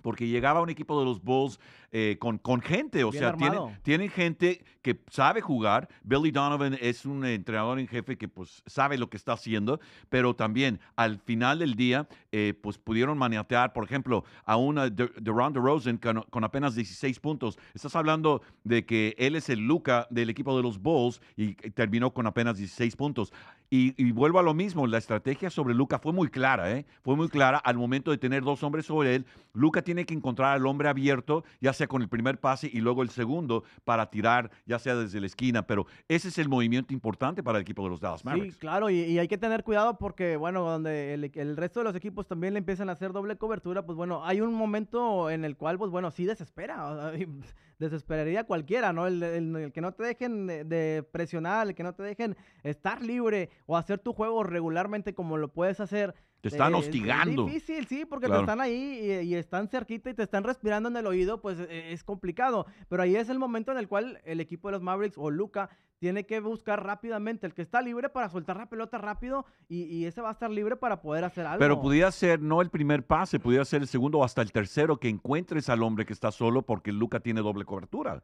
porque 0.00 0.26
llegaba 0.26 0.62
un 0.62 0.70
equipo 0.70 0.98
de 0.98 1.04
los 1.04 1.22
Bulls 1.22 1.60
eh, 1.92 2.16
con, 2.20 2.38
con, 2.38 2.60
gente, 2.60 3.02
o 3.02 3.10
sea, 3.10 3.36
tienen, 3.82 4.10
gente 4.10 4.64
que 4.80 5.00
sabe 5.10 5.40
jugar. 5.40 5.88
Billy 6.04 6.30
Donovan 6.30 6.78
es 6.80 7.04
un 7.04 7.24
entrenador 7.24 7.80
en 7.80 7.88
jefe 7.88 8.16
que 8.16 8.28
pues 8.28 8.62
sabe 8.66 8.96
lo 8.96 9.10
que 9.10 9.16
está 9.16 9.32
haciendo, 9.32 9.80
pero 10.08 10.34
también 10.34 10.78
al 10.94 11.18
final 11.18 11.58
del 11.58 11.74
día 11.74 12.08
eh, 12.30 12.54
pues 12.62 12.78
pudieron 12.78 13.18
maniatear, 13.18 13.72
por 13.72 13.84
ejemplo, 13.84 14.24
a 14.44 14.56
una 14.56 14.88
de, 14.88 15.08
de 15.08 15.30
Ron 15.30 15.52
DeRozan 15.52 15.98
con, 15.98 16.22
con, 16.30 16.44
apenas 16.44 16.76
16 16.76 17.18
puntos. 17.18 17.58
Estás 17.74 17.96
hablando 17.96 18.42
de 18.62 18.86
que 18.86 19.16
él 19.18 19.34
es 19.34 19.48
el 19.48 19.58
Luca 19.58 20.06
del 20.10 20.30
equipo 20.30 20.56
de 20.56 20.62
los 20.62 20.80
Bulls 20.80 21.20
y 21.36 21.54
terminó 21.54 22.12
con 22.12 22.26
apenas 22.26 22.56
16 22.56 22.94
puntos. 22.94 23.32
Y, 23.72 24.10
vuelvo 24.10 24.40
a 24.40 24.42
lo 24.42 24.52
mismo, 24.52 24.84
la 24.88 24.98
estrategia 24.98 25.48
sobre 25.48 25.74
Luca 25.74 26.00
fue 26.00 26.12
muy 26.12 26.28
clara, 26.28 26.72
¿eh? 26.72 26.86
Fue 27.04 27.14
muy 27.14 27.28
clara 27.28 27.56
al 27.56 27.76
momento 27.76 28.10
de 28.10 28.18
tener 28.18 28.42
dos 28.42 28.64
hombres 28.64 28.84
sobre 28.86 29.14
él. 29.14 29.26
Luca 29.52 29.82
tiene 29.82 30.04
que 30.04 30.12
encontrar 30.12 30.56
al 30.56 30.66
hombre 30.66 30.88
abierto, 30.88 31.44
ya 31.60 31.72
sea 31.80 31.88
con 31.88 32.02
el 32.02 32.08
primer 32.08 32.38
pase 32.38 32.70
y 32.70 32.80
luego 32.80 33.02
el 33.02 33.08
segundo 33.08 33.64
para 33.84 34.10
tirar, 34.10 34.50
ya 34.66 34.78
sea 34.78 34.94
desde 34.94 35.18
la 35.18 35.26
esquina. 35.26 35.66
Pero 35.66 35.86
ese 36.08 36.28
es 36.28 36.38
el 36.38 36.48
movimiento 36.48 36.92
importante 36.92 37.42
para 37.42 37.58
el 37.58 37.62
equipo 37.62 37.82
de 37.84 37.90
los 37.90 38.00
Dallas 38.00 38.24
Mavericks. 38.24 38.54
Sí, 38.54 38.60
claro, 38.60 38.90
y, 38.90 39.18
hay 39.18 39.28
que 39.28 39.38
tener 39.38 39.64
cuidado 39.64 39.96
porque, 39.98 40.36
bueno, 40.36 40.60
donde 40.62 41.14
el, 41.14 41.30
el, 41.34 41.56
resto 41.56 41.80
de 41.80 41.84
los 41.84 41.96
equipos 41.96 42.26
también 42.26 42.52
le 42.54 42.58
empiezan 42.58 42.90
a 42.90 42.92
hacer 42.92 43.12
doble 43.12 43.36
cobertura, 43.36 43.84
pues 43.84 43.96
bueno, 43.96 44.24
hay 44.24 44.40
un 44.40 44.54
momento 44.54 45.30
en 45.30 45.44
el 45.44 45.56
cual, 45.56 45.78
pues 45.78 45.90
bueno, 45.90 46.10
sí 46.10 46.24
desespera. 46.26 47.12
desesperaría 47.80 48.44
cualquiera, 48.44 48.92
¿no? 48.92 49.06
El, 49.06 49.72
que 49.74 49.80
no 49.80 49.92
te 49.92 50.04
dejen 50.04 50.46
de, 50.46 51.04
presionar, 51.10 51.66
el 51.66 51.74
que 51.74 51.82
no 51.82 51.94
te 51.94 52.02
dejen 52.02 52.36
estar 52.62 53.02
libre 53.02 53.48
o 53.66 53.76
hacer 53.76 53.98
tu 53.98 54.12
juego 54.12 54.44
regularmente 54.44 55.14
como 55.14 55.38
lo 55.38 55.48
puedes 55.48 55.80
hacer. 55.80 56.14
Te 56.40 56.48
están 56.48 56.74
hostigando. 56.74 57.46
Es 57.46 57.52
difícil, 57.52 57.86
sí, 57.86 58.04
porque 58.06 58.26
te 58.26 58.38
están 58.38 58.60
ahí 58.60 59.22
y, 59.24 59.34
están 59.34 59.68
cerquita 59.68 60.10
y 60.10 60.14
te 60.14 60.22
están 60.22 60.42
respirando 60.42 60.88
en 60.88 60.96
el 60.96 61.06
oído, 61.06 61.40
pues 61.40 61.58
e, 61.60 61.92
es 61.92 62.02
complicado. 62.02 62.66
Pero 62.88 63.02
ahí 63.02 63.16
es 63.16 63.28
el 63.28 63.38
momento 63.38 63.72
en 63.72 63.78
el 63.78 63.88
cual 63.88 64.20
el 64.24 64.40
equipo 64.40 64.68
de 64.68 64.72
los 64.72 64.82
Mavericks 64.82 65.18
o 65.18 65.30
Luca 65.30 65.68
tiene 65.98 66.24
que 66.24 66.40
buscar 66.40 66.82
rápidamente 66.82 67.46
el 67.46 67.52
que 67.52 67.60
está 67.60 67.82
libre 67.82 68.08
para 68.08 68.30
soltar 68.30 68.56
la 68.56 68.70
pelota 68.70 68.96
rápido 68.96 69.44
y, 69.68 70.06
ese 70.06 70.22
va 70.22 70.30
a 70.30 70.32
estar 70.32 70.50
libre 70.50 70.76
para 70.76 71.02
poder 71.02 71.24
hacer 71.24 71.46
algo. 71.46 71.58
Pero 71.58 71.80
pudiera 71.80 72.10
ser 72.10 72.40
no 72.40 72.62
el 72.62 72.70
primer 72.70 73.04
pase, 73.04 73.38
pudiera 73.38 73.64
ser 73.66 73.82
el 73.82 73.88
segundo 73.88 74.18
o 74.18 74.24
hasta 74.24 74.40
el 74.40 74.50
tercero 74.50 74.96
que 74.96 75.10
encuentres 75.10 75.68
al 75.68 75.82
hombre 75.82 76.06
que 76.06 76.14
está 76.14 76.32
solo 76.32 76.62
porque 76.62 76.90
Luca 76.90 77.20
tiene 77.20 77.42
doble 77.42 77.66
cobertura. 77.66 78.22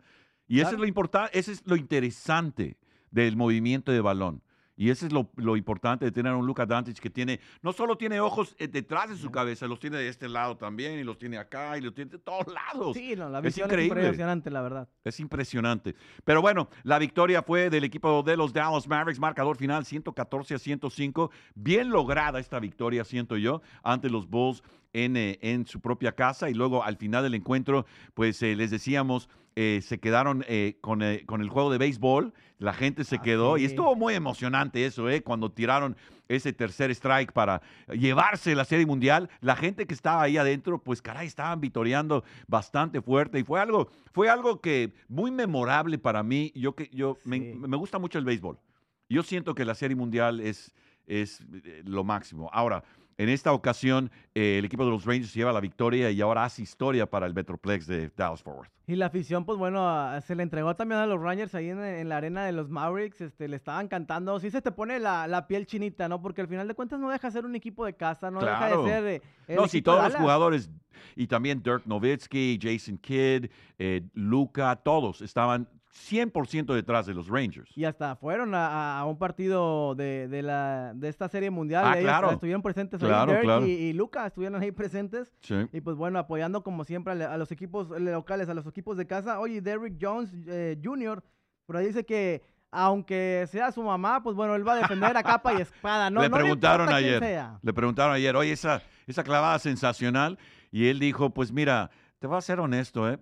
Y 0.49 0.61
eso 0.61 0.71
es 0.71 0.79
lo 0.79 0.87
importante, 0.87 1.39
eso 1.39 1.53
es 1.53 1.67
lo 1.67 1.77
interesante 1.77 2.79
del 3.11 3.37
movimiento 3.37 3.93
de 3.93 4.01
balón. 4.01 4.43
Y 4.77 4.91
eso 4.91 5.07
es 5.07 5.13
lo, 5.13 5.31
lo, 5.37 5.57
importante 5.57 6.05
de 6.05 6.13
tener 6.13 6.33
a 6.33 6.37
un 6.37 6.47
Luka 6.47 6.67
Doncic 6.67 6.99
que 6.99 7.09
tiene, 7.09 7.41
no 7.63 7.73
solo 7.73 7.97
tiene 7.97 8.21
ojos 8.21 8.55
eh, 8.59 8.69
detrás 8.69 9.09
de 9.09 9.17
su 9.17 9.31
cabeza, 9.31 9.67
los 9.67 9.81
tiene 9.81 9.97
de 9.97 10.09
este 10.09 10.29
lado 10.29 10.57
también, 10.57 10.99
y 10.99 11.05
los 11.05 11.19
tiene 11.19 11.39
acá, 11.39 11.79
y 11.79 11.81
los 11.81 11.95
tiene 11.95 12.11
de 12.11 12.19
todos 12.19 12.47
lados. 12.53 12.95
Sí, 12.95 13.17
no, 13.17 13.31
la 13.31 13.41
visión 13.41 13.69
es, 13.69 13.73
increíble. 13.73 14.01
es 14.01 14.07
impresionante, 14.07 14.51
la 14.51 14.61
verdad. 14.61 14.89
Es 15.03 15.19
impresionante. 15.19 15.95
Pero 16.25 16.43
bueno, 16.43 16.69
la 16.83 16.99
victoria 16.99 17.43
fue 17.43 17.71
del 17.71 17.85
equipo 17.85 18.23
de 18.23 18.37
los 18.37 18.53
Dallas 18.53 18.87
Mavericks, 18.87 19.19
marcador 19.19 19.57
final 19.57 19.87
114 19.87 20.55
a 20.55 20.59
105. 20.59 21.31
Bien 21.55 21.89
lograda 21.89 22.39
esta 22.39 22.61
victoria, 22.61 23.05
siento 23.05 23.39
yo, 23.39 23.63
ante 23.83 24.11
los 24.11 24.29
Bulls 24.29 24.63
en, 24.93 25.17
eh, 25.17 25.39
en 25.41 25.67
su 25.67 25.81
propia 25.81 26.13
casa. 26.13 26.51
Y 26.51 26.55
luego 26.55 26.85
al 26.85 26.99
final 26.99 27.23
del 27.23 27.35
encuentro, 27.35 27.87
pues 28.15 28.43
eh, 28.43 28.55
les 28.55 28.71
decíamos 28.71 29.31
eh, 29.59 29.81
se 29.81 29.99
quedaron 29.99 30.45
eh, 30.49 30.77
con, 30.83 31.01
con, 31.25 31.41
el 31.41 31.49
juego 31.49 31.73
de 31.73 31.79
béisbol, 31.79 32.35
la 32.59 32.73
gente 32.73 33.05
se 33.05 33.19
quedó 33.19 33.59
y 33.59 33.65
estuvo 33.65 33.95
muy 33.95 34.15
emocionante 34.15 34.87
eso, 34.87 35.09
¿eh? 35.11 35.23
cuando 35.23 35.51
tiraron 35.51 35.97
ese 36.29 36.53
tercer 36.53 36.91
strike 36.91 37.33
para 37.33 37.61
llevarse 37.89 38.55
la 38.55 38.65
Serie 38.65 38.87
Mundial, 38.87 39.29
la 39.41 39.57
gente 39.57 39.87
que 39.87 39.95
estaba 39.95 40.23
ahí 40.23 40.39
adentro, 40.39 40.83
pues 40.83 41.03
caray, 41.03 41.27
estaban 41.27 41.61
vitoreando 41.61 42.25
bastante 42.49 43.01
fuerte 43.01 43.39
y 43.39 43.45
fue 43.45 43.61
algo, 43.61 43.89
fue 44.13 44.29
algo 44.29 44.61
que 44.61 44.95
muy 45.09 45.31
memorable 45.31 45.99
para 45.99 46.23
mí, 46.23 46.53
yo, 46.55 46.75
que, 46.75 46.89
yo 46.93 47.19
me, 47.25 47.39
me 47.41 47.77
gusta 47.77 47.99
mucho 47.99 48.19
el 48.19 48.25
béisbol, 48.25 48.59
yo 49.09 49.23
siento 49.23 49.55
que 49.55 49.65
la 49.65 49.75
Serie 49.75 49.97
Mundial 49.97 50.41
es, 50.41 50.73
es 51.07 51.43
lo 51.85 52.05
máximo. 52.05 52.51
Ahora, 52.53 52.83
en 53.19 53.29
esta 53.29 53.53
ocasión, 53.53 54.11
eh, 54.35 54.59
el 54.59 54.65
equipo 54.65 54.85
de 54.85 54.91
los 54.91 55.05
Rangers 55.05 55.33
lleva 55.33 55.53
la 55.53 55.61
victoria 55.61 56.11
y 56.11 56.21
ahora 56.21 56.45
hace 56.45 56.63
historia 56.63 57.09
para 57.09 57.27
el 57.27 57.35
Metroplex 57.35 57.87
de 57.87 58.11
Dallas 58.15 58.43
Forward. 58.43 58.69
Y 58.87 58.95
la 58.95 59.07
afición, 59.07 59.45
pues 59.45 59.59
bueno, 59.59 60.21
se 60.21 60.37
le 60.37 60.45
entregó 60.45 60.77
también 60.77 61.01
a 61.01 61.07
los 61.07 61.21
Rangers 61.21 61.55
ahí 61.55 61.71
en, 61.71 62.09
la 62.09 62.19
arena 62.19 62.45
de 62.45 62.53
los 62.53 62.69
Mavericks. 62.69 63.21
Este, 63.21 63.49
le 63.49 63.57
estaban 63.57 63.89
cantando. 63.89 64.39
Sí 64.39 64.51
se 64.51 64.63
te 64.63 64.71
pone 64.71 65.01
la, 65.01 65.47
piel 65.49 65.67
chinita, 65.67 66.09
¿no? 66.09 66.23
Porque 66.23 66.43
al 66.43 66.49
final 66.49 66.69
de 66.69 66.75
cuentas 66.75 67.01
no 67.01 67.11
deja 67.11 67.27
de 67.27 67.33
ser 67.33 67.45
un 67.45 67.57
equipo 67.57 67.85
de 67.85 67.95
casa, 67.95 68.31
no 68.31 68.39
deja 68.39 68.77
de 68.77 68.85
ser. 68.85 69.23
Eh, 69.49 69.57
no, 69.57 69.67
si 69.67 69.83
todos 69.83 70.05
los 70.05 70.15
jugadores, 70.15 70.71
y 71.17 71.27
también 71.27 71.63
Dirk 71.63 71.85
Nowitzki, 71.87 72.59
Jason 72.63 72.99
Kidd, 72.99 73.47
eh, 73.79 74.03
Luca, 74.15 74.77
todos 74.77 75.21
estaban 75.21 75.69
100% 75.97 76.75
detrás 76.75 77.07
de 77.07 77.15
los 77.15 77.29
Rangers. 77.29 77.71
Y 77.77 77.85
hasta 77.85 78.17
fueron 78.17 78.53
a, 78.55 79.03
un 79.07 79.19
partido 79.19 79.95
de, 79.95 80.29
de, 80.29 80.43
la, 80.43 80.93
de 80.95 81.09
esta 81.09 81.29
serie 81.29 81.51
mundial. 81.51 81.85
Ah, 81.87 81.97
claro. 81.99 82.31
Estuvieron 82.31 82.63
presentes 82.63 83.01
claro, 83.01 83.67
Y, 83.67 83.71
y, 83.71 83.93
Luca 83.93 84.27
estuvieron 84.27 84.61
ahí 84.63 84.73
presentes. 84.73 85.33
Y 85.73 85.81
pues 85.81 85.97
bueno, 85.97 86.19
apoyando 86.19 86.63
como 86.63 86.85
siempre 86.85 87.13
a, 87.25 87.37
los 87.37 87.51
equipos 87.53 87.89
locales, 88.01 88.49
a 88.49 88.55
los 88.55 88.67
equipos 88.67 88.97
de 88.97 89.07
casa. 89.07 89.41
Oye, 89.41 89.61
Derrick 89.61 89.97
Jones 90.01 90.31
eh, 90.47 90.79
Jr., 90.83 91.23
por 91.67 91.77
ahí 91.77 91.87
dice 91.87 92.05
que 92.05 92.43
aunque 92.71 93.47
sea 93.51 93.73
su 93.73 93.83
mamá, 93.83 94.23
pues 94.23 94.37
bueno, 94.37 94.55
él 94.55 94.67
va 94.67 94.75
a 94.75 94.77
defender 94.77 95.17
a 95.17 95.23
capa 95.23 95.55
y 95.55 95.63
espada. 95.63 96.11
No, 96.11 96.21
le 96.23 96.31
preguntaron 96.31 96.89
ayer. 96.91 97.21
Sea. 97.21 97.59
Le 97.63 97.73
preguntaron 97.73 98.15
ayer, 98.15 98.37
oye, 98.37 98.53
esa, 98.53 98.83
esa 99.07 99.25
clavada 99.25 99.59
sensacional. 99.59 100.39
Y 100.71 100.89
él 100.89 100.99
dijo, 100.99 101.31
pues 101.31 101.53
mira, 101.53 101.91
te 102.19 102.27
voy 102.27 102.37
a 102.37 102.41
ser 102.41 102.61
honesto, 102.61 103.11
¿eh? 103.11 103.19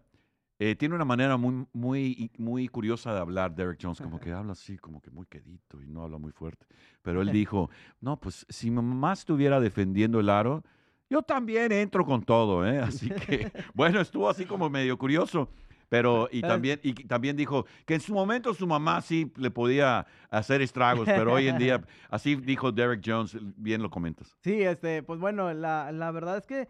Eh, 0.58 0.76
tiene 0.76 0.94
una 0.94 1.04
manera 1.04 1.36
muy, 1.36 1.66
muy, 1.72 2.30
muy 2.38 2.68
curiosa 2.68 3.12
de 3.12 3.20
hablar, 3.20 3.54
Derek 3.54 3.78
Jones, 3.82 4.00
como 4.00 4.20
que 4.20 4.32
habla 4.32 4.52
así, 4.52 4.78
como 4.78 5.00
que 5.00 5.10
muy 5.10 5.26
quedito 5.26 5.82
y 5.82 5.88
no 5.88 6.02
habla 6.04 6.18
muy 6.18 6.30
fuerte. 6.30 6.66
Pero 7.02 7.22
él 7.22 7.32
dijo, 7.32 7.70
no, 8.00 8.20
pues 8.20 8.46
si 8.48 8.70
mamá 8.70 9.12
estuviera 9.12 9.58
defendiendo 9.58 10.20
el 10.20 10.30
aro, 10.30 10.62
yo 11.10 11.22
también 11.22 11.72
entro 11.72 12.04
con 12.04 12.22
todo, 12.22 12.66
¿eh? 12.66 12.78
Así 12.78 13.10
que, 13.10 13.50
bueno, 13.74 14.00
estuvo 14.00 14.28
así 14.28 14.44
como 14.46 14.70
medio 14.70 14.96
curioso. 14.96 15.48
Pero, 15.88 16.28
y 16.32 16.40
también, 16.40 16.80
y 16.82 16.92
también 16.92 17.36
dijo 17.36 17.66
que 17.84 17.94
en 17.94 18.00
su 18.00 18.14
momento 18.14 18.52
su 18.54 18.66
mamá 18.66 19.00
sí 19.00 19.32
le 19.36 19.50
podía 19.50 20.06
hacer 20.30 20.60
estragos, 20.62 21.06
pero 21.06 21.34
hoy 21.34 21.46
en 21.46 21.58
día, 21.58 21.82
así 22.10 22.34
dijo 22.36 22.72
Derek 22.72 23.02
Jones, 23.04 23.36
bien 23.56 23.82
lo 23.82 23.90
comentas. 23.90 24.36
Sí, 24.42 24.62
este, 24.62 25.02
pues 25.02 25.20
bueno, 25.20 25.52
la, 25.52 25.92
la 25.92 26.10
verdad 26.10 26.38
es 26.38 26.46
que 26.46 26.68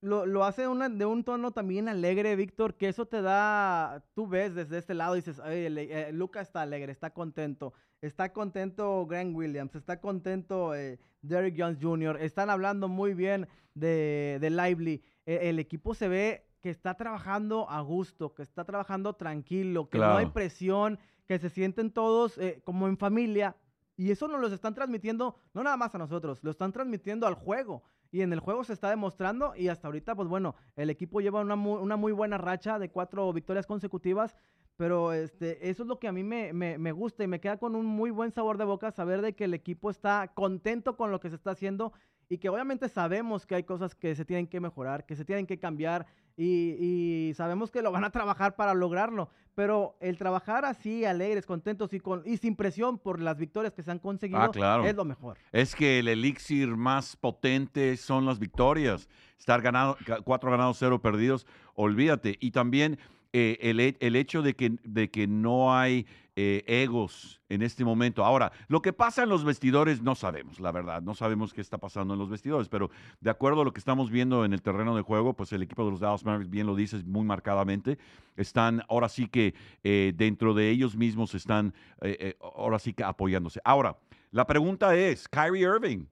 lo, 0.00 0.44
hace 0.44 0.62
de 0.62 1.06
un 1.06 1.24
tono 1.24 1.50
también 1.50 1.88
alegre, 1.88 2.34
Víctor, 2.34 2.74
que 2.74 2.88
eso 2.88 3.06
te 3.06 3.20
da, 3.20 4.02
tú 4.14 4.26
ves 4.26 4.54
desde 4.54 4.78
este 4.78 4.94
lado 4.94 5.14
y 5.14 5.20
dices, 5.20 5.38
oye, 5.38 5.66
eh, 5.66 6.12
Luca 6.12 6.40
está 6.40 6.62
alegre, 6.62 6.90
está 6.90 7.10
contento, 7.10 7.74
está 8.00 8.32
contento 8.32 9.06
Grant 9.06 9.36
Williams, 9.36 9.74
está 9.74 10.00
contento 10.00 10.74
eh, 10.74 10.98
Derrick 11.20 11.56
Jones 11.58 11.78
Jr., 11.82 12.16
están 12.20 12.48
hablando 12.48 12.88
muy 12.88 13.12
bien 13.12 13.46
de, 13.74 14.38
Lively, 14.40 15.02
e, 15.26 15.50
el 15.50 15.58
equipo 15.58 15.94
se 15.94 16.08
ve 16.08 16.46
que 16.60 16.70
está 16.70 16.94
trabajando 16.94 17.68
a 17.68 17.80
gusto, 17.82 18.34
que 18.34 18.42
está 18.42 18.64
trabajando 18.64 19.14
tranquilo, 19.14 19.88
que 19.88 19.98
no 19.98 20.16
hay 20.16 20.26
presión, 20.26 20.98
que 21.26 21.38
se 21.38 21.50
sienten 21.50 21.90
todos 21.90 22.38
eh, 22.38 22.60
como 22.64 22.88
en 22.88 22.96
familia. 22.96 23.56
Y 24.00 24.10
eso 24.10 24.28
nos 24.28 24.40
lo 24.40 24.46
están 24.46 24.72
transmitiendo, 24.72 25.36
no 25.52 25.62
nada 25.62 25.76
más 25.76 25.94
a 25.94 25.98
nosotros, 25.98 26.42
lo 26.42 26.50
están 26.50 26.72
transmitiendo 26.72 27.26
al 27.26 27.34
juego. 27.34 27.82
Y 28.10 28.22
en 28.22 28.32
el 28.32 28.40
juego 28.40 28.64
se 28.64 28.72
está 28.72 28.88
demostrando 28.88 29.54
y 29.54 29.68
hasta 29.68 29.88
ahorita, 29.88 30.14
pues 30.14 30.26
bueno, 30.26 30.54
el 30.74 30.88
equipo 30.88 31.20
lleva 31.20 31.42
una 31.42 31.54
muy, 31.54 32.12
buena 32.12 32.38
racha 32.38 32.78
de 32.78 32.88
cuatro 32.88 33.30
victorias 33.30 33.66
consecutivas, 33.66 34.38
pero 34.78 35.12
este, 35.12 35.68
eso 35.68 35.82
es 35.82 35.86
lo 35.86 35.98
que 35.98 36.08
a 36.08 36.12
mí 36.12 36.24
me, 36.24 36.54
me, 36.54 36.92
gusta 36.92 37.24
y 37.24 37.26
me 37.26 37.40
queda 37.40 37.58
con 37.58 37.76
un 37.76 37.84
muy 37.84 38.10
buen 38.10 38.32
sabor 38.32 38.56
de 38.56 38.64
boca 38.64 38.90
saber 38.90 39.20
de 39.20 39.34
que 39.34 39.44
el 39.44 39.52
equipo 39.52 39.90
está 39.90 40.32
contento 40.32 40.96
con 40.96 41.10
lo 41.10 41.20
que 41.20 41.28
se 41.28 41.34
está 41.34 41.50
haciendo 41.50 41.92
y 42.30 42.38
que 42.38 42.48
obviamente 42.48 42.88
sabemos 42.88 43.44
que 43.44 43.56
hay 43.56 43.64
cosas 43.64 43.94
que 43.94 44.14
se 44.14 44.24
tienen 44.24 44.46
que 44.46 44.60
mejorar, 44.60 45.04
que 45.04 45.14
se 45.14 45.26
tienen 45.26 45.46
que 45.46 45.58
cambiar 45.58 46.06
y, 46.42 47.32
sabemos 47.34 47.70
que 47.70 47.82
lo 47.82 47.92
van 47.92 48.04
a 48.04 48.10
trabajar 48.10 48.56
para 48.56 48.74
lograrlo. 48.74 49.28
Pero 49.54 49.96
el 50.00 50.16
trabajar 50.16 50.64
así, 50.64 51.04
alegres, 51.04 51.44
contentos 51.44 51.92
y, 51.92 52.00
con, 52.00 52.22
y 52.24 52.38
sin 52.38 52.56
presión 52.56 52.98
por 52.98 53.20
las 53.20 53.36
victorias 53.36 53.74
que 53.74 53.82
se 53.82 53.90
han 53.90 53.98
conseguido 53.98 54.40
ah, 54.40 54.82
es 54.86 54.94
lo 54.94 55.04
mejor. 55.04 55.36
Es 55.52 55.74
que 55.74 55.98
el 55.98 56.08
elixir 56.08 56.68
más 56.76 57.16
potente 57.16 57.96
son 57.96 58.24
las 58.24 58.38
victorias. 58.38 59.08
Estar 59.38 59.60
ganado, 59.60 59.98
cuatro 60.24 60.50
ganados, 60.50 60.78
cero 60.78 61.02
perdidos, 61.02 61.46
olvídate. 61.74 62.36
Y 62.40 62.52
también 62.52 62.98
eh, 63.32 63.58
el, 63.60 63.80
el, 63.80 64.16
hecho 64.16 64.40
de 64.40 64.54
que, 64.54 64.78
de 64.82 65.10
que 65.10 65.26
no 65.26 65.76
hay 65.76 66.06
eh, 66.42 66.64
egos 66.66 67.38
en 67.50 67.60
este 67.60 67.84
momento. 67.84 68.24
Ahora, 68.24 68.50
lo 68.68 68.80
que 68.80 68.94
pasa 68.94 69.24
en 69.24 69.28
los 69.28 69.44
vestidores 69.44 70.00
no 70.00 70.14
sabemos, 70.14 70.58
la 70.58 70.72
verdad, 70.72 71.02
no 71.02 71.14
sabemos 71.14 71.52
qué 71.52 71.60
está 71.60 71.76
pasando 71.76 72.14
en 72.14 72.18
los 72.18 72.30
vestidores, 72.30 72.70
pero 72.70 72.90
de 73.20 73.28
acuerdo 73.28 73.60
a 73.60 73.64
lo 73.66 73.74
que 73.74 73.78
estamos 73.78 74.10
viendo 74.10 74.46
en 74.46 74.54
el 74.54 74.62
terreno 74.62 74.96
de 74.96 75.02
juego, 75.02 75.34
pues 75.34 75.52
el 75.52 75.60
equipo 75.60 75.84
de 75.84 75.90
los 75.90 76.00
Dallas 76.00 76.24
Mavericks, 76.24 76.50
bien 76.50 76.66
lo 76.66 76.74
dices 76.74 77.04
muy 77.04 77.26
marcadamente, 77.26 77.98
están 78.36 78.82
ahora 78.88 79.10
sí 79.10 79.28
que 79.28 79.52
eh, 79.84 80.14
dentro 80.16 80.54
de 80.54 80.70
ellos 80.70 80.96
mismos 80.96 81.34
están 81.34 81.74
eh, 82.00 82.36
ahora 82.40 82.78
sí 82.78 82.94
que 82.94 83.04
apoyándose. 83.04 83.60
Ahora, 83.62 83.98
la 84.30 84.46
pregunta 84.46 84.96
es, 84.96 85.28
Kyrie 85.28 85.64
Irving, 85.64 86.06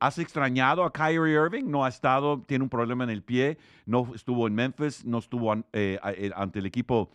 ¿Has 0.00 0.18
extrañado 0.18 0.82
a 0.82 0.92
Kyrie 0.92 1.34
Irving? 1.34 1.66
No 1.66 1.84
ha 1.84 1.88
estado, 1.88 2.42
tiene 2.42 2.64
un 2.64 2.68
problema 2.68 3.04
en 3.04 3.10
el 3.10 3.22
pie, 3.22 3.58
no 3.86 4.12
estuvo 4.12 4.48
en 4.48 4.56
Memphis, 4.56 5.04
no 5.04 5.18
estuvo 5.18 5.52
ante 5.52 6.58
el 6.58 6.66
equipo 6.66 7.12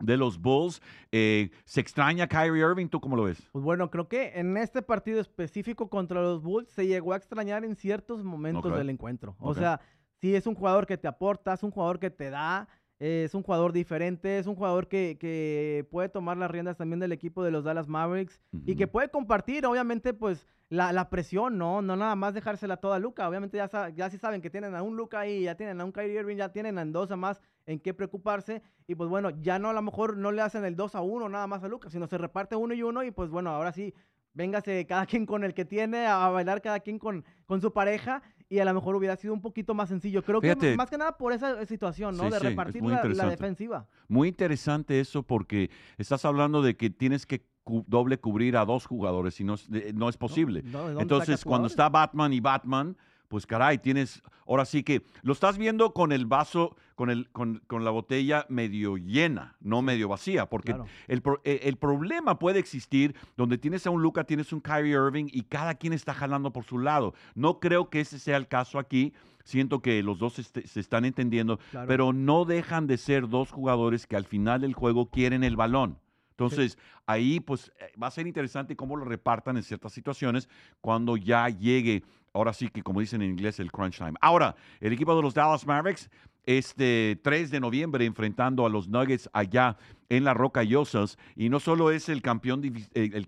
de 0.00 0.16
los 0.16 0.40
Bulls. 0.40 0.80
Eh, 1.12 1.50
¿Se 1.64 1.80
extraña 1.80 2.26
Kyrie 2.26 2.60
Irving? 2.60 2.88
¿Tú 2.88 3.00
cómo 3.00 3.16
lo 3.16 3.24
ves? 3.24 3.48
Pues 3.52 3.64
bueno, 3.64 3.90
creo 3.90 4.08
que 4.08 4.32
en 4.38 4.56
este 4.56 4.82
partido 4.82 5.20
específico 5.20 5.88
contra 5.88 6.22
los 6.22 6.42
Bulls 6.42 6.70
se 6.70 6.86
llegó 6.86 7.12
a 7.12 7.16
extrañar 7.16 7.64
en 7.64 7.74
ciertos 7.76 8.22
momentos 8.22 8.76
del 8.76 8.90
encuentro. 8.90 9.36
O 9.40 9.54
sea, 9.54 9.80
sí 10.20 10.34
es 10.34 10.46
un 10.46 10.54
jugador 10.54 10.86
que 10.86 10.96
te 10.96 11.08
aporta, 11.08 11.54
es 11.54 11.62
un 11.62 11.70
jugador 11.70 11.98
que 11.98 12.10
te 12.10 12.30
da, 12.30 12.68
es 12.98 13.34
un 13.34 13.42
jugador 13.42 13.72
diferente, 13.72 14.38
es 14.38 14.46
un 14.46 14.56
jugador 14.56 14.88
que, 14.88 15.86
puede 15.90 16.08
tomar 16.08 16.36
las 16.36 16.50
riendas 16.50 16.76
también 16.76 17.00
del 17.00 17.12
equipo 17.12 17.44
de 17.44 17.50
los 17.50 17.64
Dallas 17.64 17.88
Mavericks 17.88 18.40
y 18.66 18.76
que 18.76 18.86
puede 18.86 19.08
compartir, 19.08 19.66
obviamente, 19.66 20.14
pues 20.14 20.46
la, 20.68 21.08
presión, 21.08 21.58
¿no? 21.58 21.80
No 21.80 21.96
nada 21.96 22.16
más 22.16 22.34
dejársela 22.34 22.76
toda 22.76 22.96
a 22.96 22.98
Luca. 22.98 23.28
Obviamente 23.28 23.56
ya, 23.56 23.88
ya 23.90 24.10
sí 24.10 24.18
saben 24.18 24.42
que 24.42 24.50
tienen 24.50 24.74
a 24.74 24.82
un 24.82 24.96
Luca 24.96 25.20
ahí, 25.20 25.42
ya 25.44 25.54
tienen 25.54 25.80
a 25.80 25.84
un 25.84 25.92
Kyrie 25.92 26.18
Irving, 26.18 26.36
ya 26.36 26.52
tienen 26.52 26.78
a 26.78 26.84
dos 26.84 27.10
a 27.10 27.16
más 27.16 27.40
en 27.66 27.78
qué 27.78 27.94
preocuparse. 27.94 28.62
Y 28.86 28.94
pues 28.94 29.08
bueno, 29.08 29.30
ya 29.30 29.58
no 29.58 29.70
a 29.70 29.72
lo 29.72 29.82
mejor 29.82 30.16
no 30.16 30.32
le 30.32 30.42
hacen 30.42 30.64
el 30.64 30.76
2 30.76 30.94
a 30.94 31.02
1 31.02 31.28
nada 31.28 31.46
más 31.46 31.62
a 31.62 31.68
Luca, 31.68 31.90
sino 31.90 32.06
se 32.06 32.18
reparte 32.18 32.56
uno 32.56 32.74
y 32.74 32.82
uno 32.82 33.02
y 33.02 33.10
pues 33.10 33.30
bueno, 33.30 33.50
ahora 33.50 33.72
sí, 33.72 33.94
véngase 34.34 34.86
cada 34.86 35.06
quien 35.06 35.26
con 35.26 35.44
el 35.44 35.54
que 35.54 35.64
tiene, 35.64 36.06
a 36.06 36.28
bailar 36.28 36.60
cada 36.60 36.80
quien 36.80 36.98
con, 36.98 37.24
con 37.46 37.60
su 37.60 37.72
pareja 37.72 38.22
y 38.48 38.58
a 38.58 38.64
lo 38.64 38.74
mejor 38.74 38.96
hubiera 38.96 39.16
sido 39.16 39.34
un 39.34 39.40
poquito 39.40 39.74
más 39.74 39.88
sencillo. 39.88 40.22
Creo 40.22 40.40
que 40.40 40.76
más 40.76 40.88
que 40.88 40.98
nada 40.98 41.16
por 41.16 41.32
esa 41.32 41.64
situación, 41.66 42.16
¿no? 42.16 42.30
de 42.30 42.38
repartir 42.38 42.82
la, 42.82 43.28
defensiva. 43.28 43.86
Muy 44.08 44.28
interesante 44.28 45.00
eso 45.00 45.22
porque 45.22 45.70
estás 45.98 46.24
hablando 46.24 46.62
de 46.62 46.76
que 46.76 46.90
tienes 46.90 47.26
que 47.26 47.44
doble 47.86 48.18
cubrir 48.18 48.56
a 48.56 48.64
dos 48.64 48.86
jugadores 48.86 49.38
y 49.40 49.44
no, 49.44 49.56
no 49.94 50.08
es 50.08 50.16
posible. 50.16 50.64
Entonces, 50.98 51.44
cuando 51.44 51.68
está 51.68 51.88
Batman 51.88 52.32
y 52.32 52.40
Batman, 52.40 52.96
pues 53.28 53.46
caray, 53.46 53.78
tienes, 53.78 54.22
ahora 54.46 54.64
sí 54.64 54.82
que 54.82 55.02
lo 55.22 55.32
estás 55.32 55.58
viendo 55.58 55.92
con 55.92 56.12
el 56.12 56.26
vaso, 56.26 56.76
con, 56.94 57.10
el, 57.10 57.28
con, 57.30 57.60
la 57.70 57.90
botella 57.90 58.46
medio 58.48 58.96
llena, 58.96 59.56
no 59.60 59.82
medio 59.82 60.08
vacía, 60.08 60.46
porque 60.46 60.74
el, 61.06 61.22
e, 61.44 61.60
el, 61.64 61.76
problema 61.76 62.38
puede 62.38 62.58
existir 62.58 63.14
donde 63.36 63.58
tienes 63.58 63.86
a 63.86 63.90
un 63.90 64.02
Luca, 64.02 64.24
tienes 64.24 64.52
un 64.52 64.60
Kyrie 64.60 64.94
Irving 64.94 65.26
y 65.30 65.42
cada 65.42 65.74
quien 65.74 65.92
está 65.92 66.14
jalando 66.14 66.52
por 66.52 66.64
su 66.64 66.78
lado. 66.78 67.14
No 67.34 67.60
creo 67.60 67.90
que 67.90 68.00
ese 68.00 68.18
sea 68.18 68.36
el 68.36 68.48
caso 68.48 68.78
aquí. 68.78 69.12
Siento 69.44 69.80
que 69.80 70.02
los 70.02 70.18
dos 70.18 70.34
se 70.34 70.80
están 70.80 71.06
entendiendo, 71.06 71.58
pero 71.86 72.12
no 72.12 72.44
dejan 72.44 72.86
de 72.86 72.98
ser 72.98 73.28
dos 73.28 73.50
jugadores 73.50 74.06
que 74.06 74.16
al 74.16 74.26
final 74.26 74.60
del 74.60 74.74
juego 74.74 75.08
quieren 75.08 75.42
el 75.42 75.56
balón. 75.56 75.98
Entonces, 76.38 76.78
ahí 77.04 77.40
pues 77.40 77.72
eh, 77.80 77.92
va 78.00 78.06
a 78.06 78.12
ser 78.12 78.28
interesante 78.28 78.76
cómo 78.76 78.94
lo 78.94 79.04
repartan 79.04 79.56
en 79.56 79.64
ciertas 79.64 79.92
situaciones 79.92 80.48
cuando 80.80 81.16
ya 81.16 81.48
llegue, 81.48 82.04
ahora 82.38 82.52
sí 82.52 82.68
que 82.68 82.82
como 82.82 83.00
dicen 83.00 83.22
en 83.22 83.30
inglés, 83.30 83.60
el 83.60 83.70
crunch 83.70 83.98
time. 83.98 84.14
Ahora, 84.20 84.56
el 84.80 84.92
equipo 84.92 85.14
de 85.14 85.22
los 85.22 85.34
Dallas 85.34 85.66
Mavericks, 85.66 86.08
este 86.46 87.20
3 87.22 87.50
de 87.50 87.60
noviembre 87.60 88.06
enfrentando 88.06 88.64
a 88.64 88.70
los 88.70 88.88
Nuggets 88.88 89.28
allá 89.34 89.76
en 90.08 90.24
las 90.24 90.36
Rocallosas. 90.36 91.18
Y 91.36 91.50
no 91.50 91.60
solo 91.60 91.90
es 91.90 92.08
el 92.08 92.22
campeón, 92.22 92.62
eh, 92.64 93.10
el 93.12 93.26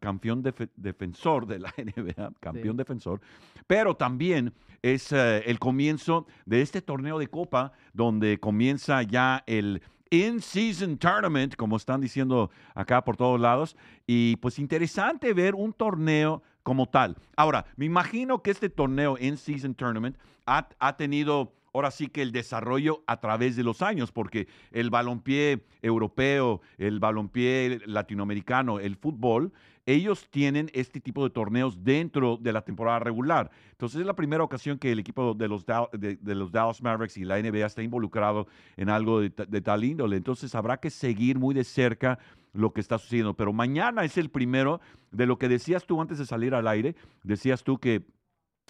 campeón 0.00 0.42
defensor 0.76 1.46
de 1.46 1.58
la 1.58 1.74
NBA, 1.76 2.32
campeón 2.40 2.76
defensor, 2.76 3.20
pero 3.66 3.94
también 3.94 4.54
es 4.80 5.12
eh, 5.12 5.42
el 5.46 5.58
comienzo 5.58 6.26
de 6.46 6.62
este 6.62 6.80
torneo 6.80 7.18
de 7.18 7.28
Copa 7.28 7.72
donde 7.92 8.40
comienza 8.40 9.02
ya 9.02 9.44
el 9.46 9.82
in-season 10.10 10.98
tournament, 10.98 11.56
como 11.56 11.76
están 11.76 12.00
diciendo 12.00 12.50
acá 12.74 13.02
por 13.02 13.16
todos 13.16 13.40
lados, 13.40 13.76
y 14.06 14.36
pues 14.36 14.58
interesante 14.58 15.32
ver 15.32 15.54
un 15.54 15.72
torneo 15.72 16.42
como 16.62 16.88
tal. 16.88 17.16
Ahora, 17.36 17.66
me 17.76 17.86
imagino 17.86 18.42
que 18.42 18.50
este 18.50 18.70
torneo 18.70 19.16
in-season 19.18 19.74
tournament 19.74 20.16
ha, 20.46 20.68
ha 20.78 20.96
tenido 20.96 21.52
ahora 21.72 21.90
sí 21.90 22.08
que 22.08 22.22
el 22.22 22.32
desarrollo 22.32 23.02
a 23.06 23.20
través 23.20 23.56
de 23.56 23.64
los 23.64 23.82
años, 23.82 24.12
porque 24.12 24.46
el 24.70 24.90
balompié 24.90 25.64
europeo, 25.80 26.60
el 26.78 27.00
balompié 27.00 27.80
latinoamericano, 27.86 28.78
el 28.78 28.96
fútbol, 28.96 29.52
ellos 29.84 30.28
tienen 30.30 30.70
este 30.74 31.00
tipo 31.00 31.24
de 31.24 31.30
torneos 31.30 31.82
dentro 31.82 32.36
de 32.36 32.52
la 32.52 32.62
temporada 32.62 33.00
regular. 33.00 33.50
Entonces 33.72 34.00
es 34.00 34.06
la 34.06 34.14
primera 34.14 34.44
ocasión 34.44 34.78
que 34.78 34.92
el 34.92 35.00
equipo 35.00 35.34
de 35.34 35.48
los, 35.48 35.64
de, 35.66 36.34
los 36.34 36.52
Dallas 36.52 36.80
Mavericks 36.82 37.16
y 37.16 37.24
la 37.24 37.40
NBA 37.40 37.66
está 37.66 37.82
involucrado 37.82 38.46
en 38.76 38.90
algo 38.90 39.20
de, 39.20 39.30
de 39.30 39.60
tal 39.60 39.82
índole. 39.82 40.16
Entonces 40.16 40.54
habrá 40.54 40.76
que 40.76 40.90
seguir 40.90 41.36
muy 41.36 41.52
de 41.52 41.64
cerca 41.64 42.18
lo 42.52 42.72
que 42.72 42.80
está 42.80 42.98
sucediendo. 42.98 43.34
Pero 43.34 43.52
mañana 43.52 44.04
es 44.04 44.18
el 44.18 44.30
primero 44.30 44.80
de 45.10 45.26
lo 45.26 45.38
que 45.38 45.48
decías 45.48 45.86
tú 45.86 46.00
antes 46.00 46.18
de 46.18 46.26
salir 46.26 46.54
al 46.54 46.68
aire. 46.68 46.94
Decías 47.22 47.64
tú 47.64 47.78
que 47.78 48.06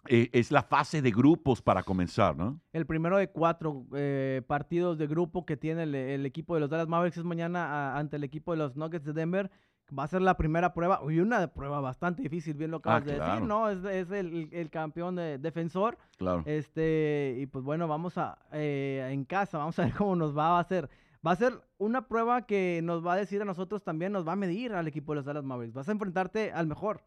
eh, 0.08 0.30
es 0.32 0.50
la 0.50 0.62
fase 0.62 1.00
de 1.00 1.12
grupos 1.12 1.62
para 1.62 1.84
comenzar, 1.84 2.36
¿no? 2.36 2.60
El 2.72 2.86
primero 2.86 3.18
de 3.18 3.28
cuatro 3.28 3.86
eh, 3.94 4.42
partidos 4.46 4.98
de 4.98 5.06
grupo 5.06 5.46
que 5.46 5.56
tiene 5.56 5.84
el, 5.84 6.26
equipo 6.26 6.54
de 6.54 6.60
los 6.60 6.70
Dallas 6.70 6.88
Mavericks 6.88 7.18
es 7.18 7.24
mañana 7.24 7.96
ante 7.96 8.16
el 8.16 8.24
equipo 8.24 8.50
de 8.50 8.58
los 8.58 8.76
Nuggets 8.76 9.04
de 9.04 9.12
Denver. 9.12 9.50
Va 9.96 10.04
a 10.04 10.08
ser 10.08 10.22
la 10.22 10.36
primera 10.36 10.72
prueba, 10.72 11.00
y 11.08 11.20
una 11.20 11.46
prueba 11.48 11.80
bastante 11.80 12.22
difícil, 12.22 12.54
bien 12.54 12.70
lo 12.70 12.80
que 12.80 12.88
acabas 12.88 13.02
ah, 13.02 13.12
de 13.12 13.20
decir, 13.20 13.42
¿no? 13.46 13.68
Es, 13.68 14.10
el, 14.10 14.70
campeón 14.70 15.16
de, 15.16 15.38
defensor. 15.38 15.98
Claro. 16.16 16.42
Este, 16.46 17.36
y 17.38 17.46
pues 17.46 17.62
bueno, 17.62 17.86
vamos 17.86 18.16
a, 18.16 18.38
eh, 18.52 19.08
en 19.12 19.24
casa, 19.24 19.58
vamos 19.58 19.78
a 19.78 19.84
ver 19.84 19.92
cómo 19.94 20.16
nos 20.16 20.36
va 20.36 20.56
a 20.56 20.60
hacer. 20.60 20.88
Va 21.24 21.32
a 21.32 21.36
ser 21.36 21.60
una 21.78 22.08
prueba 22.08 22.46
que 22.46 22.80
nos 22.82 23.06
va 23.06 23.12
a 23.12 23.16
decir 23.16 23.40
a 23.42 23.44
nosotros 23.44 23.84
también, 23.84 24.12
nos 24.12 24.26
va 24.26 24.32
a 24.32 24.36
medir 24.36 24.72
al 24.72 24.88
equipo 24.88 25.12
de 25.12 25.16
los 25.16 25.24
Dallas 25.24 25.44
Mavericks. 25.44 25.74
Vas 25.74 25.88
a 25.88 25.92
enfrentarte 25.92 26.50
al 26.50 26.66
mejor. 26.66 27.04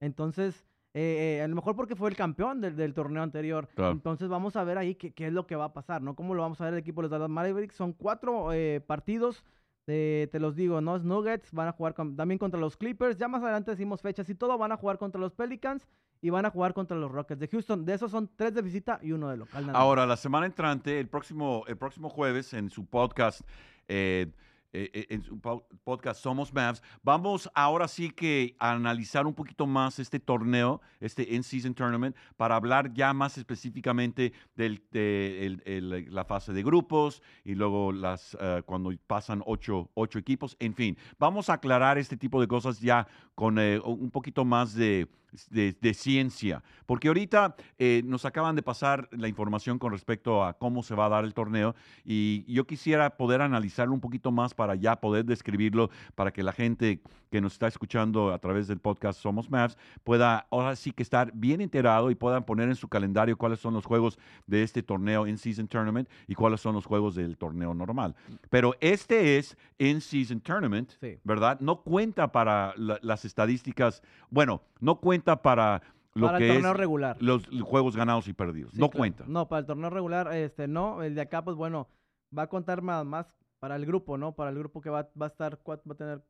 Entonces, 0.00 0.66
eh, 0.94 1.38
eh, 1.38 1.42
a 1.42 1.48
lo 1.48 1.54
mejor 1.54 1.76
porque 1.76 1.94
fue 1.94 2.10
el 2.10 2.16
campeón 2.16 2.60
del, 2.60 2.92
torneo 2.92 3.22
anterior. 3.22 3.68
Entonces 3.76 4.28
vamos 4.28 4.56
a 4.56 4.64
ver 4.64 4.78
ahí 4.78 4.96
qué, 4.96 5.26
es 5.26 5.32
lo 5.32 5.46
que 5.46 5.54
va 5.54 5.66
a 5.66 5.72
pasar, 5.72 6.02
¿no? 6.02 6.16
¿Cómo 6.16 6.34
lo 6.34 6.42
vamos 6.42 6.60
a 6.60 6.64
ver 6.64 6.74
el 6.74 6.80
equipo 6.80 7.00
de 7.00 7.04
los 7.04 7.10
Dallas 7.12 7.30
Mavericks? 7.30 7.76
Son 7.76 7.92
cuatro 7.92 8.52
eh, 8.52 8.80
partidos, 8.80 9.44
te 9.86 10.28
los 10.40 10.56
digo, 10.56 10.80
¿no? 10.80 10.98
Nuggets 10.98 11.52
van 11.52 11.68
a 11.68 11.72
jugar 11.72 11.94
también 11.94 12.38
contra 12.38 12.58
los 12.58 12.76
Clippers. 12.76 13.16
Ya 13.16 13.28
más 13.28 13.42
adelante 13.42 13.70
decimos 13.70 14.02
fechas 14.02 14.28
y 14.28 14.34
todo. 14.34 14.58
Van 14.58 14.72
a 14.72 14.76
jugar 14.76 14.98
contra 14.98 15.20
los 15.20 15.32
Pelicans 15.32 15.86
y 16.22 16.30
van 16.30 16.46
a 16.46 16.50
jugar 16.50 16.72
contra 16.72 16.96
los 16.96 17.10
Rockets 17.10 17.40
de 17.40 17.48
Houston. 17.48 17.84
De 17.84 17.94
esos 17.94 18.10
son 18.10 18.30
tres 18.36 18.54
de 18.54 18.62
visita 18.62 18.98
y 19.02 19.12
uno 19.12 19.28
de 19.28 19.36
local. 19.36 19.68
Ahora, 19.74 20.06
la 20.06 20.16
semana 20.16 20.46
entrante, 20.46 20.98
el 20.98 21.08
próximo, 21.08 21.64
el 21.66 21.76
próximo 21.76 22.08
jueves, 22.08 22.54
en 22.54 22.70
su 22.70 22.86
podcast, 22.86 23.40
eh, 23.88 24.28
eh, 24.72 25.06
en 25.10 25.22
su 25.22 25.40
podcast 25.40 26.22
Somos 26.22 26.54
Mavs. 26.54 26.80
Vamos 27.02 27.50
ahora 27.54 27.88
sí 27.88 28.10
que 28.10 28.54
a 28.60 28.70
analizar 28.70 29.26
un 29.26 29.34
poquito 29.34 29.66
más 29.66 29.98
este 29.98 30.20
torneo, 30.20 30.80
este 31.00 31.24
in-season 31.34 31.74
tournament, 31.74 32.16
para 32.36 32.54
hablar 32.54 32.94
ya 32.94 33.12
más 33.12 33.36
específicamente 33.36 34.32
de 34.54 36.06
la 36.08 36.24
fase 36.24 36.52
de 36.52 36.62
grupos 36.62 37.20
y 37.42 37.56
luego 37.56 37.90
las 37.90 38.36
eh, 38.40 38.62
cuando 38.64 38.92
pasan 39.08 39.42
ocho, 39.44 39.90
ocho, 39.94 40.20
equipos. 40.20 40.56
En 40.60 40.72
fin, 40.72 40.96
vamos 41.18 41.50
a 41.50 41.54
aclarar 41.54 41.98
este 41.98 42.16
tipo 42.16 42.40
de 42.40 42.46
cosas 42.46 42.80
ya 42.80 43.08
con 43.34 43.58
un 43.58 44.10
poquito 44.12 44.44
más 44.44 44.74
de 44.74 45.08
de, 45.50 45.94
ciencia, 45.94 46.62
porque 46.86 47.08
ahorita 47.08 47.54
eh, 47.78 48.02
nos 48.04 48.24
acaban 48.24 48.54
de 48.56 48.62
pasar 48.62 49.08
la 49.12 49.28
información 49.28 49.78
con 49.78 49.92
respecto 49.92 50.44
a 50.44 50.54
cómo 50.54 50.82
se 50.82 50.94
va 50.94 51.06
a 51.06 51.08
dar 51.08 51.24
el 51.24 51.34
torneo 51.34 51.74
y 52.04 52.44
yo 52.52 52.66
quisiera 52.66 53.16
poder 53.16 53.40
analizarlo 53.40 53.94
un 53.94 54.00
poquito 54.00 54.30
más 54.30 54.54
para 54.54 54.74
ya 54.74 54.96
poder 54.96 55.24
describirlo, 55.24 55.90
para 56.14 56.32
que 56.32 56.42
la 56.42 56.52
gente 56.52 57.00
que 57.30 57.40
nos 57.40 57.54
está 57.54 57.66
escuchando 57.66 58.32
a 58.32 58.38
través 58.38 58.68
del 58.68 58.78
podcast 58.78 59.18
Somos 59.20 59.50
Maps 59.50 59.78
pueda 60.04 60.46
ahora 60.50 60.76
sí 60.76 60.92
que 60.92 61.02
estar 61.02 61.32
bien 61.32 61.62
enterado 61.62 62.10
y 62.10 62.14
puedan 62.14 62.44
poner 62.44 62.68
en 62.68 62.76
su 62.76 62.88
calendario 62.88 63.38
cuáles 63.38 63.58
son 63.58 63.72
los 63.72 63.86
juegos 63.86 64.18
de 64.46 64.62
este 64.62 64.82
torneo 64.82 65.26
in-season 65.26 65.66
tournament 65.66 66.08
y 66.28 66.34
cuáles 66.34 66.60
son 66.60 66.74
los 66.74 66.84
juegos 66.84 67.14
del 67.14 67.38
torneo 67.38 67.72
normal. 67.72 68.14
Pero 68.50 68.74
este 68.80 69.38
es 69.38 69.56
in-season 69.78 70.40
tournament, 70.40 70.92
¿verdad? 71.24 71.58
No 71.60 71.80
cuenta 71.80 72.30
para 72.30 72.74
las 72.76 73.24
estadísticas, 73.24 74.02
bueno, 74.28 74.60
no 74.80 74.96
cuenta 74.96 75.21
para 75.22 75.82
lo 76.14 76.26
para 76.26 76.38
que 76.38 76.48
el 76.48 76.54
torneo 76.54 76.74
regular. 76.74 77.16
los 77.20 77.46
juegos 77.62 77.96
ganados 77.96 78.28
y 78.28 78.32
perdidos. 78.32 78.74
no 78.74 78.90
cuenta. 78.90 79.24
No, 79.26 79.48
para 79.48 79.60
el 79.60 79.66
torneo 79.66 79.90
regular, 79.90 80.32
este, 80.34 80.68
no. 80.68 81.02
El 81.02 81.14
de 81.14 81.22
acá, 81.22 81.42
pues 81.42 81.56
bueno, 81.56 81.88
va 82.36 82.42
a 82.42 82.48
contar 82.48 82.82
más, 82.82 83.04
más 83.04 83.26
para 83.58 83.76
el 83.76 83.86
grupo, 83.86 84.18
¿no? 84.18 84.34
Para 84.34 84.50
el 84.50 84.58
grupo 84.58 84.80
que 84.80 84.90
va, 84.90 85.08
va 85.20 85.26
a 85.26 85.28
estar, 85.28 85.58
va 85.68 85.74
a 85.74 85.94
tener 85.94 86.22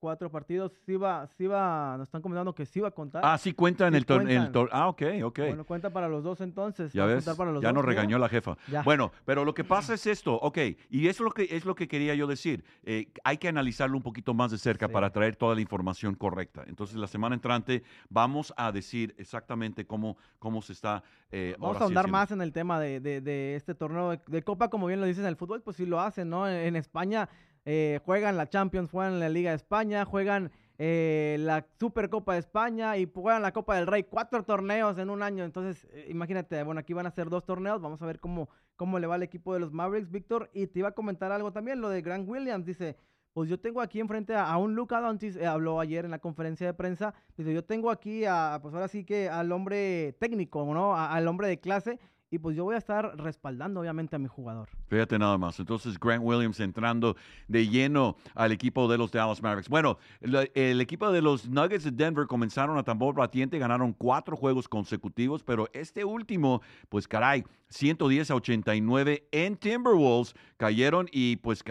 cuatro 0.00 0.30
partidos, 0.30 0.72
sí 0.86 0.96
va, 0.96 1.28
sí 1.36 1.46
va, 1.46 1.96
nos 1.98 2.08
están 2.08 2.22
comentando 2.22 2.54
que 2.54 2.66
sí 2.66 2.80
va 2.80 2.88
a 2.88 2.90
contar. 2.90 3.22
Ah, 3.24 3.38
sí 3.38 3.52
cuenta 3.52 3.86
en 3.86 3.94
el 3.94 4.06
torneo. 4.06 4.50
ah, 4.72 4.88
ok, 4.88 5.02
ok. 5.24 5.38
Bueno, 5.38 5.64
cuenta 5.64 5.90
para 5.90 6.08
los 6.08 6.24
dos 6.24 6.40
entonces. 6.40 6.92
Ya 6.92 7.04
ves, 7.04 7.24
ya 7.60 7.72
nos 7.72 7.84
regañó 7.84 8.18
la 8.18 8.28
jefa. 8.28 8.56
Bueno, 8.84 9.12
pero 9.24 9.44
lo 9.44 9.54
que 9.54 9.62
pasa 9.62 9.94
es 9.94 10.06
esto, 10.06 10.34
ok, 10.34 10.58
y 10.88 11.06
eso 11.06 11.22
es 11.22 11.26
lo 11.26 11.30
que, 11.30 11.48
es 11.50 11.64
lo 11.64 11.74
que 11.74 11.86
quería 11.86 12.14
yo 12.14 12.26
decir. 12.26 12.64
Eh, 12.82 13.12
hay 13.22 13.38
que 13.38 13.48
analizarlo 13.48 13.96
un 13.96 14.02
poquito 14.02 14.34
más 14.34 14.50
de 14.50 14.58
cerca 14.58 14.88
para 14.88 15.10
traer 15.10 15.36
toda 15.36 15.54
la 15.54 15.60
información 15.60 16.14
correcta. 16.14 16.64
Entonces, 16.66 16.96
la 16.96 17.06
semana 17.06 17.34
entrante 17.34 17.82
vamos 18.08 18.54
a 18.56 18.72
decir 18.72 19.14
exactamente 19.18 19.86
cómo, 19.86 20.16
cómo 20.38 20.62
se 20.62 20.72
está. 20.72 21.04
Eh, 21.30 21.54
vamos 21.58 21.80
a 21.80 21.84
ahondar 21.84 22.08
más 22.08 22.30
en 22.30 22.40
el 22.40 22.52
tema 22.52 22.80
de, 22.80 23.00
de, 23.00 23.54
este 23.54 23.74
torneo 23.74 24.16
de, 24.26 24.42
Copa, 24.42 24.70
como 24.70 24.86
bien 24.86 25.00
lo 25.00 25.06
dicen 25.06 25.24
en 25.24 25.28
el 25.28 25.36
fútbol, 25.36 25.60
pues 25.60 25.76
sí 25.76 25.84
lo 25.84 26.00
hacen, 26.00 26.30
¿no? 26.30 26.48
en 26.48 26.74
España 26.74 27.28
eh, 27.64 28.00
juegan 28.04 28.36
la 28.36 28.48
Champions, 28.48 28.90
juegan 28.90 29.20
la 29.20 29.28
Liga 29.28 29.50
de 29.50 29.56
España, 29.56 30.04
juegan 30.04 30.50
eh, 30.78 31.36
la 31.40 31.66
Supercopa 31.78 32.32
de 32.32 32.38
España 32.38 32.96
y 32.96 33.10
juegan 33.12 33.42
la 33.42 33.52
Copa 33.52 33.76
del 33.76 33.86
Rey. 33.86 34.04
Cuatro 34.04 34.42
torneos 34.44 34.98
en 34.98 35.10
un 35.10 35.22
año. 35.22 35.44
Entonces, 35.44 35.86
eh, 35.92 36.06
imagínate, 36.08 36.62
bueno, 36.62 36.80
aquí 36.80 36.94
van 36.94 37.06
a 37.06 37.10
ser 37.10 37.28
dos 37.28 37.44
torneos. 37.44 37.82
Vamos 37.82 38.00
a 38.00 38.06
ver 38.06 38.18
cómo, 38.18 38.48
cómo 38.76 38.98
le 38.98 39.06
va 39.06 39.16
al 39.16 39.22
equipo 39.22 39.52
de 39.52 39.60
los 39.60 39.72
Mavericks, 39.72 40.10
Víctor. 40.10 40.50
Y 40.54 40.68
te 40.68 40.78
iba 40.78 40.88
a 40.88 40.92
comentar 40.92 41.32
algo 41.32 41.52
también, 41.52 41.80
lo 41.80 41.90
de 41.90 42.00
Grant 42.00 42.26
Williams. 42.26 42.64
Dice, 42.64 42.96
pues 43.34 43.50
yo 43.50 43.60
tengo 43.60 43.82
aquí 43.82 44.00
enfrente 44.00 44.34
a, 44.34 44.56
un 44.56 44.74
Luca 44.74 45.00
Doncic, 45.00 45.42
habló 45.42 45.80
ayer 45.80 46.06
en 46.06 46.12
la 46.12 46.18
conferencia 46.18 46.66
de 46.66 46.72
prensa. 46.72 47.12
Dice, 47.36 47.52
yo 47.52 47.62
tengo 47.62 47.90
aquí 47.90 48.24
a, 48.24 48.58
pues 48.62 48.72
ahora 48.72 48.88
sí 48.88 49.04
que 49.04 49.28
al 49.28 49.52
hombre 49.52 50.16
técnico, 50.18 50.64
¿no? 50.72 50.96
al 50.96 51.28
hombre 51.28 51.48
de 51.48 51.60
clase 51.60 52.00
y 52.30 52.38
pues 52.38 52.56
yo 52.56 52.64
voy 52.64 52.76
a 52.76 52.78
estar 52.78 53.16
respaldando 53.18 53.80
obviamente 53.80 54.14
a 54.14 54.18
mi 54.18 54.28
jugador. 54.28 54.68
Fíjate 54.86 55.18
nada 55.18 55.36
más. 55.36 55.58
Entonces 55.58 55.98
Grant 55.98 56.22
Williams 56.24 56.60
entrando 56.60 57.16
de 57.48 57.68
lleno 57.68 58.16
al 58.34 58.52
equipo 58.52 58.86
de 58.88 58.96
los 58.96 59.10
Dallas 59.10 59.42
Mavericks. 59.42 59.68
Bueno, 59.68 59.98
el, 60.20 60.80
equipo 60.80 61.10
de 61.10 61.22
los 61.22 61.48
Nuggets 61.48 61.84
de 61.84 61.90
Denver 61.90 62.26
comenzaron 62.26 62.78
a 62.78 62.84
tambor 62.84 63.16
batiente, 63.16 63.58
ganaron 63.58 63.92
cuatro 63.92 64.36
juegos 64.36 64.68
consecutivos, 64.68 65.42
pero 65.42 65.68
este 65.72 66.04
último, 66.04 66.62
pues 66.88 67.08
caray, 67.08 67.44
110 67.68 68.30
a 68.30 68.34
89 68.36 69.28
en 69.32 69.56
Timberwolves 69.56 70.34
cayeron 70.56 71.08
y 71.10 71.36
pues 71.36 71.64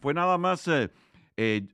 fue, 0.00 0.14
nada 0.14 0.38
más 0.38 0.66
eh, 0.68 0.90
eh, 1.36 1.66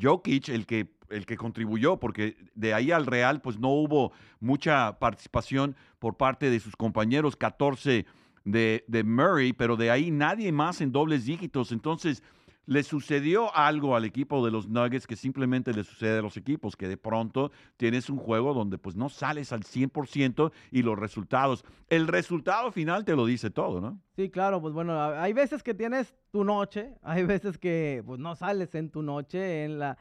Jokic 0.00 0.48
el 0.48 0.66
que 0.66 0.95
el 1.10 1.26
que 1.26 1.36
contribuyó, 1.36 1.98
porque 1.98 2.36
de 2.54 2.74
ahí 2.74 2.90
al 2.90 3.06
Real 3.06 3.40
pues 3.40 3.58
no 3.58 3.70
hubo 3.70 4.12
mucha 4.40 4.98
participación 4.98 5.76
por 5.98 6.16
parte 6.16 6.50
de 6.50 6.60
sus 6.60 6.76
compañeros, 6.76 7.36
14 7.36 8.06
de, 8.44 9.02
Murray, 9.04 9.52
pero 9.52 9.76
de 9.76 9.90
ahí 9.90 10.10
nadie 10.10 10.52
más 10.52 10.80
en 10.80 10.92
dobles 10.92 11.26
dígitos. 11.26 11.72
Entonces, 11.72 12.22
le 12.66 12.82
sucedió 12.82 13.54
algo 13.54 13.94
al 13.94 14.04
equipo 14.04 14.44
de 14.44 14.50
los 14.50 14.68
Nuggets 14.68 15.06
que 15.06 15.14
simplemente 15.14 15.72
le 15.72 15.84
sucede 15.84 16.18
a 16.18 16.22
los 16.22 16.36
equipos, 16.36 16.76
que 16.76 16.88
de 16.88 16.96
pronto 16.96 17.52
tienes 17.76 18.10
un 18.10 18.18
juego 18.18 18.54
donde 18.54 18.76
pues 18.76 18.96
no 18.96 19.08
sales 19.08 19.52
al 19.52 19.62
100% 19.62 20.52
y 20.72 20.82
los 20.82 20.98
resultados, 20.98 21.64
el 21.88 22.08
resultado 22.08 22.72
final 22.72 23.04
te 23.04 23.14
lo 23.14 23.24
dice 23.24 23.50
todo, 23.50 23.80
¿no? 23.80 24.00
Sí, 24.16 24.30
claro, 24.30 24.60
pues 24.60 24.74
bueno, 24.74 25.00
hay 25.00 25.32
veces 25.32 25.62
que 25.62 25.74
tienes 25.74 26.16
tu 26.32 26.42
noche, 26.42 26.94
hay 27.02 27.22
veces 27.24 27.56
que 27.56 28.02
pues 28.04 28.18
no 28.18 28.34
sales 28.34 28.74
en 28.74 28.90
tu 28.90 29.02
noche, 29.02 29.64
en 29.64 29.78
la 29.78 29.96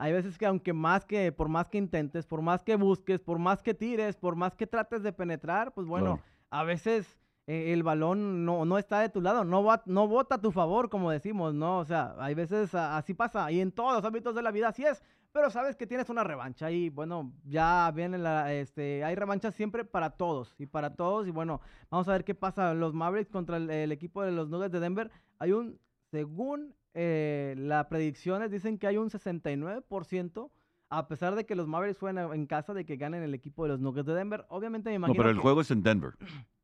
hay 0.00 0.14
veces 0.14 0.38
que 0.38 0.46
aunque 0.46 0.72
más 0.72 1.04
que, 1.04 1.30
por 1.30 1.48
más 1.48 1.68
que 1.68 1.76
intentes, 1.76 2.26
por 2.26 2.40
más 2.40 2.64
que 2.64 2.76
busques, 2.76 3.20
por 3.20 3.38
más 3.38 3.62
que 3.62 3.74
tires, 3.74 4.16
por 4.16 4.34
más 4.34 4.56
que 4.56 4.66
trates 4.66 5.02
de 5.02 5.12
penetrar, 5.12 5.74
pues 5.74 5.86
bueno, 5.86 6.20
a 6.48 6.64
veces 6.64 7.18
eh, 7.46 7.74
el 7.74 7.82
balón 7.82 8.46
no, 8.46 8.64
no 8.64 8.78
está 8.78 9.00
de 9.00 9.10
tu 9.10 9.20
lado, 9.20 9.44
no, 9.44 9.62
va, 9.62 9.82
no 9.84 10.08
vota 10.08 10.36
a 10.36 10.40
tu 10.40 10.52
favor, 10.52 10.88
como 10.88 11.10
decimos, 11.10 11.52
¿no? 11.52 11.78
O 11.78 11.84
sea, 11.84 12.14
hay 12.18 12.34
veces 12.34 12.74
así 12.74 13.12
pasa, 13.12 13.52
y 13.52 13.60
en 13.60 13.72
todos 13.72 13.92
los 13.92 14.02
ámbitos 14.02 14.34
de 14.34 14.40
la 14.40 14.50
vida 14.50 14.68
así 14.68 14.86
es, 14.86 15.02
pero 15.32 15.50
sabes 15.50 15.76
que 15.76 15.86
tienes 15.86 16.08
una 16.08 16.24
revancha 16.24 16.70
y 16.70 16.88
bueno, 16.88 17.32
ya 17.44 17.92
viene 17.94 18.16
la, 18.16 18.54
este, 18.54 19.04
hay 19.04 19.14
revanchas 19.14 19.54
siempre 19.54 19.84
para 19.84 20.08
todos 20.08 20.54
y 20.58 20.64
para 20.64 20.94
todos 20.96 21.28
y 21.28 21.30
bueno, 21.30 21.60
vamos 21.90 22.08
a 22.08 22.12
ver 22.12 22.24
qué 22.24 22.34
pasa. 22.34 22.72
Los 22.72 22.94
Mavericks 22.94 23.30
contra 23.30 23.58
el, 23.58 23.92
equipo 23.92 24.22
de 24.22 24.32
los 24.32 24.48
Nuggets 24.48 24.72
de 24.72 24.80
Denver, 24.80 25.10
hay 25.38 25.52
un, 25.52 25.78
según 26.10 26.74
eh, 26.94 27.54
las 27.56 27.86
predicciones, 27.86 28.50
dicen 28.50 28.78
que 28.78 28.86
hay 28.86 28.96
un 28.96 29.10
69% 29.10 30.50
a 30.90 31.06
pesar 31.06 31.36
de 31.36 31.46
que 31.46 31.54
los 31.54 31.68
Mavericks 31.68 32.00
juegan 32.00 32.32
en 32.32 32.46
casa, 32.46 32.74
de 32.74 32.84
que 32.84 32.96
ganen 32.96 33.22
el 33.22 33.32
equipo 33.32 33.62
de 33.62 33.70
los 33.70 33.80
Nuggets 33.80 34.06
de 34.06 34.14
Denver. 34.14 34.44
Obviamente 34.48 34.90
me 34.90 34.96
imagino. 34.96 35.14
No, 35.14 35.18
pero 35.18 35.30
el 35.30 35.38
juego 35.38 35.60
es 35.60 35.70
en 35.70 35.82
Denver. 35.82 36.14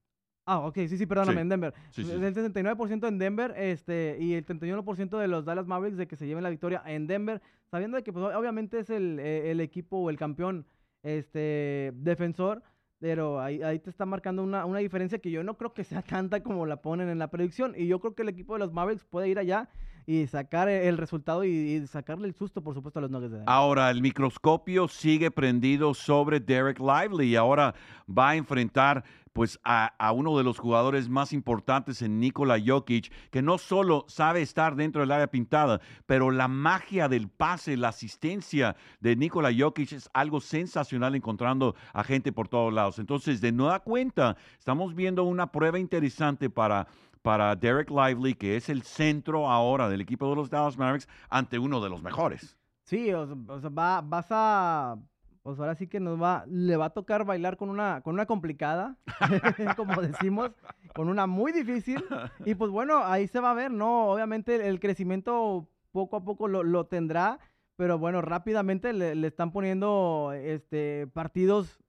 Ah, 0.48 0.60
ok, 0.60 0.76
sí, 0.86 0.96
sí, 0.96 1.06
perdóname, 1.06 1.40
en 1.40 1.48
Denver. 1.48 1.74
El 1.96 2.22
69% 2.32 3.08
en 3.08 3.18
Denver 3.18 3.52
este, 3.56 4.16
y 4.20 4.34
el 4.34 4.46
31% 4.46 5.18
de 5.18 5.26
los 5.26 5.44
Dallas 5.44 5.66
Mavericks 5.66 5.98
de 5.98 6.06
que 6.06 6.14
se 6.14 6.24
lleven 6.24 6.44
la 6.44 6.50
victoria 6.50 6.84
en 6.86 7.08
Denver, 7.08 7.42
sabiendo 7.68 7.96
de 7.96 8.04
que 8.04 8.12
pues, 8.12 8.24
obviamente 8.32 8.78
es 8.78 8.88
el, 8.90 9.18
eh, 9.18 9.50
el 9.50 9.60
equipo 9.60 9.96
o 9.96 10.08
el 10.08 10.16
campeón 10.16 10.64
este, 11.02 11.92
defensor, 11.96 12.62
pero 13.00 13.40
ahí, 13.40 13.60
ahí 13.60 13.80
te 13.80 13.90
está 13.90 14.06
marcando 14.06 14.44
una, 14.44 14.66
una, 14.66 14.78
diferencia 14.78 15.18
que 15.18 15.32
yo 15.32 15.42
no 15.42 15.58
creo 15.58 15.74
que 15.74 15.82
sea 15.82 16.02
tanta 16.02 16.40
como 16.40 16.64
la 16.64 16.80
ponen 16.80 17.08
en 17.08 17.18
la 17.18 17.28
predicción. 17.28 17.74
Y 17.76 17.88
yo 17.88 17.98
creo 17.98 18.14
que 18.14 18.22
el 18.22 18.28
equipo 18.28 18.52
de 18.52 18.60
los 18.60 18.72
Mavericks 18.72 19.04
puede 19.04 19.28
ir 19.28 19.40
allá 19.40 19.68
y 20.06 20.26
sacar 20.28 20.68
el 20.68 20.96
resultado 20.96 21.44
y, 21.44 21.84
sacarle 21.88 22.28
el 22.28 22.34
susto, 22.34 22.62
por 22.62 22.74
supuesto, 22.74 23.00
a 23.00 23.02
los 23.02 23.10
Nuggets 23.10 23.32
de 23.32 23.38
Denver. 23.38 23.52
Ahora, 23.52 23.90
el 23.90 24.00
microscopio 24.00 24.86
sigue 24.88 25.30
prendido 25.30 25.94
sobre 25.94 26.38
Derek 26.38 26.78
Lively 26.78 27.26
y 27.30 27.36
ahora 27.36 27.74
va 28.08 28.30
a 28.30 28.36
enfrentar 28.36 29.04
pues 29.36 29.60
a, 29.64 29.92
uno 30.12 30.38
de 30.38 30.44
los 30.44 30.58
jugadores 30.58 31.10
más 31.10 31.34
importantes 31.34 32.00
en 32.00 32.20
Nikola 32.20 32.56
Jokic, 32.58 33.12
que 33.30 33.42
no 33.42 33.58
solo 33.58 34.06
sabe 34.08 34.40
estar 34.40 34.76
dentro 34.76 35.02
del 35.02 35.12
área 35.12 35.26
pintada, 35.26 35.82
pero 36.06 36.30
la 36.30 36.48
magia 36.48 37.06
del 37.06 37.28
pase, 37.28 37.76
la 37.76 37.88
asistencia 37.88 38.76
de 39.00 39.14
Nikola 39.14 39.50
Jokic 39.54 39.92
es 39.92 40.08
algo 40.14 40.40
sensacional 40.40 41.14
encontrando 41.14 41.74
a 41.92 42.02
gente 42.02 42.32
por 42.32 42.48
todos 42.48 42.72
lados. 42.72 42.98
Entonces, 42.98 43.42
de 43.42 43.52
nueva 43.52 43.80
cuenta, 43.80 44.38
estamos 44.58 44.94
viendo 44.94 45.22
una 45.24 45.52
prueba 45.52 45.78
interesante 45.78 46.48
para 46.48 46.86
para 47.26 47.56
Derek 47.56 47.90
Lively, 47.90 48.34
que 48.34 48.54
es 48.54 48.68
el 48.68 48.84
centro 48.84 49.50
ahora 49.50 49.88
del 49.88 50.00
equipo 50.00 50.30
de 50.30 50.36
los 50.36 50.48
Dallas 50.48 50.78
Mavericks, 50.78 51.08
ante 51.28 51.58
uno 51.58 51.80
de 51.80 51.90
los 51.90 52.00
mejores. 52.00 52.56
Sí, 52.84 53.12
o 53.12 53.26
sea, 53.26 53.68
va, 53.68 54.00
vas 54.00 54.28
a 54.30 54.96
pues 55.42 55.58
ahora 55.58 55.74
sí 55.74 55.88
que 55.88 55.98
nos 55.98 56.22
va, 56.22 56.44
le 56.46 56.76
va 56.76 56.84
a 56.84 56.90
tocar 56.90 57.24
bailar 57.24 57.56
con 57.56 57.68
una, 57.68 58.00
con 58.02 58.14
una 58.14 58.26
complicada, 58.26 58.96
como 59.76 60.00
decimos, 60.02 60.52
con 60.94 61.08
una 61.08 61.26
muy 61.26 61.50
difícil. 61.50 62.04
Y 62.44 62.54
pues 62.54 62.70
bueno, 62.70 62.98
ahí 63.04 63.26
se 63.26 63.40
va 63.40 63.50
a 63.50 63.54
ver, 63.54 63.72
¿no? 63.72 64.08
Obviamente 64.08 64.68
el 64.68 64.78
crecimiento 64.78 65.68
poco 65.90 66.18
a 66.18 66.24
poco 66.24 66.46
lo, 66.46 66.86
tendrá, 66.86 67.40
pero 67.74 67.98
bueno, 67.98 68.22
rápidamente 68.22 68.92
le, 68.92 69.26
están 69.26 69.50
poniendo 69.50 70.32
este, 70.32 71.08
partidos 71.08 71.80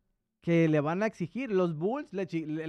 que 0.41 0.67
le 0.67 0.79
van 0.79 1.03
a 1.03 1.05
exigir. 1.05 1.51
Los 1.51 1.77
Bulls 1.77 2.11
le, 2.11 2.23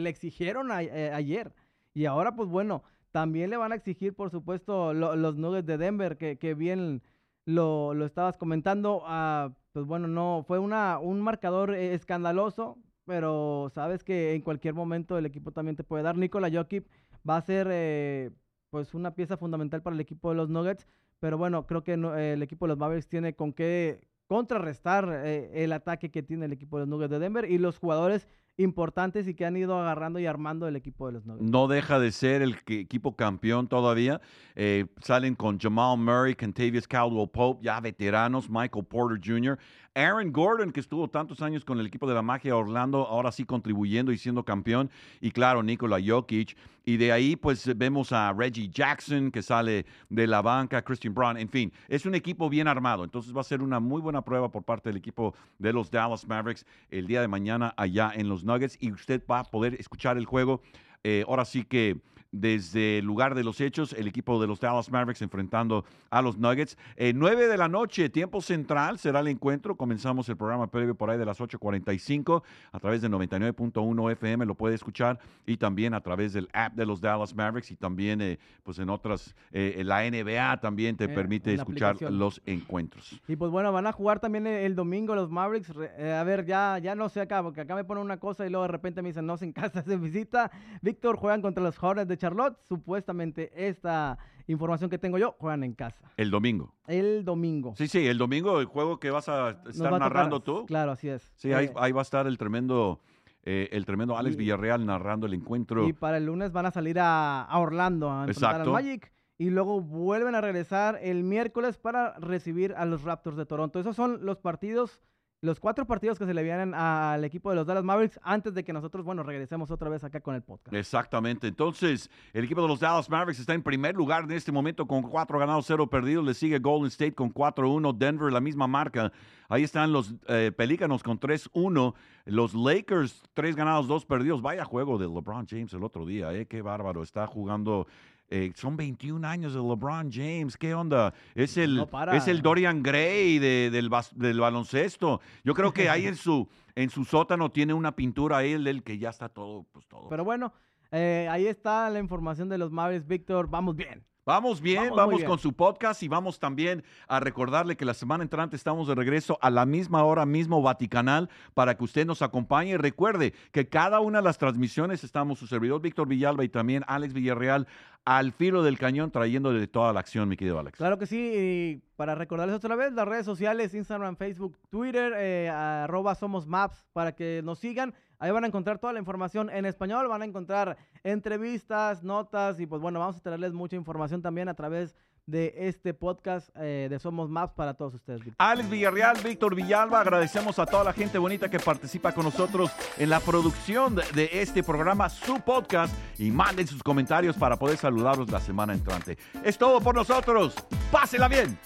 exigieron 0.06 0.70
eh, 0.70 1.12
ayer. 1.14 1.54
Y 1.98 2.06
ahora, 2.06 2.36
pues 2.36 2.48
bueno, 2.48 2.84
también 3.10 3.50
le 3.50 3.56
van 3.56 3.72
a 3.72 3.74
exigir, 3.74 4.14
por 4.14 4.30
supuesto, 4.30 4.94
los 4.94 5.36
Nuggets 5.36 5.66
de 5.66 5.78
Denver, 5.78 6.16
que, 6.16 6.38
que 6.38 6.54
bien 6.54 7.02
lo, 7.44 7.92
lo 7.92 8.06
estabas 8.06 8.36
comentando. 8.36 9.02
a 9.04 9.52
pues 9.72 9.84
bueno, 9.84 10.06
no, 10.06 10.44
fue 10.46 10.60
una, 10.60 11.00
un 11.00 11.20
marcador 11.20 11.74
eh, 11.74 11.94
escandaloso, 11.94 12.78
pero 13.04 13.68
sabes 13.74 14.04
que 14.04 14.34
en 14.34 14.42
cualquier 14.42 14.74
momento 14.74 15.18
el 15.18 15.26
equipo 15.26 15.50
también 15.50 15.74
te 15.74 15.82
puede 15.82 16.04
dar. 16.04 16.16
Nikola 16.16 16.48
Jokic 16.52 16.86
va 17.28 17.36
a 17.36 17.42
ser 17.42 17.66
eh, 17.68 18.30
pues 18.70 18.94
una 18.94 19.16
pieza 19.16 19.36
fundamental 19.36 19.82
para 19.82 19.94
el 19.94 20.00
equipo 20.00 20.30
de 20.30 20.36
los 20.36 20.48
Nuggets, 20.48 20.86
pero 21.18 21.36
bueno, 21.36 21.66
creo 21.66 21.82
que 21.82 21.94
el 21.94 22.42
equipo 22.44 22.66
de 22.66 22.68
los 22.68 22.78
Mavericks 22.78 23.08
tiene 23.08 23.34
con 23.34 23.52
qué 23.52 24.06
contrarrestar 24.28 25.22
eh, 25.24 25.64
el 25.64 25.72
ataque 25.72 26.12
que 26.12 26.22
tiene 26.22 26.46
el 26.46 26.52
equipo 26.52 26.78
de 26.78 26.82
los 26.82 26.90
Nuggets 26.90 27.10
de 27.10 27.18
Denver 27.18 27.50
y 27.50 27.58
los 27.58 27.78
jugadores 27.78 28.28
importantes 28.58 29.26
y 29.28 29.34
que 29.34 29.46
han 29.46 29.56
ido 29.56 29.78
agarrando 29.80 30.18
y 30.18 30.26
armando 30.26 30.68
el 30.68 30.76
equipo 30.76 31.06
de 31.06 31.12
los 31.14 31.24
Nuggets. 31.24 31.50
No 31.50 31.68
deja 31.68 31.98
de 31.98 32.12
ser 32.12 32.42
el 32.42 32.56
equipo 32.66 33.16
campeón 33.16 33.68
todavía. 33.68 34.20
Eh, 34.56 34.86
salen 35.00 35.34
con 35.34 35.58
Jamal 35.58 35.96
Murray, 35.96 36.34
Contavious 36.34 36.86
Caldwell 36.86 37.30
Pope, 37.30 37.64
ya 37.64 37.80
veteranos, 37.80 38.50
Michael 38.50 38.84
Porter 38.84 39.18
Jr., 39.24 39.58
Aaron 39.98 40.30
Gordon, 40.30 40.70
que 40.70 40.78
estuvo 40.78 41.08
tantos 41.08 41.42
años 41.42 41.64
con 41.64 41.80
el 41.80 41.86
equipo 41.86 42.06
de 42.06 42.14
la 42.14 42.22
magia 42.22 42.54
Orlando, 42.54 43.04
ahora 43.04 43.32
sí 43.32 43.44
contribuyendo 43.44 44.12
y 44.12 44.18
siendo 44.18 44.44
campeón. 44.44 44.90
Y 45.20 45.32
claro, 45.32 45.62
Nikola 45.62 45.98
Jokic. 46.04 46.56
Y 46.84 46.96
de 46.96 47.12
ahí, 47.12 47.36
pues 47.36 47.76
vemos 47.76 48.12
a 48.12 48.32
Reggie 48.32 48.70
Jackson, 48.70 49.30
que 49.30 49.42
sale 49.42 49.84
de 50.08 50.26
la 50.26 50.40
banca, 50.40 50.80
Christian 50.82 51.12
Brown. 51.12 51.36
En 51.36 51.48
fin, 51.48 51.70
es 51.88 52.06
un 52.06 52.14
equipo 52.14 52.48
bien 52.48 52.66
armado. 52.66 53.04
Entonces 53.04 53.36
va 53.36 53.40
a 53.42 53.44
ser 53.44 53.60
una 53.60 53.78
muy 53.80 54.00
buena 54.00 54.22
prueba 54.22 54.50
por 54.50 54.62
parte 54.62 54.88
del 54.88 54.96
equipo 54.96 55.34
de 55.58 55.72
los 55.72 55.90
Dallas 55.90 56.26
Mavericks 56.26 56.64
el 56.90 57.06
día 57.06 57.20
de 57.20 57.28
mañana 57.28 57.74
allá 57.76 58.12
en 58.14 58.28
los 58.28 58.44
Nuggets. 58.48 58.76
Y 58.80 58.90
usted 58.90 59.22
va 59.30 59.40
a 59.40 59.44
poder 59.44 59.74
escuchar 59.78 60.18
el 60.18 60.24
juego. 60.24 60.62
Eh, 61.04 61.24
ahora 61.28 61.44
sí 61.44 61.62
que 61.64 62.00
desde 62.30 62.98
el 62.98 63.04
lugar 63.04 63.34
de 63.34 63.44
los 63.44 63.60
hechos, 63.60 63.92
el 63.92 64.06
equipo 64.06 64.40
de 64.40 64.46
los 64.46 64.60
Dallas 64.60 64.90
Mavericks 64.90 65.22
enfrentando 65.22 65.84
a 66.10 66.22
los 66.22 66.36
Nuggets. 66.36 66.76
Eh, 66.96 67.12
9 67.14 67.46
de 67.46 67.56
la 67.56 67.68
noche, 67.68 68.08
tiempo 68.10 68.40
central, 68.40 68.98
será 68.98 69.20
el 69.20 69.28
encuentro. 69.28 69.76
Comenzamos 69.76 70.28
el 70.28 70.36
programa 70.36 70.66
previo 70.70 70.94
por 70.94 71.10
ahí 71.10 71.18
de 71.18 71.24
las 71.24 71.40
8.45 71.40 72.42
a 72.72 72.80
través 72.80 73.02
de 73.02 73.08
99.1 73.08 74.12
FM, 74.12 74.46
lo 74.46 74.54
puede 74.54 74.74
escuchar, 74.74 75.18
y 75.46 75.56
también 75.56 75.94
a 75.94 76.00
través 76.00 76.32
del 76.32 76.48
app 76.52 76.74
de 76.74 76.86
los 76.86 77.00
Dallas 77.00 77.34
Mavericks 77.34 77.70
y 77.70 77.76
también 77.76 78.20
eh, 78.20 78.38
pues 78.62 78.78
en 78.78 78.90
otras, 78.90 79.34
eh, 79.52 79.82
la 79.84 80.02
NBA 80.08 80.60
también 80.60 80.96
te 80.96 81.04
eh, 81.04 81.08
permite 81.08 81.54
escuchar 81.54 82.00
los 82.10 82.42
encuentros. 82.46 83.20
Y 83.26 83.36
pues 83.36 83.50
bueno, 83.50 83.72
van 83.72 83.86
a 83.86 83.92
jugar 83.92 84.20
también 84.20 84.46
el, 84.46 84.74
domingo 84.74 85.14
los 85.14 85.30
Mavericks. 85.30 85.70
a 85.70 86.22
ver, 86.24 86.44
ya, 86.44 86.78
ya 86.78 86.94
no 86.94 87.08
sé 87.08 87.20
acá, 87.20 87.42
porque 87.42 87.62
acá 87.62 87.74
me 87.74 87.84
ponen 87.84 88.04
una 88.04 88.18
cosa 88.18 88.46
y 88.46 88.50
luego 88.50 88.64
de 88.64 88.72
repente 88.72 89.02
me 89.02 89.08
dicen, 89.08 89.26
no, 89.26 89.36
se 89.36 89.46
en 89.46 89.52
casa, 89.52 89.82
se 89.86 89.96
visita. 89.96 90.50
Víctor 90.82 91.16
juegan 91.16 91.42
contra 91.42 91.62
los 91.62 91.82
Hornets 91.82 92.08
de 92.08 92.17
Charlotte. 92.18 92.58
Supuestamente 92.64 93.50
esta 93.54 94.18
información 94.46 94.90
que 94.90 94.98
tengo 94.98 95.18
yo, 95.18 95.36
juegan 95.38 95.64
en 95.64 95.74
casa. 95.74 96.10
El 96.16 96.30
domingo. 96.30 96.74
El 96.86 97.24
domingo. 97.24 97.74
Sí, 97.76 97.88
sí, 97.88 98.06
el 98.06 98.18
domingo, 98.18 98.60
el 98.60 98.66
juego 98.66 98.98
que 98.98 99.10
vas 99.10 99.28
a 99.28 99.62
estar 99.68 99.98
narrando 99.98 100.40
tú. 100.40 100.66
Claro, 100.66 100.92
así 100.92 101.08
es. 101.08 101.32
Sí, 101.36 101.52
ahí, 101.52 101.66
eh, 101.66 101.92
va 101.92 102.00
a 102.00 102.02
estar 102.02 102.26
el 102.26 102.38
tremendo... 102.38 103.00
Eh, 103.44 103.70
el 103.72 103.86
tremendo 103.86 104.18
Alex 104.18 104.36
Villarreal 104.36 104.84
narrando 104.84 105.26
el 105.26 105.32
encuentro. 105.32 105.88
Y 105.88 105.94
para 105.94 106.18
el 106.18 106.26
lunes 106.26 106.52
van 106.52 106.66
a 106.66 106.70
salir 106.70 106.98
a, 107.00 107.48
Orlando 107.54 108.10
a 108.10 108.26
enfrentar 108.26 108.60
al 108.60 108.68
Magic 108.68 109.10
y 109.38 109.50
luego 109.50 109.80
vuelven 109.80 110.34
a 110.34 110.40
regresar 110.40 110.98
el 111.00 111.22
miércoles 111.22 111.78
para 111.78 112.18
recibir 112.18 112.74
a 112.74 112.84
los 112.84 113.04
Raptors 113.04 113.36
de 113.36 113.46
Toronto. 113.46 113.80
Esos 113.80 113.96
son 113.96 114.26
los 114.26 114.38
partidos 114.38 115.00
los 115.40 115.60
cuatro 115.60 115.86
partidos 115.86 116.18
que 116.18 116.26
se 116.26 116.34
le 116.34 116.42
vienen 116.42 116.74
al 116.74 117.22
equipo 117.24 117.50
de 117.50 117.56
los 117.56 117.66
Dallas 117.66 117.84
Mavericks 117.84 118.18
antes 118.22 118.54
de 118.54 118.64
que 118.64 118.72
nosotros, 118.72 119.04
bueno, 119.04 119.22
regresemos 119.22 119.70
otra 119.70 119.88
vez 119.88 120.02
acá 120.02 120.20
con 120.20 120.34
el 120.34 120.42
podcast. 120.42 120.74
Exactamente. 120.74 121.46
Entonces, 121.46 122.10
el 122.32 122.44
equipo 122.44 122.62
de 122.62 122.68
los 122.68 122.80
Dallas 122.80 123.08
Mavericks 123.08 123.38
está 123.38 123.54
en 123.54 123.62
primer 123.62 123.94
lugar 123.94 124.24
en 124.24 124.32
este 124.32 124.50
momento 124.50 124.86
con 124.86 125.02
cuatro 125.02 125.38
ganados, 125.38 125.66
cero 125.66 125.86
perdidos. 125.88 126.24
Le 126.24 126.34
sigue 126.34 126.58
Golden 126.58 126.88
State 126.88 127.14
con 127.14 127.32
4-1. 127.32 127.96
Denver, 127.96 128.32
la 128.32 128.40
misma 128.40 128.66
marca. 128.66 129.12
Ahí 129.48 129.62
están 129.62 129.92
los 129.92 130.14
eh, 130.26 130.52
Pelícanos 130.56 131.02
con 131.04 131.20
3-1. 131.20 131.94
Los 132.26 132.54
Lakers, 132.54 133.22
tres 133.32 133.54
ganados, 133.54 133.86
dos 133.86 134.04
perdidos. 134.04 134.42
Vaya 134.42 134.64
juego 134.64 134.98
de 134.98 135.06
LeBron 135.06 135.46
James 135.48 135.72
el 135.72 135.84
otro 135.84 136.04
día, 136.04 136.32
¿eh? 136.34 136.46
Qué 136.46 136.62
bárbaro. 136.62 137.02
Está 137.02 137.26
jugando 137.26 137.86
eh, 138.30 138.52
son 138.54 138.76
21 138.76 139.26
años 139.26 139.54
de 139.54 139.60
LeBron 139.60 140.10
James. 140.12 140.56
¿Qué 140.56 140.74
onda? 140.74 141.14
Es 141.34 141.56
el, 141.56 141.86
es 142.12 142.28
el 142.28 142.42
Dorian 142.42 142.82
Gray 142.82 143.38
del, 143.38 143.88
baloncesto. 143.88 145.20
Yo 145.44 145.54
creo 145.54 145.72
que 145.72 145.88
ahí 145.88 146.06
en 146.06 146.16
su, 146.16 146.48
en 146.74 146.90
su 146.90 147.04
sótano 147.04 147.50
tiene 147.50 147.72
una 147.72 147.96
pintura 147.96 148.44
él 148.44 148.64
del 148.64 148.82
que 148.82 148.98
ya 148.98 149.10
está 149.10 149.28
todo, 149.28 149.64
pues 149.72 149.86
todo. 149.86 150.08
Pero 150.08 150.24
bueno, 150.24 150.52
eh, 150.90 151.26
ahí 151.30 151.46
está 151.46 151.88
la 151.90 151.98
información 151.98 152.48
de 152.48 152.58
los 152.58 152.70
Mavericks, 152.70 153.06
Víctor. 153.06 153.48
Vamos 153.48 153.76
bien. 153.76 154.04
Vamos 154.28 154.60
bien, 154.60 154.90
vamos, 154.94 155.24
con 155.24 155.38
su 155.38 155.54
podcast 155.54 156.02
y 156.02 156.08
vamos 156.08 156.38
también 156.38 156.84
a 157.06 157.18
recordarle 157.18 157.78
que 157.78 157.86
la 157.86 157.94
semana 157.94 158.22
entrante 158.22 158.56
estamos 158.56 158.86
de 158.86 158.94
regreso 158.94 159.38
a 159.40 159.48
la 159.48 159.64
misma 159.64 160.04
hora, 160.04 160.26
mismo 160.26 160.60
Vaticanal, 160.60 161.30
para 161.54 161.78
que 161.78 161.84
usted 161.84 162.04
nos 162.04 162.20
acompañe. 162.20 162.76
Recuerde 162.76 163.32
que 163.52 163.70
cada 163.70 164.00
una 164.00 164.18
de 164.18 164.24
las 164.24 164.36
transmisiones 164.36 165.02
estamos 165.02 165.38
su 165.38 165.46
servidor 165.46 165.80
Víctor 165.80 166.08
Villalba 166.08 166.44
y 166.44 166.50
también 166.50 166.84
Alex 166.88 167.14
Villarreal 167.14 167.66
al 168.04 168.32
filo 168.32 168.62
del 168.62 168.78
cañón 168.78 169.10
trayéndole 169.10 169.66
toda 169.66 169.94
la 169.94 170.00
acción, 170.00 170.28
mi 170.28 170.36
querido 170.36 170.58
Alex. 170.58 170.76
Claro 170.76 170.98
que 170.98 171.06
sí, 171.06 171.32
y 171.34 171.82
para 171.96 172.14
recordarles 172.14 172.56
otra 172.56 172.76
vez 172.76 172.92
las 172.92 173.08
redes 173.08 173.24
sociales, 173.24 173.72
Instagram, 173.72 174.16
Facebook, 174.16 174.58
Twitter, 174.68 175.14
eh, 175.16 175.48
arroba 175.48 176.14
Somos 176.14 176.46
Maps, 176.46 176.86
para 176.92 177.12
que 177.12 177.40
nos 177.42 177.60
sigan. 177.60 177.94
Ahí 178.18 178.30
van 178.30 178.44
a 178.44 178.48
encontrar 178.48 178.78
toda 178.78 178.92
la 178.92 178.98
información 178.98 179.48
en 179.50 179.64
español, 179.64 180.08
van 180.08 180.22
a 180.22 180.24
encontrar 180.24 180.76
entrevistas, 181.04 182.02
notas 182.02 182.58
y 182.58 182.66
pues 182.66 182.82
bueno, 182.82 182.98
vamos 182.98 183.16
a 183.16 183.20
traerles 183.20 183.52
mucha 183.52 183.76
información 183.76 184.22
también 184.22 184.48
a 184.48 184.54
través 184.54 184.94
de 185.28 185.54
este 185.68 185.92
podcast 185.92 186.48
eh, 186.56 186.88
de 186.90 186.98
Somos 186.98 187.28
Maps 187.28 187.52
para 187.54 187.74
todos 187.74 187.94
ustedes. 187.94 188.22
Alex 188.38 188.70
Villarreal, 188.70 189.18
Víctor 189.22 189.54
Villalba, 189.54 190.00
agradecemos 190.00 190.58
a 190.58 190.64
toda 190.64 190.84
la 190.84 190.92
gente 190.94 191.18
bonita 191.18 191.50
que 191.50 191.60
participa 191.60 192.12
con 192.12 192.24
nosotros 192.24 192.72
en 192.96 193.10
la 193.10 193.20
producción 193.20 193.94
de, 193.94 194.04
de 194.14 194.30
este 194.40 194.62
programa, 194.62 195.10
su 195.10 195.38
podcast, 195.40 195.94
y 196.18 196.30
manden 196.30 196.66
sus 196.66 196.82
comentarios 196.82 197.36
para 197.36 197.56
poder 197.56 197.76
saludarlos 197.76 198.30
la 198.30 198.40
semana 198.40 198.72
entrante. 198.72 199.18
Es 199.44 199.58
todo 199.58 199.80
por 199.80 199.94
nosotros. 199.94 200.54
Pásela 200.90 201.28
bien. 201.28 201.58